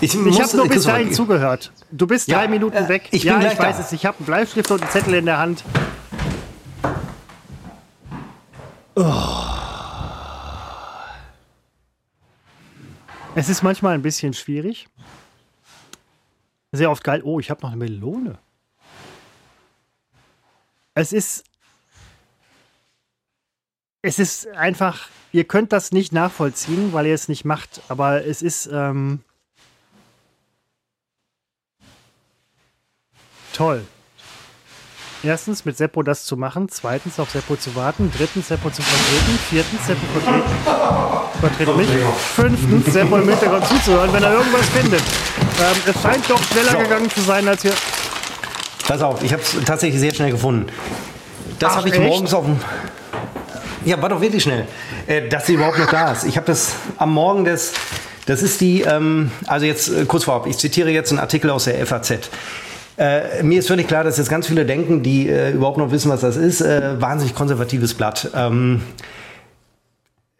[0.00, 1.72] Ich, Ich habe nur bis dahin zugehört.
[1.90, 3.08] Du bist Ja, drei Minuten äh, weg.
[3.10, 3.82] ich bin ja, ich weiß da.
[3.82, 3.92] es.
[3.92, 5.64] Ich habe einen Bleistift und einen Zettel in der Hand.
[8.96, 9.44] Oh.
[13.34, 14.88] Es ist manchmal ein bisschen schwierig.
[16.72, 17.22] Sehr oft geil.
[17.24, 18.38] Oh, ich habe noch eine Melone.
[20.94, 21.44] Es ist.
[24.02, 25.08] Es ist einfach.
[25.32, 27.82] Ihr könnt das nicht nachvollziehen, weil ihr es nicht macht.
[27.88, 28.66] Aber es ist.
[28.72, 29.20] Ähm,
[33.60, 33.82] toll.
[35.22, 36.70] Erstens, mit Seppo das zu machen.
[36.70, 38.10] Zweitens, auf Seppo zu warten.
[38.16, 39.38] Drittens, Seppo zu vertreten.
[39.50, 40.48] Viertens, Seppo vertreten.
[41.40, 41.88] Vertritt mich.
[42.34, 45.00] Fünftens, Seppo im Hintergrund zuzuhören, wenn er irgendwas findet.
[45.00, 47.72] Ähm, es scheint doch schneller gegangen zu sein, als wir.
[48.88, 50.72] Pass auf, ich habe es tatsächlich sehr schnell gefunden.
[51.58, 52.02] Das habe ich echt?
[52.02, 52.58] morgens auf dem.
[53.84, 54.66] Ja, war doch wirklich schnell,
[55.06, 56.24] äh, dass sie überhaupt noch da ist.
[56.24, 57.74] Ich habe das am Morgen des.
[58.24, 61.64] Das ist die, ähm, also jetzt äh, kurz vorab, ich zitiere jetzt einen Artikel aus
[61.64, 62.30] der FAZ.
[63.00, 66.10] Äh, mir ist völlig klar, dass jetzt ganz viele denken, die äh, überhaupt noch wissen,
[66.10, 66.60] was das ist.
[66.60, 68.30] Äh, wahnsinnig konservatives Blatt.
[68.34, 68.82] Ähm,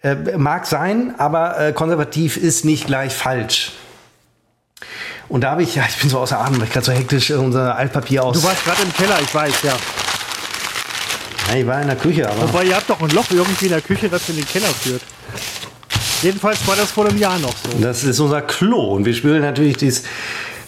[0.02, 3.72] äh, mag sein, aber äh, konservativ ist nicht gleich falsch.
[5.30, 7.30] Und da habe ich, ja, ich bin so außer Atem, weil ich gerade so hektisch
[7.30, 8.38] äh, unser Altpapier aus.
[8.38, 9.76] Du warst gerade im Keller, ich weiß, ja.
[11.48, 12.42] Ja, ich war in der Küche, aber.
[12.42, 15.00] Wobei, ihr habt doch ein Loch irgendwie in der Küche, das in den Keller führt.
[16.20, 17.78] Jedenfalls war das vor einem Jahr noch so.
[17.80, 20.02] Das ist unser Klo und wir spülen natürlich dies.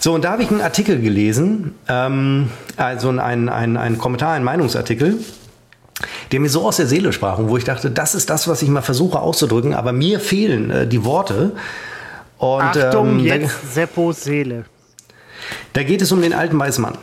[0.03, 4.43] So, und da habe ich einen Artikel gelesen, ähm, also ein, ein, ein Kommentar, ein
[4.43, 5.17] Meinungsartikel,
[6.29, 8.61] der mir so aus der Seele sprach und wo ich dachte, das ist das, was
[8.61, 11.55] ich mal versuche auszudrücken, aber mir fehlen äh, die Worte.
[12.37, 14.65] Und Achtung, ähm, da, jetzt Seppos Seele.
[15.71, 16.97] da geht es um den alten Weißmann.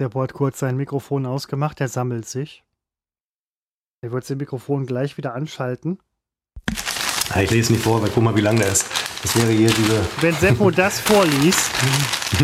[0.00, 2.62] Seppo hat kurz sein Mikrofon ausgemacht, er sammelt sich.
[4.00, 5.98] Er wird sein Mikrofon gleich wieder anschalten.
[7.30, 8.86] Ah, ich lese nicht vor, weil guck mal, wie lang der ist.
[9.22, 10.06] Das wäre hier diese.
[10.20, 11.58] Wenn Seppo das vorliest,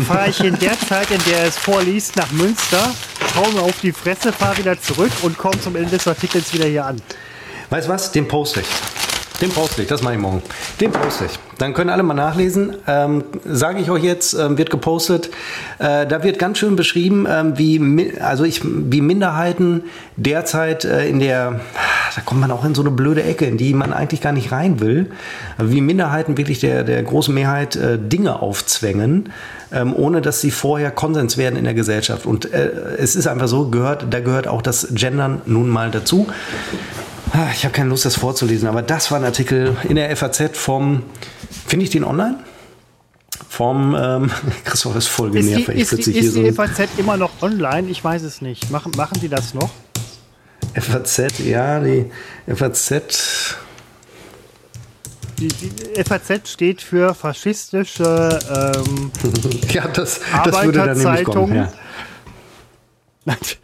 [0.05, 2.93] fahre ich in der Zeit, in der er es vorliest, nach Münster,
[3.33, 6.65] schaue mir auf die Fresse, fahre wieder zurück und komme zum Ende des Artikels wieder
[6.65, 7.01] hier an.
[7.69, 8.11] Weißt du was?
[8.11, 8.67] Den poste ich.
[9.41, 10.41] Den poste ich, das mache ich morgen.
[10.79, 11.39] Den poste ich.
[11.57, 12.75] Dann können alle mal nachlesen.
[12.87, 15.29] Ähm, Sage ich euch jetzt, ähm, wird gepostet.
[15.77, 19.83] Äh, da wird ganz schön beschrieben, ähm, wie, also ich, wie Minderheiten
[20.15, 21.59] derzeit äh, in der,
[22.15, 24.53] da kommt man auch in so eine blöde Ecke, in die man eigentlich gar nicht
[24.53, 25.11] rein will,
[25.57, 29.31] wie Minderheiten wirklich der, der großen Mehrheit äh, Dinge aufzwängen,
[29.73, 32.25] ähm, ohne dass sie vorher Konsens werden in der Gesellschaft.
[32.25, 36.27] Und äh, es ist einfach so, gehört, da gehört auch das Gendern nun mal dazu.
[37.35, 40.57] Ah, Ich habe keine Lust, das vorzulesen, aber das war ein Artikel in der FAZ
[40.57, 41.03] vom,
[41.67, 42.37] finde ich den online?
[43.49, 44.31] vom ähm,
[44.65, 47.41] Christoph ist voll Ist genervt, die, ist, die, plötzlich hier ist die FAZ immer noch
[47.41, 47.89] online?
[47.89, 48.69] Ich weiß es nicht.
[48.69, 49.69] Machen, machen die das noch?
[50.73, 52.09] FAZ, ja, die
[52.53, 53.55] FAZ.
[55.39, 58.39] Die, die FAZ steht für faschistische
[58.85, 59.11] ähm,
[59.71, 61.55] Ja, das, das würde dann nämlich kommen.
[61.55, 61.73] Ja.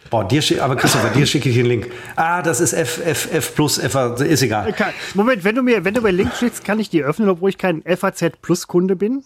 [0.09, 1.91] Boah, dir schick, aber Christopher, dir schicke ich den Link.
[2.15, 4.73] Ah, das ist F, F, F plus, F, ist egal.
[5.13, 7.57] Moment, wenn du mir, wenn du mir Link schickst, kann ich die öffnen, obwohl ich
[7.57, 9.23] kein FAZ Plus Kunde bin?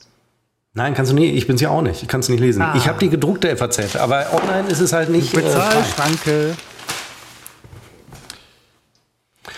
[0.73, 2.03] Nein, kannst du nie, ich bin's ja auch nicht.
[2.03, 2.61] Ich kann es nicht lesen.
[2.61, 2.73] Ah.
[2.75, 5.33] Ich habe die gedruckte FAZ, aber online ist es halt nicht.
[5.33, 5.41] Äh.
[5.41, 6.55] Bezahlschranke.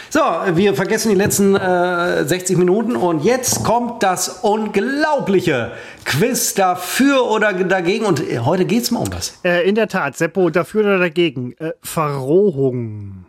[0.10, 0.22] So,
[0.53, 5.74] wir vergessen die letzten äh, 60 Minuten und jetzt kommt das unglaubliche
[6.05, 8.05] Quiz dafür oder dagegen.
[8.05, 9.39] Und äh, heute geht's mal um was.
[9.43, 11.53] Äh, in der Tat, Seppo, dafür oder dagegen?
[11.58, 13.26] Äh, Verrohung.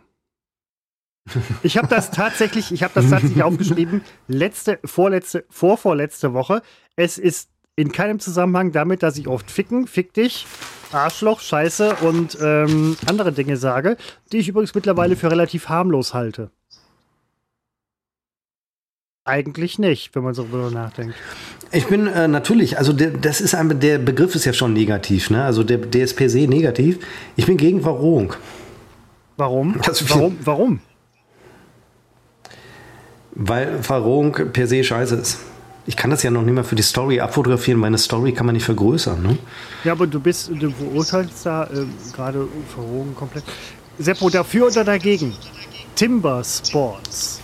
[1.61, 6.61] Ich habe das tatsächlich, ich habe das tatsächlich aufgeschrieben, letzte, vorletzte, vorvorletzte Woche.
[6.95, 10.47] Es ist in keinem Zusammenhang damit, dass ich oft ficken, fick dich,
[10.91, 13.95] Arschloch, Scheiße und ähm, andere Dinge sage,
[14.31, 16.51] die ich übrigens mittlerweile für relativ harmlos halte.
[19.29, 21.13] Eigentlich nicht, wenn man so darüber nachdenkt.
[21.71, 25.29] Ich bin äh, natürlich, also der, das ist ein, der Begriff ist ja schon negativ,
[25.29, 25.43] ne?
[25.43, 26.97] Also der, der ist per se negativ.
[27.35, 28.33] Ich bin gegen Verrohung.
[29.37, 29.79] Warum?
[29.85, 30.37] Das- warum?
[30.43, 30.79] Warum?
[33.35, 35.39] Weil Verrohung per se scheiße ist.
[35.85, 38.53] Ich kann das ja noch nicht mal für die Story abfotografieren, meine Story kann man
[38.53, 39.21] nicht vergrößern.
[39.23, 39.37] Ne?
[39.83, 43.43] Ja, aber du bist, du beurteilst da ähm, gerade verwogen komplett.
[43.97, 45.33] Seppo, dafür oder dagegen?
[45.95, 47.41] Timber Sports.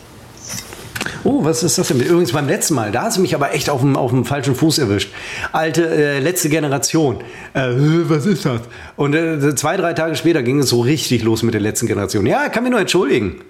[1.23, 1.99] Oh, was ist das denn?
[1.99, 4.55] Übrigens beim letzten Mal, da hast du mich aber echt auf dem, auf dem falschen
[4.55, 5.11] Fuß erwischt.
[5.51, 7.21] Alte, äh, letzte Generation.
[7.53, 7.69] Äh,
[8.09, 8.61] was ist das?
[8.95, 12.25] Und äh, zwei, drei Tage später ging es so richtig los mit der letzten Generation.
[12.25, 13.41] Ja, kann mich nur entschuldigen.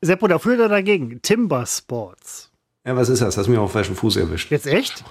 [0.00, 1.20] Seppo, dafür oder dagegen?
[1.22, 2.50] Timber Sports.
[2.86, 3.36] Ja, was ist das?
[3.36, 4.50] Hast du mich auf dem falschen Fuß erwischt.
[4.50, 5.02] Jetzt echt?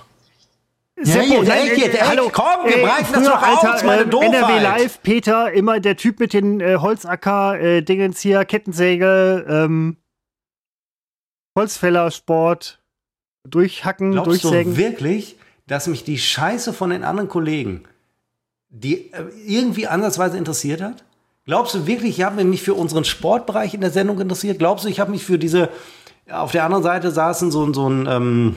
[1.01, 2.17] Ja, jetzt echt, jetzt echt.
[2.31, 4.33] Komm, wir breiten das doch Alter, aus, meine Doofheit.
[4.33, 9.97] NRW Live, Peter, immer der Typ mit den äh, Holzacker, äh, Dingens hier, Kettensäge, ähm,
[11.55, 12.79] Holzfällersport,
[13.47, 14.73] durchhacken, Glaubst durchsägen.
[14.73, 15.37] du wirklich,
[15.67, 17.83] dass mich die Scheiße von den anderen Kollegen,
[18.69, 21.03] die äh, irgendwie ansatzweise interessiert hat?
[21.45, 24.59] Glaubst du wirklich, ich habe mich für unseren Sportbereich in der Sendung interessiert?
[24.59, 25.69] Glaubst du, ich habe mich für diese,
[26.29, 28.55] auf der anderen Seite saßen so, ein- so ein, ähm,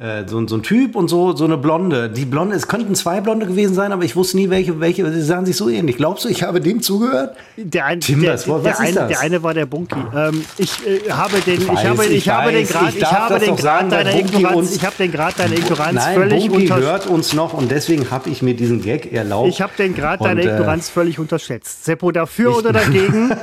[0.00, 2.08] äh, so, ein- so ein Typ und so, so eine Blonde.
[2.08, 5.20] Die Blonde, es könnten zwei Blonde gewesen sein, aber ich wusste nie, welche, welche, sie
[5.20, 5.98] sahen sich so ähnlich.
[5.98, 7.36] Glaubst du, ich habe dem zugehört?
[7.58, 9.08] Der, ein, Timber der, der, was ist eine, das?
[9.08, 9.96] der eine war der Bunky.
[10.16, 12.96] Ähm, ich äh, habe den, ich, weiß, habe, ich, ich habe den weiß, Grad, ich
[12.96, 16.48] ich, habe das den sagen, deiner Ignoranz, ich habe den Grad deiner Ignoranz Nein, völlig
[16.48, 19.50] Bunky unter, hört uns noch und deswegen habe ich mir diesen Gag erlaubt.
[19.50, 21.84] ich habe den Grad Und, deiner äh, Ignoranz völlig unterschätzt.
[21.84, 23.32] Seppo, dafür oder dagegen?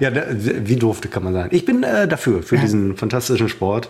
[0.00, 1.48] Ja, da, wie durfte kann man sein.
[1.52, 3.88] Ich bin äh, dafür, für diesen fantastischen Sport,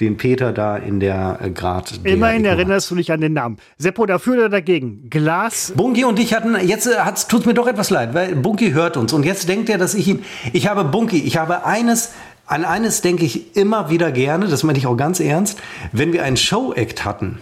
[0.00, 2.04] den Peter da in der äh, Grad.
[2.04, 3.58] der Immerhin Ignoranz- erinnerst du dich an den Namen.
[3.78, 5.08] Seppo, dafür oder dagegen?
[5.10, 5.72] Glas.
[5.76, 8.96] Bunky und ich hatten, jetzt äh, hat's, tut's mir doch etwas leid, weil Bunky hört
[8.96, 12.12] uns und jetzt denkt er, dass ich ihn, ich habe Bunky, ich habe eines,
[12.46, 15.58] an eines denke ich immer wieder gerne, das meine ich auch ganz ernst,
[15.92, 17.38] wenn wir einen Show-Act hatten.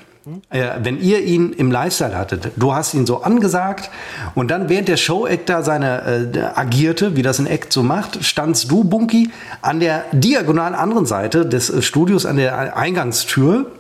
[0.51, 3.91] Äh, wenn ihr ihn im Lifestyle hattet, du hast ihn so angesagt
[4.35, 8.25] und dann während der Show-Act da seine äh, agierte, wie das ein Act so macht,
[8.25, 9.31] standst du, Bunky,
[9.63, 13.71] an der diagonal anderen Seite des äh, Studios, an der Eingangstür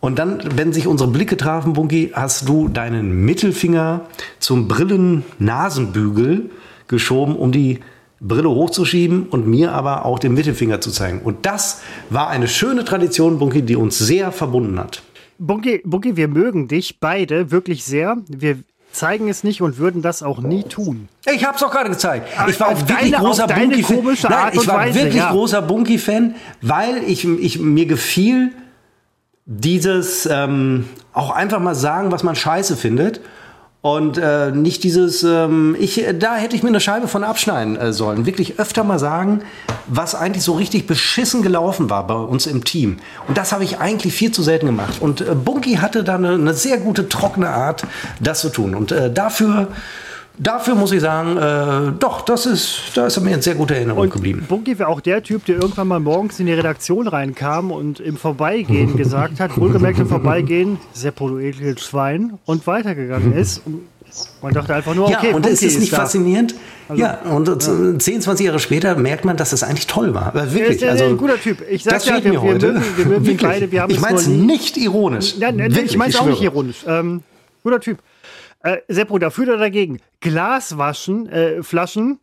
[0.00, 4.02] und dann, wenn sich unsere Blicke trafen, Bunky, hast du deinen Mittelfinger
[4.38, 6.50] zum Brillen-Nasenbügel
[6.88, 7.80] geschoben, um die
[8.18, 11.20] Brille hochzuschieben und mir aber auch den Mittelfinger zu zeigen.
[11.20, 11.80] Und das
[12.10, 15.02] war eine schöne Tradition, Bunky, die uns sehr verbunden hat.
[15.40, 18.18] Bunky, Bunky, wir mögen dich beide wirklich sehr.
[18.28, 18.58] Wir
[18.92, 21.08] zeigen es nicht und würden das auch nie tun.
[21.32, 22.28] Ich hab's doch gerade gezeigt.
[22.48, 23.98] Ich war Auf auch wirklich deine- großer Bunky-Fan.
[24.52, 25.30] ich war Weise, wirklich ja.
[25.30, 28.52] großer Bunky-Fan, weil ich, ich, mir gefiel
[29.46, 33.20] dieses ähm, auch einfach mal sagen, was man scheiße findet.
[33.82, 37.94] Und äh, nicht dieses, ähm, ich, da hätte ich mir eine Scheibe von abschneiden äh,
[37.94, 38.26] sollen.
[38.26, 39.40] Wirklich öfter mal sagen,
[39.86, 42.98] was eigentlich so richtig beschissen gelaufen war bei uns im Team.
[43.26, 45.00] Und das habe ich eigentlich viel zu selten gemacht.
[45.00, 47.84] Und äh, Bunky hatte da eine, eine sehr gute, trockene Art,
[48.20, 48.74] das zu tun.
[48.74, 49.68] Und äh, dafür,
[50.38, 54.08] dafür muss ich sagen, äh, doch, das ist, da ist mir eine sehr gute Erinnerung
[54.10, 54.44] geblieben.
[54.48, 58.16] Bunky war auch der Typ, der irgendwann mal morgens in die Redaktion reinkam und im
[58.16, 63.62] Vorbeigehen gesagt hat, wohlgemerkt im Vorbeigehen, Seppo, du ekliges Schwein, und weitergegangen ist.
[63.64, 63.82] Und
[64.42, 65.98] man dachte einfach nur, okay, ja, und es Bunky ist nicht da.
[65.98, 66.54] faszinierend.
[66.96, 70.26] ja, und äh, 10, 20 Jahre später merkt man, dass das eigentlich toll war.
[70.26, 71.58] Aber Er wirklich, ist, ist also, ein guter Typ.
[71.70, 72.72] Ich sag das ja, wir, mir wir heute.
[72.72, 75.36] mögen, wir mögen beide, wir haben ich es meine es nicht ironisch.
[75.38, 76.84] Nein, nein, Wirklich, ich meine es auch nicht ironisch.
[76.88, 77.22] Ähm,
[77.62, 77.98] guter Typ.
[78.60, 80.00] Äh, Seppo, dafür oder dagegen?
[80.20, 82.20] Glas waschen, äh, Flaschen.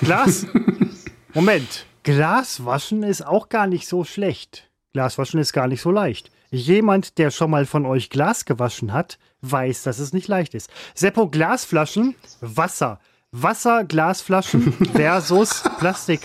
[0.00, 0.46] Glas.
[1.34, 1.86] Moment.
[2.02, 4.70] Glas waschen ist auch gar nicht so schlecht.
[4.92, 6.30] Glaswaschen ist gar nicht so leicht.
[6.50, 10.70] Jemand, der schon mal von euch Glas gewaschen hat, weiß, dass es nicht leicht ist.
[10.94, 13.00] Seppo, Glasflaschen, Wasser.
[13.30, 16.20] Wasser, Glasflaschen versus Plastik.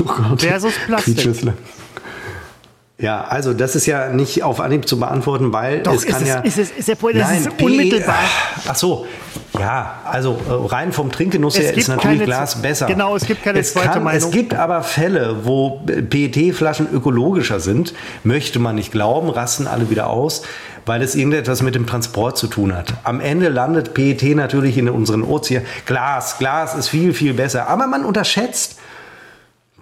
[0.00, 0.40] Oh Gott.
[0.40, 1.54] Versus Plastik.
[2.98, 6.22] Ja, also das ist ja nicht auf Anhieb zu beantworten, weil Doch, es ist kann
[6.22, 6.38] es, ja.
[6.40, 8.14] ist es, Seppo, das Nein, ist P- unmittelbar.
[8.66, 9.06] Ach so,
[9.58, 12.86] ja, also äh, rein vom Trinkgenuss her ist natürlich Glas besser.
[12.86, 14.22] genau, es gibt keine zweite kann, Meinung.
[14.30, 17.92] Es gibt aber Fälle, wo PET-Flaschen ökologischer sind,
[18.24, 20.40] möchte man nicht glauben, rasten alle wieder aus,
[20.86, 22.94] weil es irgendetwas mit dem Transport zu tun hat.
[23.04, 25.66] Am Ende landet PET natürlich in unseren Ozeanen.
[25.84, 27.68] Glas, Glas ist viel, viel besser.
[27.68, 28.78] Aber man unterschätzt,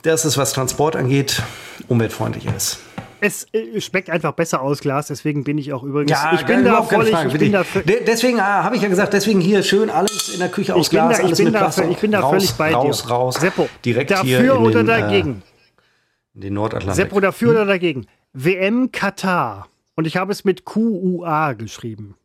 [0.02, 1.42] dass es, was Transport angeht,
[1.86, 2.80] umweltfreundlicher ist.
[3.24, 6.10] Es äh, schmeckt einfach besser aus Glas, deswegen bin ich auch übrigens.
[6.10, 7.64] Ja, ich bin da völlig, Frage, ich bin da,
[8.06, 11.16] Deswegen ah, habe ich ja gesagt, deswegen hier schön alles in der Küche aus Glas,
[11.16, 13.08] da, ich bin da, ich bin da raus, völlig bei raus, dir.
[13.08, 15.42] Raus, Seppo, direkt dafür hier in oder den, dagegen?
[15.42, 17.02] Äh, in den Nordatlantik.
[17.02, 18.06] Seppo, dafür oder dagegen?
[18.34, 19.68] WM Katar.
[19.94, 22.16] Und ich habe es mit QUA geschrieben.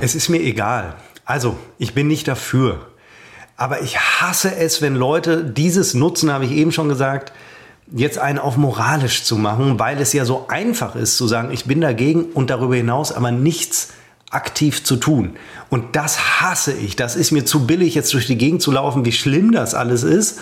[0.00, 0.96] Es ist mir egal.
[1.26, 2.91] Also, ich bin nicht dafür.
[3.62, 7.32] Aber ich hasse es, wenn Leute dieses nutzen, habe ich eben schon gesagt,
[7.92, 11.64] jetzt einen auf moralisch zu machen, weil es ja so einfach ist zu sagen, ich
[11.64, 13.90] bin dagegen und darüber hinaus aber nichts
[14.30, 15.36] aktiv zu tun.
[15.70, 16.96] Und das hasse ich.
[16.96, 20.02] Das ist mir zu billig, jetzt durch die Gegend zu laufen, wie schlimm das alles
[20.02, 20.40] ist.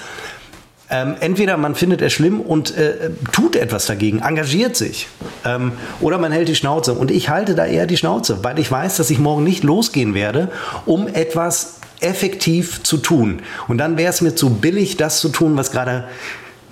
[0.88, 5.08] Ähm, entweder man findet es schlimm und äh, tut etwas dagegen, engagiert sich.
[5.44, 6.94] Ähm, oder man hält die Schnauze.
[6.94, 10.14] Und ich halte da eher die Schnauze, weil ich weiß, dass ich morgen nicht losgehen
[10.14, 10.50] werde,
[10.86, 13.42] um etwas effektiv zu tun.
[13.68, 16.08] Und dann wäre es mir zu billig, das zu tun, was gerade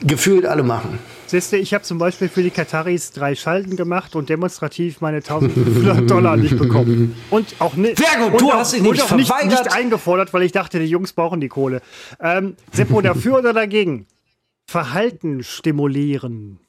[0.01, 0.99] gefühlt alle machen.
[1.27, 5.19] Siehst du, ich habe zum Beispiel für die Kataris drei Schalten gemacht und demonstrativ meine
[5.19, 7.15] 1500 Dollar nicht bekommen.
[7.29, 7.99] Und auch nicht.
[7.99, 9.65] Sehr gut, du auch, hast dich nicht auch nicht, verweigert.
[9.65, 11.83] nicht eingefordert, weil ich dachte, die Jungs brauchen die Kohle.
[12.21, 14.07] Ähm, Seppo, dafür oder dagegen?
[14.67, 16.61] Verhalten stimulieren.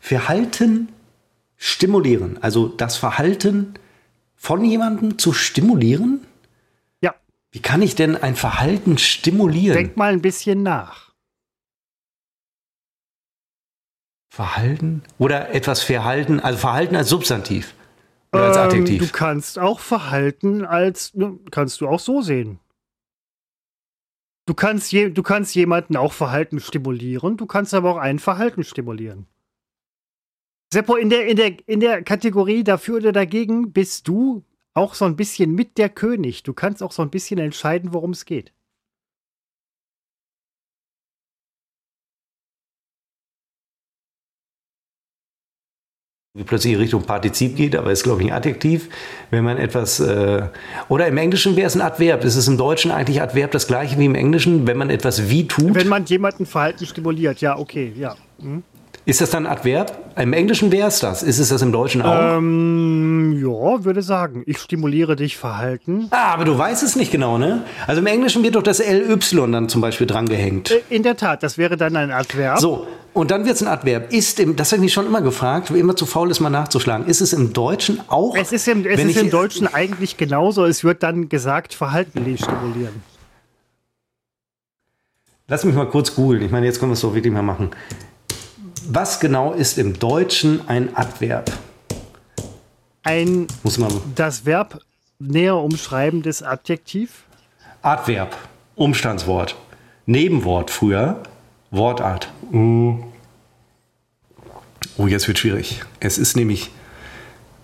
[0.00, 0.88] Verhalten
[1.56, 2.38] stimulieren.
[2.40, 3.74] Also das Verhalten
[4.46, 6.24] von jemandem zu stimulieren?
[7.02, 7.16] Ja,
[7.50, 9.76] Wie kann ich denn ein Verhalten stimulieren?
[9.76, 11.12] denk mal ein bisschen nach.
[14.32, 15.02] Verhalten?
[15.18, 17.74] Oder etwas verhalten, also Verhalten als Substantiv.
[18.32, 19.02] Oder als Ähm, Adjektiv.
[19.06, 21.12] du kannst auch Verhalten als,
[21.50, 22.60] kannst du auch so sehen.
[24.46, 28.62] Du kannst, je, du kannst jemanden auch Verhalten stimulieren, du kannst aber auch ein Verhalten
[28.62, 29.26] stimulieren.
[30.72, 34.44] Seppo, in der, in, der, in der Kategorie dafür oder dagegen bist du
[34.74, 36.42] auch so ein bisschen mit der König.
[36.42, 38.52] Du kannst auch so ein bisschen entscheiden, worum es geht.
[46.34, 48.90] Wie plötzlich in Richtung Partizip geht, aber ist, glaube ich, ein Adjektiv.
[49.30, 50.00] Wenn man etwas.
[50.00, 50.48] Äh,
[50.90, 52.24] oder im Englischen wäre es ein Adverb.
[52.24, 54.66] Ist es im Deutschen eigentlich Adverb das gleiche wie im Englischen?
[54.66, 58.16] Wenn man etwas wie tut, Wenn man jemanden Verhalten stimuliert, ja, okay, ja.
[59.06, 59.96] Ist das dann Adverb?
[60.16, 61.22] Im Englischen wäre es das.
[61.22, 62.38] Ist es das im Deutschen auch?
[62.38, 66.08] Ähm, ja, würde sagen, ich stimuliere dich Verhalten.
[66.10, 67.62] Ah, aber du weißt es nicht genau, ne?
[67.86, 69.16] Also im Englischen wird doch das LY
[69.52, 70.72] dann zum Beispiel drangehängt.
[70.72, 72.58] Äh, In der Tat, das wäre dann ein Adverb.
[72.58, 74.12] So, und dann wird es ein Adverb.
[74.12, 77.06] Ist im, das habe ich mich schon immer gefragt, immer zu faul ist, mal nachzuschlagen.
[77.06, 78.34] Ist es im Deutschen auch?
[78.36, 80.64] Es ist im, es ist im Deutschen eigentlich genauso.
[80.64, 83.02] Es wird dann gesagt, Verhalten stimulieren.
[85.46, 86.42] Lass mich mal kurz googeln.
[86.42, 87.70] Ich meine, jetzt können wir es doch wirklich mal machen.
[88.88, 91.50] Was genau ist im Deutschen ein Adverb?
[93.02, 93.92] Ein Muss man.
[94.14, 94.80] das Verb
[95.18, 97.24] näher umschreibendes Adjektiv.
[97.82, 98.36] Adverb,
[98.74, 99.56] Umstandswort,
[100.06, 101.22] Nebenwort früher,
[101.70, 102.28] Wortart.
[102.50, 103.00] Mm.
[104.98, 105.82] Oh, jetzt wird schwierig.
[106.00, 106.70] Es ist nämlich.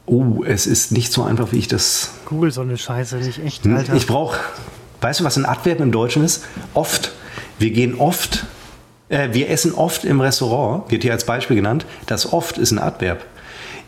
[0.06, 2.10] Oh, es ist nicht so einfach, wie ich das.
[2.26, 3.76] Google so eine Scheiße, nicht echt, Hm?
[3.76, 3.94] Alter.
[3.94, 4.40] Ich brauche.
[5.00, 6.44] Weißt du, was ein Adverb im Deutschen ist?
[6.74, 7.12] Oft.
[7.58, 8.44] Wir gehen oft.
[9.12, 11.84] Äh, wir essen oft im Restaurant, wird hier als Beispiel genannt.
[12.06, 13.24] Das oft ist ein Adverb.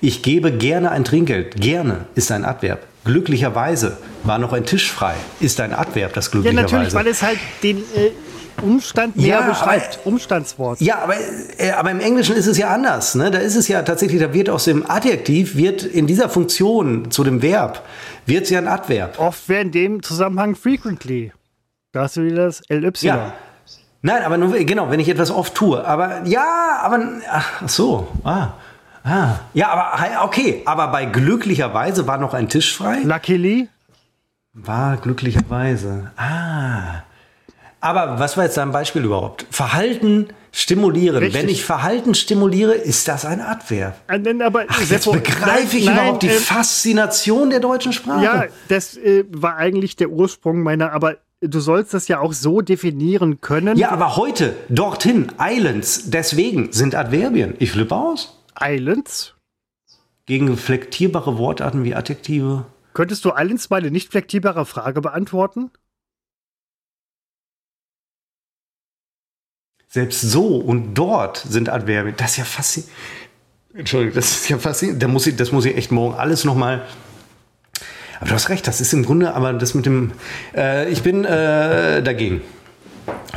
[0.00, 1.56] Ich gebe gerne ein Trinkgeld.
[1.56, 2.86] Gerne ist ein Adverb.
[3.04, 5.14] Glücklicherweise war noch ein Tisch frei.
[5.40, 6.74] Ist ein Adverb, das ja, glücklicherweise.
[6.74, 8.10] natürlich, weil es halt den äh,
[8.62, 10.00] Umstand näher Ja, beschreibt.
[10.04, 10.80] Umstandswort.
[10.80, 11.14] Ja, aber,
[11.58, 13.14] äh, aber im Englischen ist es ja anders.
[13.14, 13.30] Ne?
[13.30, 17.24] Da ist es ja tatsächlich, da wird aus dem Adjektiv, wird in dieser Funktion zu
[17.24, 17.82] dem Verb,
[18.26, 19.18] wird es ja ein Adverb.
[19.18, 21.32] Oft wäre in dem Zusammenhang frequently.
[21.92, 22.92] Da hast du wieder das LY.
[23.00, 23.32] Ja.
[24.06, 25.82] Nein, aber nur, genau, wenn ich etwas oft tue.
[25.82, 28.48] Aber ja, aber, ach so, ah.
[29.02, 32.98] Ah, ja, aber okay, aber bei glücklicherweise war noch ein Tisch frei.
[33.02, 33.68] Luckily.
[34.52, 36.10] War glücklicherweise.
[36.18, 37.02] Ah.
[37.80, 39.46] Aber was war jetzt dein Beispiel überhaupt?
[39.50, 41.18] Verhalten stimulieren.
[41.18, 41.42] Richtig.
[41.42, 43.94] Wenn ich Verhalten stimuliere, ist das ein Adverb.
[44.08, 48.22] Äh, aber Ach, jetzt begreife ich nein, überhaupt die nein, äh, Faszination der deutschen Sprache.
[48.22, 51.16] Ja, das äh, war eigentlich der Ursprung meiner, aber
[51.48, 53.76] du sollst das ja auch so definieren können.
[53.76, 57.54] Ja, aber heute, dorthin, Islands, deswegen sind Adverbien.
[57.58, 58.40] Ich flippe aus.
[58.60, 59.34] Islands?
[60.26, 62.66] Gegen flektierbare Wortarten wie Adjektive.
[62.94, 65.70] Könntest du Islands mal eine nicht flektierbare Frage beantworten?
[69.88, 72.16] Selbst so und dort sind Adverbien.
[72.16, 72.96] Das ist ja faszinierend.
[73.74, 75.02] Entschuldigung, das ist ja faszinierend.
[75.02, 76.86] Da muss ich, das muss ich echt morgen alles nochmal.
[78.24, 80.12] Aber du hast recht, das ist im Grunde, aber das mit dem.
[80.56, 82.40] Äh, ich bin äh, dagegen.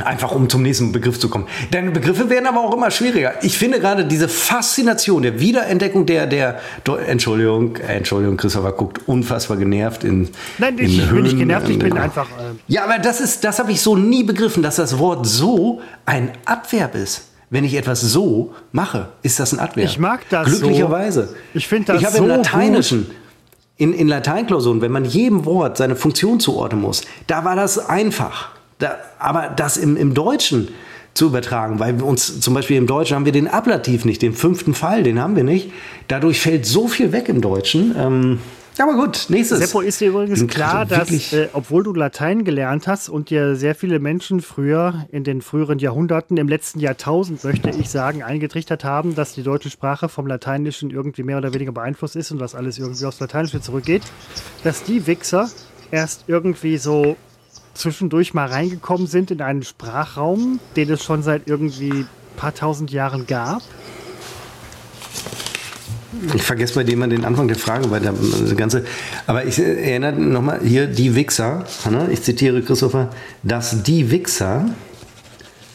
[0.02, 1.46] Einfach um zum nächsten Begriff zu kommen.
[1.70, 3.34] Deine Begriffe werden aber auch immer schwieriger.
[3.42, 6.60] Ich finde gerade diese Faszination der Wiederentdeckung der, der,
[7.06, 10.30] Entschuldigung, Entschuldigung, Christopher guckt unfassbar genervt in.
[10.56, 12.28] Nein, ich in bin nicht genervt, ich bin einfach.
[12.28, 15.82] Äh ja, aber das ist, das habe ich so nie begriffen, dass das Wort so
[16.06, 17.24] ein Adverb ist.
[17.50, 19.86] Wenn ich etwas so mache, ist das ein Adverb.
[19.86, 21.26] Ich mag das Glücklicherweise.
[21.26, 21.34] So.
[21.52, 23.14] Ich finde das Ich habe so im Lateinischen, gut.
[23.78, 28.50] In, in Lateinklausuren, wenn man jedem Wort seine Funktion zuordnen muss, da war das einfach.
[28.78, 30.68] Da, aber das im, im Deutschen
[31.14, 34.34] zu übertragen, weil wir uns zum Beispiel im Deutschen haben wir den Ablativ nicht, den
[34.34, 35.70] fünften Fall, den haben wir nicht.
[36.06, 37.94] Dadurch fällt so viel weg im Deutschen.
[37.98, 38.40] Ähm,
[38.80, 39.58] aber gut, nächstes.
[39.58, 43.74] Seppo ist dir übrigens klar, dass, äh, obwohl du Latein gelernt hast und dir sehr
[43.74, 49.14] viele Menschen früher, in den früheren Jahrhunderten, im letzten Jahrtausend, möchte ich sagen, eingetrichtert haben,
[49.14, 52.78] dass die deutsche Sprache vom Lateinischen irgendwie mehr oder weniger beeinflusst ist und dass alles
[52.78, 54.02] irgendwie aufs Lateinische zurückgeht,
[54.64, 55.50] dass die Wichser
[55.90, 57.16] erst irgendwie so
[57.74, 62.90] zwischendurch mal reingekommen sind in einen Sprachraum, den es schon seit irgendwie ein paar tausend
[62.90, 63.62] Jahren gab?
[66.34, 68.14] Ich vergesse bei dem den Anfang der Frage, weil der
[68.56, 68.84] ganze.
[69.26, 71.64] Aber ich erinnere nochmal hier die Wichser.
[71.90, 72.08] Ne?
[72.10, 73.10] Ich zitiere Christopher,
[73.42, 74.70] dass die Wichser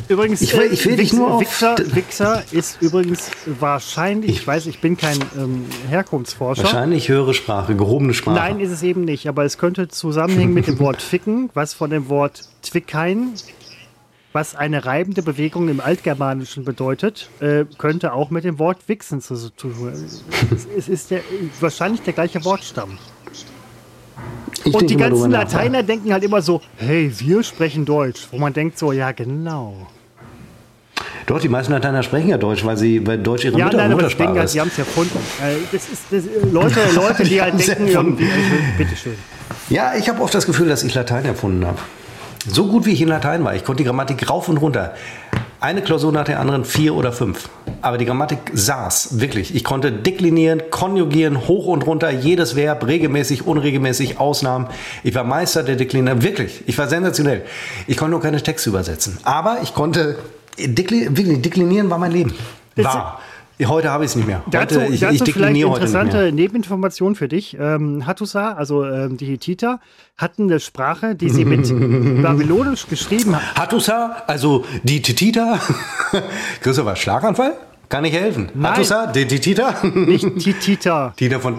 [0.10, 4.80] Übrigens, ich will, ich will dich nur Wichser, Wichser ist übrigens wahrscheinlich, ich weiß, ich
[4.82, 6.64] bin kein ähm, Herkunftsforscher.
[6.64, 8.36] Wahrscheinlich höhere Sprache, gehobene Sprache.
[8.36, 11.90] Nein, ist es eben nicht, aber es könnte zusammenhängen mit dem Wort ficken, was von
[11.90, 13.34] dem Wort twickein,
[14.34, 19.50] was eine reibende Bewegung im Altgermanischen bedeutet, äh, könnte auch mit dem Wort wichsen zu
[19.56, 19.94] tun.
[20.78, 21.22] es ist der,
[21.60, 22.98] wahrscheinlich der gleiche Wortstamm.
[24.66, 25.88] Ich und die ganzen Lateiner nach.
[25.88, 28.28] denken halt immer so, hey, wir sprechen Deutsch.
[28.32, 29.88] Wo man denkt so, ja genau.
[31.26, 33.92] Doch, die meisten Lateiner sprechen ja Deutsch, weil sie bei Deutsch ihre ja, Mutter, nein,
[33.92, 34.54] Muttersprache aber ist.
[34.54, 35.18] sie haben es erfunden.
[35.42, 38.28] Äh, das ist, das, Leute, Leute, die halt denken, irgendwie,
[38.78, 39.16] bitteschön.
[39.70, 41.80] Ja, ich habe oft das Gefühl, dass ich Latein erfunden habe.
[42.48, 43.56] So gut wie ich in Latein war.
[43.56, 44.94] Ich konnte die Grammatik rauf und runter.
[45.61, 47.48] Eine Klausur nach der anderen, vier oder fünf.
[47.82, 49.56] Aber die Grammatik saß, wirklich.
[49.56, 54.68] Ich konnte deklinieren, konjugieren, hoch und runter, jedes Verb, regelmäßig, unregelmäßig, Ausnahmen.
[55.03, 56.64] Ich war Meister der Deklinieren, wirklich.
[56.68, 57.44] Ich war sensationell.
[57.88, 59.20] Ich konnte nur keine Texte übersetzen.
[59.24, 60.18] Aber ich konnte,
[60.60, 62.34] dekli wirklich, deklinieren war mein Leben.
[62.76, 63.22] War.
[63.66, 64.42] Heute habe ich es nicht mehr.
[64.46, 67.56] Heute, dazu, ich, dazu ich vielleicht interessante Nebeninformation für dich.
[67.60, 69.80] Ähm, Hattusa, also ähm, die Hittiter,
[70.18, 71.68] hatten eine Sprache, die sie mit
[72.22, 73.46] Babylonisch geschrieben haben.
[73.56, 75.60] Hattusa, also die Hittiter.
[76.62, 77.54] Christopher, Schlaganfall?
[77.90, 78.50] Kann ich helfen?
[78.56, 78.72] Nein.
[78.72, 79.76] Hattusa, die Hittiter?
[79.84, 81.14] Nicht Titita.
[81.16, 81.58] Titer von...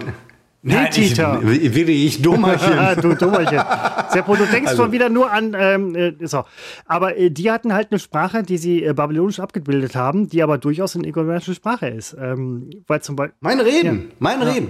[0.67, 1.41] Nein, Tita.
[1.43, 2.73] Ich, will ich Dummerchen.
[3.01, 3.61] du Dummerchen.
[4.09, 4.83] Seppo, du denkst also.
[4.83, 5.55] schon wieder nur an.
[5.55, 6.43] Ähm, äh, so.
[6.87, 10.57] Aber äh, die hatten halt eine Sprache, die sie äh, babylonisch abgebildet haben, die aber
[10.57, 12.15] durchaus eine egoistische Sprache ist.
[12.19, 13.35] Ähm, weil zum Beispiel.
[13.41, 14.15] Mein Reden, ja.
[14.17, 14.47] mein ja.
[14.47, 14.69] Reden.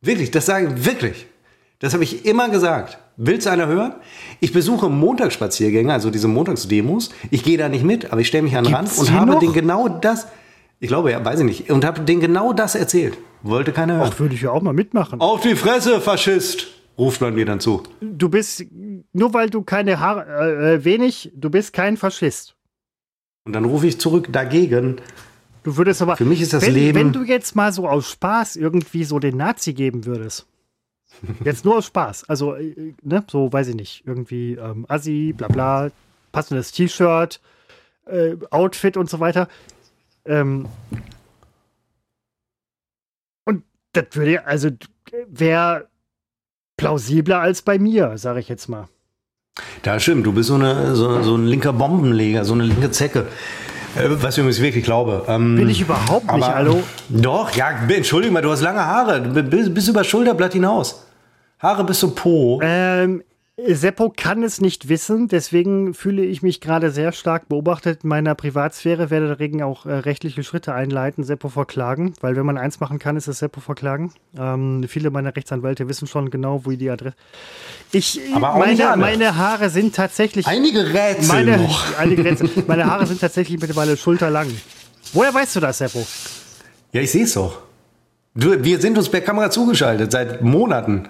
[0.00, 1.26] Wirklich, das sage ich wirklich.
[1.78, 2.98] Das habe ich immer gesagt.
[3.16, 3.94] Willst du einer hören?
[4.40, 7.10] Ich besuche Montagsspaziergänge, also diese Montagsdemos.
[7.30, 9.52] Ich gehe da nicht mit, aber ich stelle mich an den Rand und habe den
[9.52, 10.26] genau das.
[10.84, 11.70] Ich glaube, ja, weiß ich nicht.
[11.70, 13.16] Und habe denen genau das erzählt.
[13.42, 14.12] Wollte keiner hören.
[14.12, 15.18] Auch würde ich ja auch mal mitmachen.
[15.18, 16.66] Auf die Fresse, Faschist!
[16.98, 17.84] Ruft man mir dann zu.
[18.02, 18.66] Du bist,
[19.14, 22.54] nur weil du keine Haare, äh, äh, wenig, du bist kein Faschist.
[23.44, 24.96] Und dann rufe ich zurück dagegen.
[25.62, 26.18] Du würdest aber.
[26.18, 26.98] Für mich ist das wenn, Leben.
[26.98, 30.46] Wenn du jetzt mal so aus Spaß irgendwie so den Nazi geben würdest.
[31.44, 32.28] Jetzt nur aus Spaß.
[32.28, 34.02] Also, äh, ne, so weiß ich nicht.
[34.04, 35.90] Irgendwie ähm, Assi, bla bla,
[36.30, 37.40] passendes T-Shirt,
[38.04, 39.48] äh, Outfit und so weiter.
[40.26, 40.66] Ähm,
[43.92, 44.70] das würde also
[45.28, 45.88] wäre
[46.76, 48.88] plausibler als bei mir, sage ich jetzt mal.
[49.82, 53.28] Da stimmt, du bist so, eine, so, so ein linker Bombenleger, so eine linke Zecke.
[53.96, 55.24] Äh, was ich übrigens wirklich glaube.
[55.28, 56.82] Ähm, Bin ich überhaupt nicht, aber, hallo?
[57.08, 59.20] Doch, ja, entschuldige mal, du hast lange Haare.
[59.20, 61.06] Bis, bis über Schulterblatt hinaus.
[61.60, 62.60] Haare bis zum Po.
[62.62, 63.22] Ähm,
[63.56, 68.34] Seppo kann es nicht wissen, deswegen fühle ich mich gerade sehr stark beobachtet in meiner
[68.34, 72.98] Privatsphäre, werde dagegen auch äh, rechtliche Schritte einleiten, Seppo verklagen, weil wenn man eins machen
[72.98, 74.12] kann, ist es Seppo verklagen.
[74.36, 77.14] Ähm, viele meiner Rechtsanwälte wissen schon genau, wo die Adresse.
[77.92, 80.48] Ich, meine, meine Haare sind tatsächlich.
[80.48, 81.96] Einige Rätsel meine, noch.
[81.98, 82.50] Einige Rätsel.
[82.66, 84.48] Meine Haare sind tatsächlich mittlerweile schulterlang.
[85.12, 86.04] Woher weißt du das, Seppo?
[86.90, 87.60] Ja, ich sehe es doch.
[88.34, 91.08] Du, wir sind uns per Kamera zugeschaltet seit Monaten.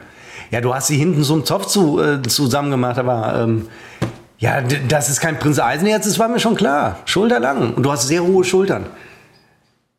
[0.55, 3.67] Ja, du hast sie hinten so einen Zopf zu, äh, zusammen gemacht, aber ähm,
[4.39, 7.01] Ja, d- dass es kein Prinz Eisenerz ist, war mir schon klar.
[7.07, 7.75] Schulterlang.
[7.75, 8.87] Und du hast sehr hohe Schultern.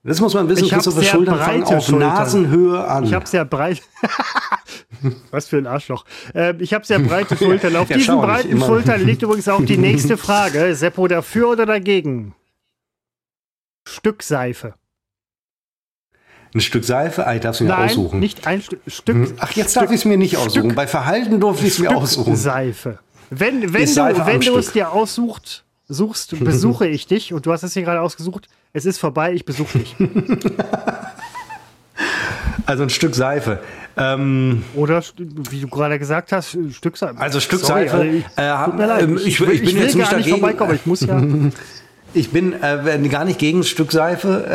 [0.05, 2.07] Das muss man wissen, Ich hab Christopher sehr Schultern fangen auf Schultern.
[2.07, 3.03] Nasenhöhe an.
[3.03, 3.81] Ich habe sehr breit.
[5.31, 6.05] Was für ein Arschloch.
[6.33, 7.75] Ähm, ich habe sehr breite Schultern.
[7.75, 8.61] Auf Ja, diesen breiten.
[8.61, 10.73] Schultern liegt übrigens auch die nächste Frage.
[10.73, 12.33] Seppo, dafür oder dagegen?
[13.85, 14.75] Stück Seife.
[16.55, 18.19] Ein Stück Seife, ich darf es mir Nein, aussuchen.
[18.19, 18.79] nicht ein Stück.
[18.87, 20.69] Stück Ach, jetzt darf ich es mir nicht aussuchen.
[20.71, 22.35] Stück- Bei Verhalten durfte ich es mir Stück aussuchen.
[22.37, 22.99] Seife.
[23.29, 24.73] Wenn, wenn Ist Seife du, wenn du es Stück.
[24.75, 28.47] dir aussuchst, suchst, besuche ich dich und du hast es hier gerade ausgesucht.
[28.71, 29.95] Es ist vorbei, ich besuche dich.
[32.67, 33.59] Also ein Stück Seife.
[33.95, 35.13] Ähm, Oder st-
[35.51, 37.19] wie du gerade gesagt hast, Stück Seife.
[37.19, 39.03] Also Stück Sorry, Seife, ich, äh, tut mir leid.
[39.03, 40.39] ähm, Ich, ich- will- ich bin ich will jetzt gar nicht nicht dagegen.
[40.39, 41.21] vorbeikommen, aber ich muss ja.
[42.15, 44.45] ich bin äh, gar nicht gegen ein Stück Seife,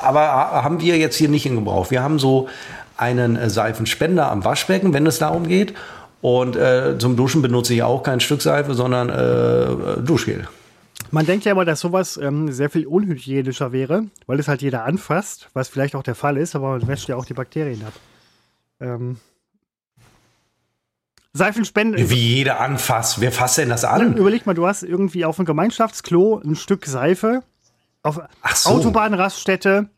[0.00, 1.90] äh, aber ha- haben wir jetzt hier nicht in Gebrauch.
[1.90, 2.48] Wir haben so
[2.96, 5.74] einen äh, Seifenspender am Waschbecken, wenn es darum geht.
[6.22, 10.48] Und äh, zum Duschen benutze ich auch kein Stück Seife, sondern äh, Duschgel.
[11.10, 14.84] Man denkt ja immer, dass sowas ähm, sehr viel unhygienischer wäre, weil es halt jeder
[14.84, 17.92] anfasst, was vielleicht auch der Fall ist, aber man wäscht ja auch die Bakterien ab.
[18.80, 19.18] Ähm,
[21.36, 22.10] Seifenspende.
[22.10, 23.20] Wie jeder anfasst.
[23.20, 24.16] Wer fasst denn das an?
[24.16, 27.42] Überleg mal, du hast irgendwie auf dem Gemeinschaftsklo ein Stück Seife,
[28.02, 28.70] auf Ach so.
[28.70, 29.88] Autobahnraststätte,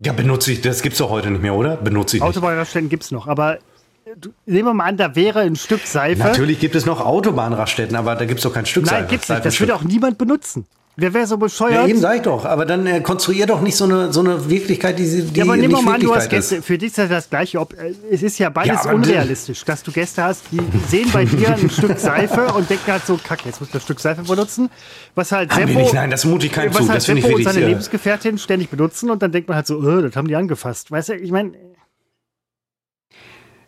[0.00, 0.60] Ja, benutze ich.
[0.60, 1.76] Das gibt's doch heute nicht mehr, oder?
[1.76, 2.28] Benutze ich nicht.
[2.28, 3.58] Autobahnraststätten gibt es noch, aber
[4.20, 6.22] du, nehmen wir mal an, da wäre ein Stück Seife.
[6.22, 9.02] Natürlich gibt es noch Autobahnraststätten, aber da gibt's doch kein Stück Seife.
[9.02, 9.44] Nein, gibt's nicht.
[9.44, 10.66] Das würde auch niemand benutzen.
[10.98, 11.74] Wer wäre so bescheuert?
[11.74, 12.46] Ja, eben sag ich doch.
[12.46, 15.44] Aber dann äh, konstruier doch nicht so eine, so eine Wirklichkeit, die, sie- die Ja,
[15.44, 16.48] aber nicht mal an, du hast Wirklichkeit ist.
[16.50, 16.62] Gäste.
[16.62, 17.60] Für dich ist das das Gleiche.
[17.60, 20.58] Ob, äh, es ist ja beides Ja, unrealistisch, dass du Gäste hast, die
[20.88, 23.82] sehen bei dir ein Stück Seife und denken halt so, kacke, jetzt muss ich das
[23.82, 24.70] Stück Seife benutzen.
[25.14, 26.88] Was halt Haben Seppo, nicht, nein, das mute ich keinem was zu.
[26.88, 29.56] halt Das finde ich Seppo und seine Äh, Lebensgefährtin ständig benutzen und dann denkt man
[29.56, 30.90] halt so, äh, das haben die angefasst.
[30.90, 31.52] Weißt du, ich meine,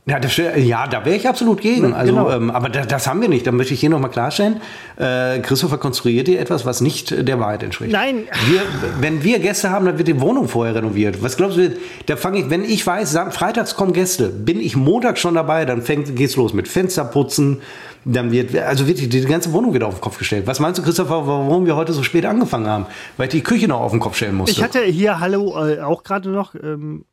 [0.08, 1.92] ja, das, ja, da wäre ich absolut gegen.
[1.92, 2.30] Also, genau.
[2.30, 3.46] ähm, aber das, das haben wir nicht.
[3.46, 4.62] Da möchte ich hier nochmal klarstellen.
[4.96, 7.92] Äh, Christopher konstruiert hier etwas, was nicht der Wahrheit entspricht.
[7.92, 8.24] Nein.
[8.46, 8.62] Wir,
[9.00, 11.22] wenn wir Gäste haben, dann wird die Wohnung vorher renoviert.
[11.22, 11.76] Was glaubst du,
[12.06, 15.82] da fange ich, wenn ich weiß, freitags kommen Gäste, bin ich Montag schon dabei, dann
[15.82, 17.60] fängt, geht's los mit Fensterputzen.
[18.06, 20.46] Dann wird, also wirklich, die ganze Wohnung wird auf den Kopf gestellt.
[20.46, 22.86] Was meinst du, Christopher, warum wir heute so spät angefangen haben?
[23.18, 24.56] Weil ich die Küche noch auf den Kopf stellen musste.
[24.56, 27.04] ich hatte hier, hallo, äh, auch gerade noch, ähm,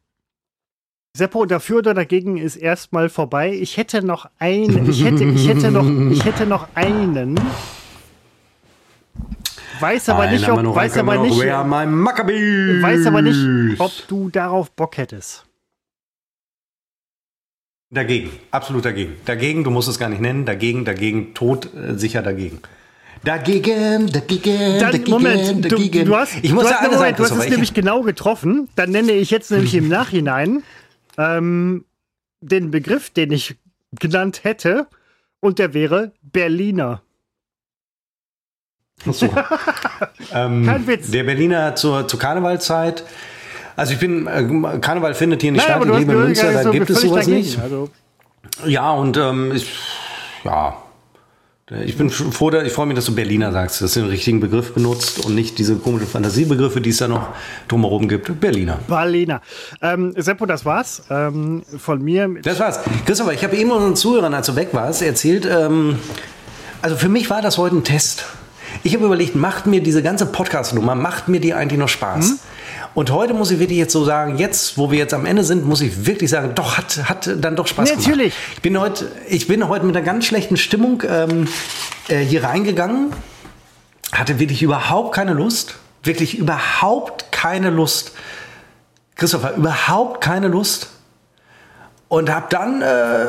[1.16, 3.54] Seppo, dafür oder dagegen ist erstmal vorbei.
[3.54, 7.40] Ich hätte noch einen, ich hätte, ich hätte noch, ich hätte noch einen.
[9.80, 14.98] Weiß aber nicht, ob, noch, weiß aber nicht, weiß aber nicht, ob du darauf Bock
[14.98, 15.46] hättest.
[17.92, 19.16] Dagegen, absolut dagegen.
[19.24, 20.44] Dagegen, du musst es gar nicht nennen.
[20.44, 22.60] Dagegen, dagegen, tot, äh, sicher dagegen.
[23.24, 26.06] Dagegen, dagegen, Dann, dagegen, Moment, du, dagegen.
[26.06, 27.74] du hast, ich muss du ja hast, eine Moment, sagen, du hast es nämlich ich,
[27.74, 28.68] genau getroffen.
[28.76, 30.62] Dann nenne ich jetzt nämlich im Nachhinein
[31.18, 31.86] ähm,
[32.42, 33.56] den Begriff, den ich
[34.00, 34.88] genannt hätte,
[35.40, 37.02] und der wäre Berliner.
[39.06, 39.26] so.
[40.34, 41.12] ähm, Kein Witz.
[41.12, 43.04] Der Berliner zur, zur Karnevalzeit.
[43.76, 45.92] Also ich bin, äh, Karneval findet hier nicht Nein, statt.
[45.94, 47.38] Ich lebe in Münster, ja da so gibt es sowas dagegen.
[47.44, 47.60] nicht.
[47.60, 47.90] Also,
[48.66, 49.68] Ja, und ähm, ich,
[50.44, 50.82] ja,
[51.84, 54.76] ich bin froh, ich freue mich, dass du Berliner sagst, dass du den richtigen Begriff
[54.76, 57.30] benutzt und nicht diese komischen Fantasiebegriffe, die es da noch
[57.68, 58.40] drumherum gibt.
[58.40, 58.78] Berliner.
[58.88, 59.42] Berliner.
[59.82, 62.30] Ähm, Seppo, das war's ähm, von mir.
[62.44, 62.80] Das war's.
[63.08, 65.98] Christopher, ich habe eben unseren Zuhörern, als du weg warst, erzählt, ähm,
[66.84, 68.26] also für mich war das heute ein Test.
[68.84, 72.30] Ich habe überlegt, macht mir diese ganze Podcast-Nummer, macht mir die eigentlich noch Spaß?
[72.30, 72.40] Mhm.
[72.96, 75.66] Und heute muss ich wirklich jetzt so sagen, jetzt, wo wir jetzt am Ende sind,
[75.66, 78.08] muss ich wirklich sagen, doch, hat, hat dann doch Spaß gemacht.
[78.08, 78.34] Natürlich.
[78.56, 81.50] Ich bin heute, ich bin heute mit einer ganz schlechten Stimmung ähm,
[82.08, 83.12] äh, hier reingegangen,
[84.14, 88.14] hatte wirklich überhaupt keine Lust, wirklich überhaupt keine Lust.
[89.16, 90.88] Christopher, überhaupt keine Lust.
[92.16, 93.26] Und hab dann, äh,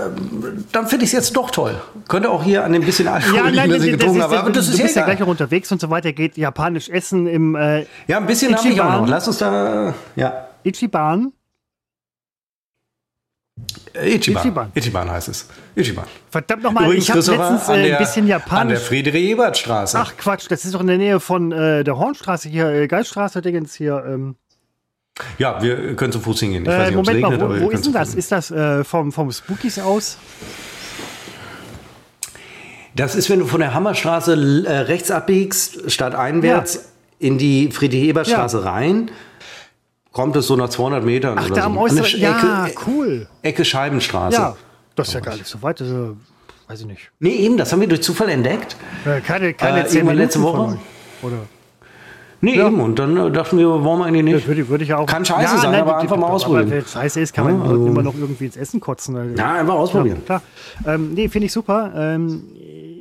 [0.71, 1.75] dann finde ich es jetzt doch toll.
[2.07, 4.39] Könnte auch hier an dem bisschen Alkohol liegen, das ich getrunken habe.
[4.39, 6.13] Aber das du ist ja bist ja gleich auch unterwegs und so weiter.
[6.13, 9.01] Geht japanisch essen im äh, Ja, ein bisschen habe ich auch Ichiban.
[9.01, 9.09] noch.
[9.09, 10.47] Lass uns da, ja.
[10.63, 11.33] Ichiban.
[13.93, 14.43] Äh, Ichiban.
[14.45, 14.71] Ichiban.
[14.73, 15.11] Ichiban.
[15.11, 15.49] heißt es.
[15.75, 16.05] Ichiban.
[16.31, 18.81] Verdammt nochmal, ich habe letztens an äh, der, ein bisschen An der japanisch.
[18.83, 19.99] Friedrich-Ebert-Straße.
[19.99, 23.43] Ach Quatsch, das ist doch in der Nähe von äh, der Hornstraße hier, äh, Geiststraße,
[23.43, 24.05] Dingens hier.
[24.07, 24.37] Ähm,
[25.39, 26.65] Ja, wir können zu Fuß hingehen.
[26.65, 28.15] Ich äh, weiß nicht, ob es Moment regnet, mal, wo, wo ist denn das?
[28.15, 30.19] Ist das äh, vom, vom Spookies aus?
[32.95, 38.65] Das ist, wenn du von der Hammerstraße äh, rechts abbiegst, statt einwärts in die Friedrich-Ebert-Straße
[38.65, 39.11] rein,
[40.13, 41.67] kommt es so nach 200 Metern Ach, oder da so.
[41.67, 42.21] am äußeren.
[42.21, 43.29] Ja, Ecke, cool.
[43.43, 44.37] Ecke Scheibenstraße.
[44.37, 44.57] Ja,
[44.95, 45.81] das ist ja gar nicht so weit.
[45.81, 46.11] Das, ist, äh,
[46.69, 47.11] weiß ich nicht.
[47.21, 48.77] Nee, eben, das haben wir durch Zufall entdeckt.
[49.05, 50.73] Äh, keine keine Äh, zehn irgendwann Minuten letzte von Woche?
[50.73, 50.79] euch.
[51.23, 51.37] Oder?
[52.47, 52.81] Nee, eben.
[52.81, 54.49] Und dann äh, dachten wir, warum eigentlich Das nicht?
[54.49, 55.07] würde, würde ich auch.
[55.07, 56.63] Kann scheiße sein, aber einfach mal ausprobieren.
[56.67, 59.17] Aber wenn es scheiße ist, kann man Ja, also- immer noch irgendwie ins Essen kotzen.
[59.17, 59.35] Also.
[59.37, 60.19] Ja, einfach ausprobieren.
[60.29, 60.43] Ja, klar.
[60.95, 61.93] Ähm, nee, finde ich super.
[61.97, 62.43] Ähm,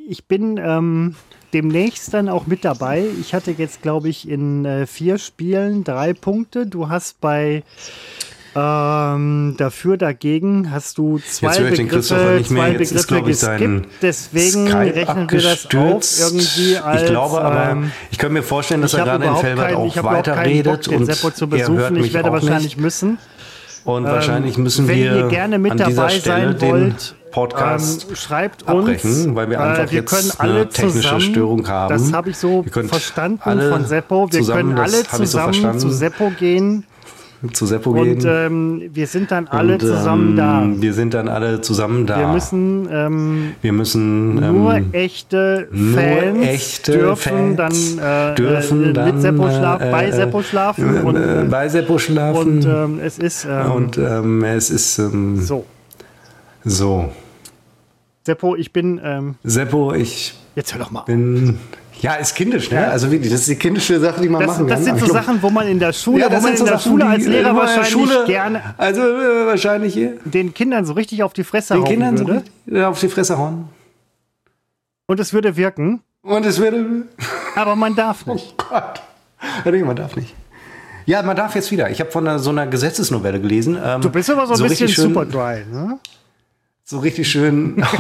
[0.07, 1.15] ich bin ähm,
[1.53, 3.05] demnächst dann auch mit dabei.
[3.21, 6.65] Ich hatte jetzt, glaube ich, in äh, vier Spielen drei Punkte.
[6.65, 7.63] Du hast bei
[8.57, 13.87] ähm, dafür, dagegen hast du zwei Begriffe, zwei Begriffe ist, geskippt.
[14.01, 17.01] Deswegen Skype rechnen wir das auf irgendwie als.
[17.01, 20.03] Ich glaube aber, ähm, ich könnte mir vorstellen, dass er gerade in Felbert kein, auch
[20.03, 21.97] weiterredet und Seppo zu besuchen.
[21.97, 22.79] Ich werde wahrscheinlich nicht.
[22.79, 23.17] müssen.
[23.83, 28.63] Und ähm, wahrscheinlich müssen wenn wir, ihr gerne mit dabei sein wollt, Podcast ähm, schreibt
[28.63, 31.93] uns, abbrechen, weil wir einfach äh, wir können jetzt alle eine technische zusammen, Störung haben.
[31.93, 34.31] Das habe ich so verstanden von Seppo.
[34.31, 36.85] Wir können alle zusammen so zu Seppo gehen
[37.53, 38.15] zu Seppo gehen.
[38.15, 40.81] Und ähm, wir sind dann alle und, zusammen ähm, da.
[40.81, 42.19] Wir sind dann alle zusammen da.
[42.19, 48.35] Wir müssen, ähm, wir müssen nur ähm, echte nur Fans echte dürfen Fans dann, äh,
[48.35, 51.97] dürfen äh, dann mit Seppo schlafen, äh, bei Seppo schlafen äh, und, äh, bei Seppo
[51.97, 52.57] schlafen.
[52.57, 55.65] und ähm, es ist ähm, und ähm, es ist ähm, so.
[56.63, 57.09] So.
[58.25, 58.99] Seppo, ich bin.
[59.03, 61.01] Ähm, Seppo, ich jetzt hör doch mal.
[61.01, 61.59] bin
[62.05, 62.87] ja, ist kindisch, ne?
[62.87, 64.83] Also wirklich, das ist die kindische Sache, die man das, machen das kann.
[64.85, 66.77] sind so glaub, Sachen, wo man in der Schule, ja, wo man in so der
[66.77, 70.17] Sachen, Schule als Lehrer äh, wahrscheinlich Schule, gerne Also äh, wahrscheinlich hier.
[70.25, 72.43] den Kindern so richtig auf die Fresse Den hauen Kindern würde.
[72.67, 73.69] so ja, auf die Fresse hauen.
[75.07, 77.03] Und es würde wirken, Und es würde.
[77.55, 78.53] aber man darf nicht.
[78.59, 79.01] Oh Gott.
[79.65, 80.33] Man darf nicht.
[81.05, 81.89] Ja, man darf jetzt wieder.
[81.91, 83.77] Ich habe von einer, so einer Gesetzesnovelle gelesen.
[83.83, 85.99] Ähm, Du bist aber so ein so bisschen schön- super dry, ne?
[86.83, 87.83] so richtig schön.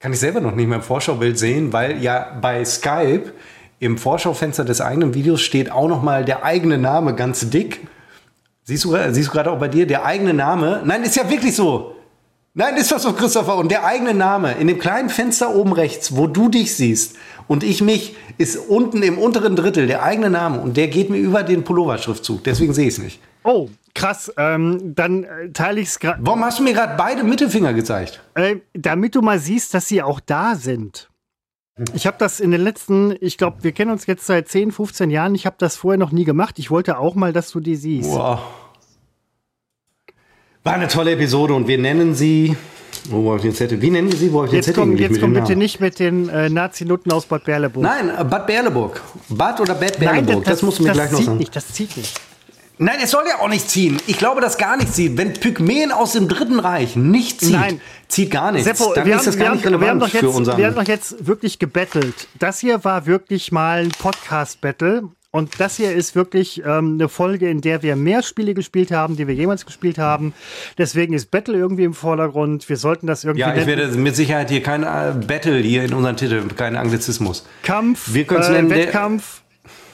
[0.00, 3.32] kann ich selber noch nicht mehr im Vorschaubild sehen, weil ja bei Skype
[3.78, 7.86] im Vorschaufenster des eigenen Videos steht auch noch mal der eigene Name ganz dick.
[8.64, 10.82] Siehst du, siehst du gerade auch bei dir der eigene Name?
[10.84, 11.94] Nein, ist ja wirklich so.
[12.54, 13.56] Nein, ist das so, Christopher.
[13.56, 17.16] Und der eigene Name in dem kleinen Fenster oben rechts, wo du dich siehst
[17.46, 21.18] und ich mich, ist unten im unteren Drittel der eigene Name und der geht mir
[21.18, 22.42] über den Pullover-Schriftzug.
[22.44, 23.20] Deswegen sehe ich es nicht.
[23.44, 24.32] Oh, krass.
[24.36, 26.20] Ähm, dann äh, teile ich es gerade.
[26.22, 28.20] Warum hast du mir gerade beide Mittelfinger gezeigt?
[28.34, 31.10] Äh, damit du mal siehst, dass sie auch da sind.
[31.94, 35.10] Ich habe das in den letzten, ich glaube, wir kennen uns jetzt seit 10, 15
[35.10, 35.34] Jahren.
[35.34, 36.58] Ich habe das vorher noch nie gemacht.
[36.58, 38.10] Ich wollte auch mal, dass du die siehst.
[38.10, 38.40] Wow.
[40.62, 42.56] War eine tolle Episode und wir nennen sie.
[43.08, 43.80] Wo habe ich den Zettel?
[43.80, 44.30] Wie nennen wir sie?
[44.30, 47.24] Wo ich den Jetzt Zettel komm, jetzt komm bitte nicht mit den äh, Nazi-Nutten aus
[47.24, 47.82] Bad Berleburg.
[47.82, 49.00] Nein, äh, Bad Berleburg.
[49.30, 50.44] Bad oder Bad Nein, Berleburg?
[50.44, 51.38] das, musst du mir das gleich noch zieht sagen.
[51.38, 52.20] nicht, das zieht nicht.
[52.82, 53.98] Nein, es soll ja auch nicht ziehen.
[54.06, 55.18] Ich glaube, dass gar nichts zieht.
[55.18, 57.80] Wenn Pygmäen aus dem Dritten Reich nicht zieht, Nein.
[58.08, 58.66] zieht gar nichts.
[58.66, 60.56] Seppo, Dann wir, ist haben, das gar haben, nicht relevant doch für jetzt, unseren.
[60.56, 62.26] wir haben doch jetzt wirklich gebettelt.
[62.38, 65.10] Das hier war wirklich mal ein Podcast-Battle.
[65.30, 69.14] Und das hier ist wirklich ähm, eine Folge, in der wir mehr Spiele gespielt haben,
[69.14, 70.32] die wir jemals gespielt haben.
[70.78, 72.66] Deswegen ist Battle irgendwie im Vordergrund.
[72.68, 75.92] Wir sollten das irgendwie ja, ich werde mit Sicherheit hier kein äh, Battle hier in
[75.92, 77.46] unseren Titel, kein Anglizismus.
[77.62, 79.39] Kampf, Wir können's äh, nennen, Wettkampf,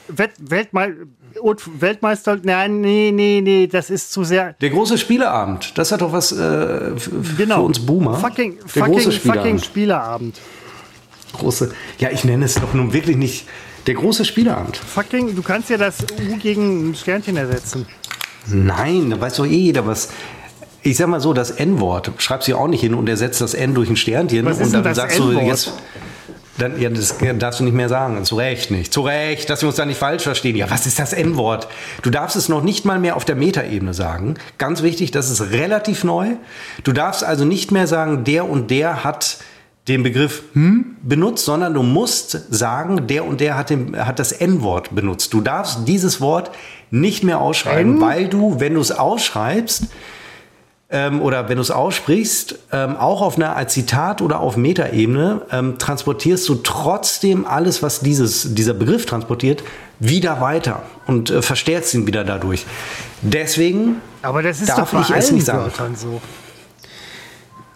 [0.07, 0.93] Welt, Weltmei
[1.41, 2.39] und Weltmeister.
[2.41, 4.53] Nein, nee, nee, nee, das ist zu sehr.
[4.61, 6.91] Der große Spieleabend, das hat doch was äh,
[7.37, 7.55] Genau.
[7.55, 8.15] für uns Boomer.
[8.15, 9.65] Fucking, Der fucking, große fucking Spieleabend.
[9.65, 10.39] Spieleabend.
[11.33, 13.47] Große, ja, ich nenne es doch nun wirklich nicht
[13.85, 14.77] der große Spieleabend.
[14.77, 17.85] Fucking, du kannst ja das U gegen ein Sternchen ersetzen.
[18.47, 20.09] Nein, da weiß doch eh jeder was.
[20.83, 23.73] Ich sag mal so, das N-Wort, schreibst du auch nicht hin und ersetzt das N
[23.75, 25.73] durch ein Sternchen Was und dann sagst du jetzt.
[26.57, 28.23] Dann, ja, das darfst du nicht mehr sagen.
[28.25, 28.91] Zu Recht nicht.
[28.91, 30.55] Zu Recht, dass wir uns da nicht falsch verstehen.
[30.55, 31.67] Ja, was ist das N-Wort?
[32.01, 34.35] Du darfst es noch nicht mal mehr auf der Metaebene sagen.
[34.57, 36.35] Ganz wichtig, das ist relativ neu.
[36.83, 39.37] Du darfst also nicht mehr sagen, der und der hat
[39.87, 44.31] den Begriff hm benutzt, sondern du musst sagen, der und der hat, den, hat das
[44.33, 45.33] N-Wort benutzt.
[45.33, 46.51] Du darfst dieses Wort
[46.91, 49.85] nicht mehr ausschreiben, weil du, wenn du es ausschreibst,
[50.89, 55.41] ähm, oder wenn du es aussprichst, ähm, auch auf einer als Zitat oder auf Metaebene,
[55.51, 59.63] ähm, transportierst du trotzdem alles, was dieses, dieser Begriff transportiert,
[59.99, 62.65] wieder weiter und äh, verstärkst ihn wieder dadurch.
[63.21, 65.71] Deswegen Aber das ist Darf doch ich es nicht sagen.
[65.95, 66.21] So.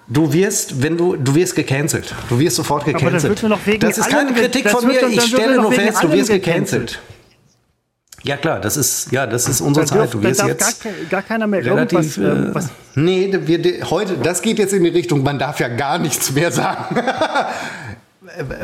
[0.07, 2.13] Du wirst, wenn du, du wirst gecancelt.
[2.29, 3.43] Du wirst sofort gecancelt.
[3.79, 5.07] das ist keine allem Kritik von mir.
[5.07, 6.99] Ich stelle nur fest, du wirst gecancelt.
[6.99, 6.99] gecancelt.
[8.23, 10.13] Ja klar, das ist, ja, das ist unsere Da, Zeit.
[10.13, 12.17] Du wirst jetzt gar, gar keiner mehr relativ.
[12.17, 15.67] äh, ähm, was, nee, wir, heute, das geht jetzt in die Richtung, man darf ja
[15.69, 16.95] gar nichts mehr sagen.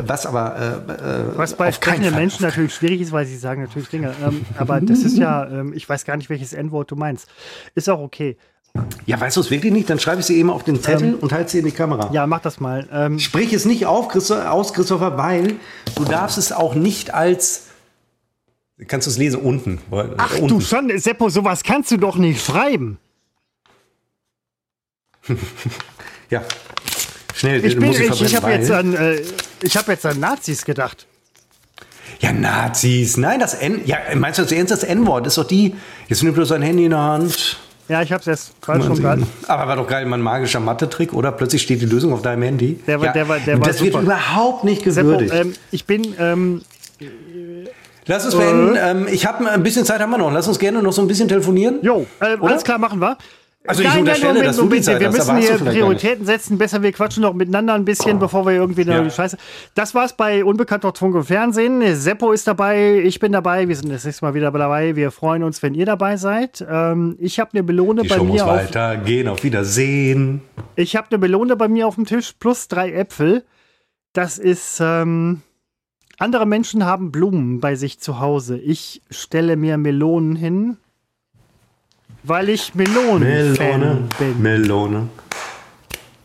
[0.06, 0.56] Was aber
[0.88, 2.14] äh, äh, was bei sprechenden.
[2.14, 4.14] Menschen natürlich schwierig ist, weil sie sagen natürlich Dinge.
[4.24, 7.28] Ähm, aber das ist ja, ähm, ich weiß gar nicht, welches N-Wort du meinst.
[7.74, 8.38] Ist auch okay.
[9.04, 9.90] Ja, weißt du es wirklich nicht?
[9.90, 12.08] Dann schreibe ich sie eben auf den Zettel und halte sie in die Kamera.
[12.12, 12.88] Ja, mach das mal.
[12.92, 15.56] Ähm, Sprich es nicht auf, Christo aus, Christopher, weil
[15.96, 17.64] du darfst es auch nicht als.
[18.86, 19.80] Kannst du es lesen unten?
[20.18, 20.48] ach unten.
[20.48, 22.98] du schon, Seppo, sowas kannst du doch nicht schreiben.
[26.30, 26.42] Ja.
[27.34, 29.22] Schnell, Ich, bin, muss ich, ich habe jetzt, an, äh,
[29.62, 31.06] ich hab jetzt an Nazis gedacht.
[32.20, 33.16] Ja, Nazis.
[33.16, 33.80] Nein, das N.
[33.86, 34.70] Ja, meinst du das ernst?
[34.72, 35.74] Das N-Wort ist doch die.
[36.08, 37.56] Jetzt nimmt du sein Handy in der Hand.
[37.88, 39.26] Ja, ich hab's erst falsch schon gerade.
[39.46, 41.32] Aber war doch geil, mein magischer Mathe-Trick, oder?
[41.32, 42.78] Plötzlich steht die Lösung auf deinem Handy.
[42.86, 44.04] Der war- ja, der war- der war das wird super.
[44.04, 45.32] überhaupt nicht Seppo, gewürdigt.
[45.34, 46.60] ähm, ich bin, ähm,
[48.08, 48.76] Lass uns beenden.
[48.76, 50.32] Ähm, ich habe ein bisschen Zeit haben wir noch.
[50.32, 51.78] Lass uns gerne noch so ein bisschen telefonieren.
[51.82, 53.16] jo, äh, alles klar, machen wir.
[53.66, 56.56] Also ich unterstelle, dass du die Zeit Wir müssen hier Prioritäten setzen.
[56.56, 59.02] Besser, wir quatschen noch miteinander ein bisschen, bevor wir irgendwie Ja.
[59.02, 59.36] die Scheiße.
[59.74, 61.82] Das war's bei Unbekannter Funk und Fernsehen.
[61.94, 63.68] Seppo ist dabei, ich bin dabei.
[63.68, 64.96] Wir sind das nächste Mal wieder dabei.
[64.96, 66.64] Wir freuen uns, wenn ihr dabei seid.
[66.66, 69.28] Ähm, ich habe eine Melone Die bei Show muss mir auf, weitergehen.
[69.28, 70.40] Auf Wiedersehen.
[70.76, 73.44] Ich habe eine Melone bei mir auf dem Tisch plus drei Äpfel.
[74.14, 74.78] Das ist.
[74.80, 75.42] Ähm,
[76.18, 78.58] andere Menschen haben Blumen bei sich zu Hause.
[78.58, 80.76] Ich stelle mir Melonen hin,
[82.24, 84.08] weil ich Melonen-Fan Melone.
[84.18, 84.42] bin.
[84.42, 85.08] Melone.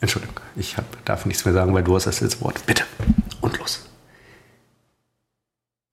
[0.01, 2.65] Entschuldigung, ich hab, darf nichts mehr sagen, weil du hast das letzte Wort.
[2.65, 2.83] Bitte.
[3.39, 3.87] Und los.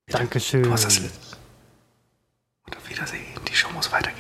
[0.08, 0.64] Dankeschön.
[0.64, 1.36] Du hast das letzte.
[2.66, 3.20] Und auf Wiedersehen.
[3.48, 4.16] Die Show muss weitergehen.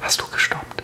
[0.00, 0.83] Hast du gestoppt?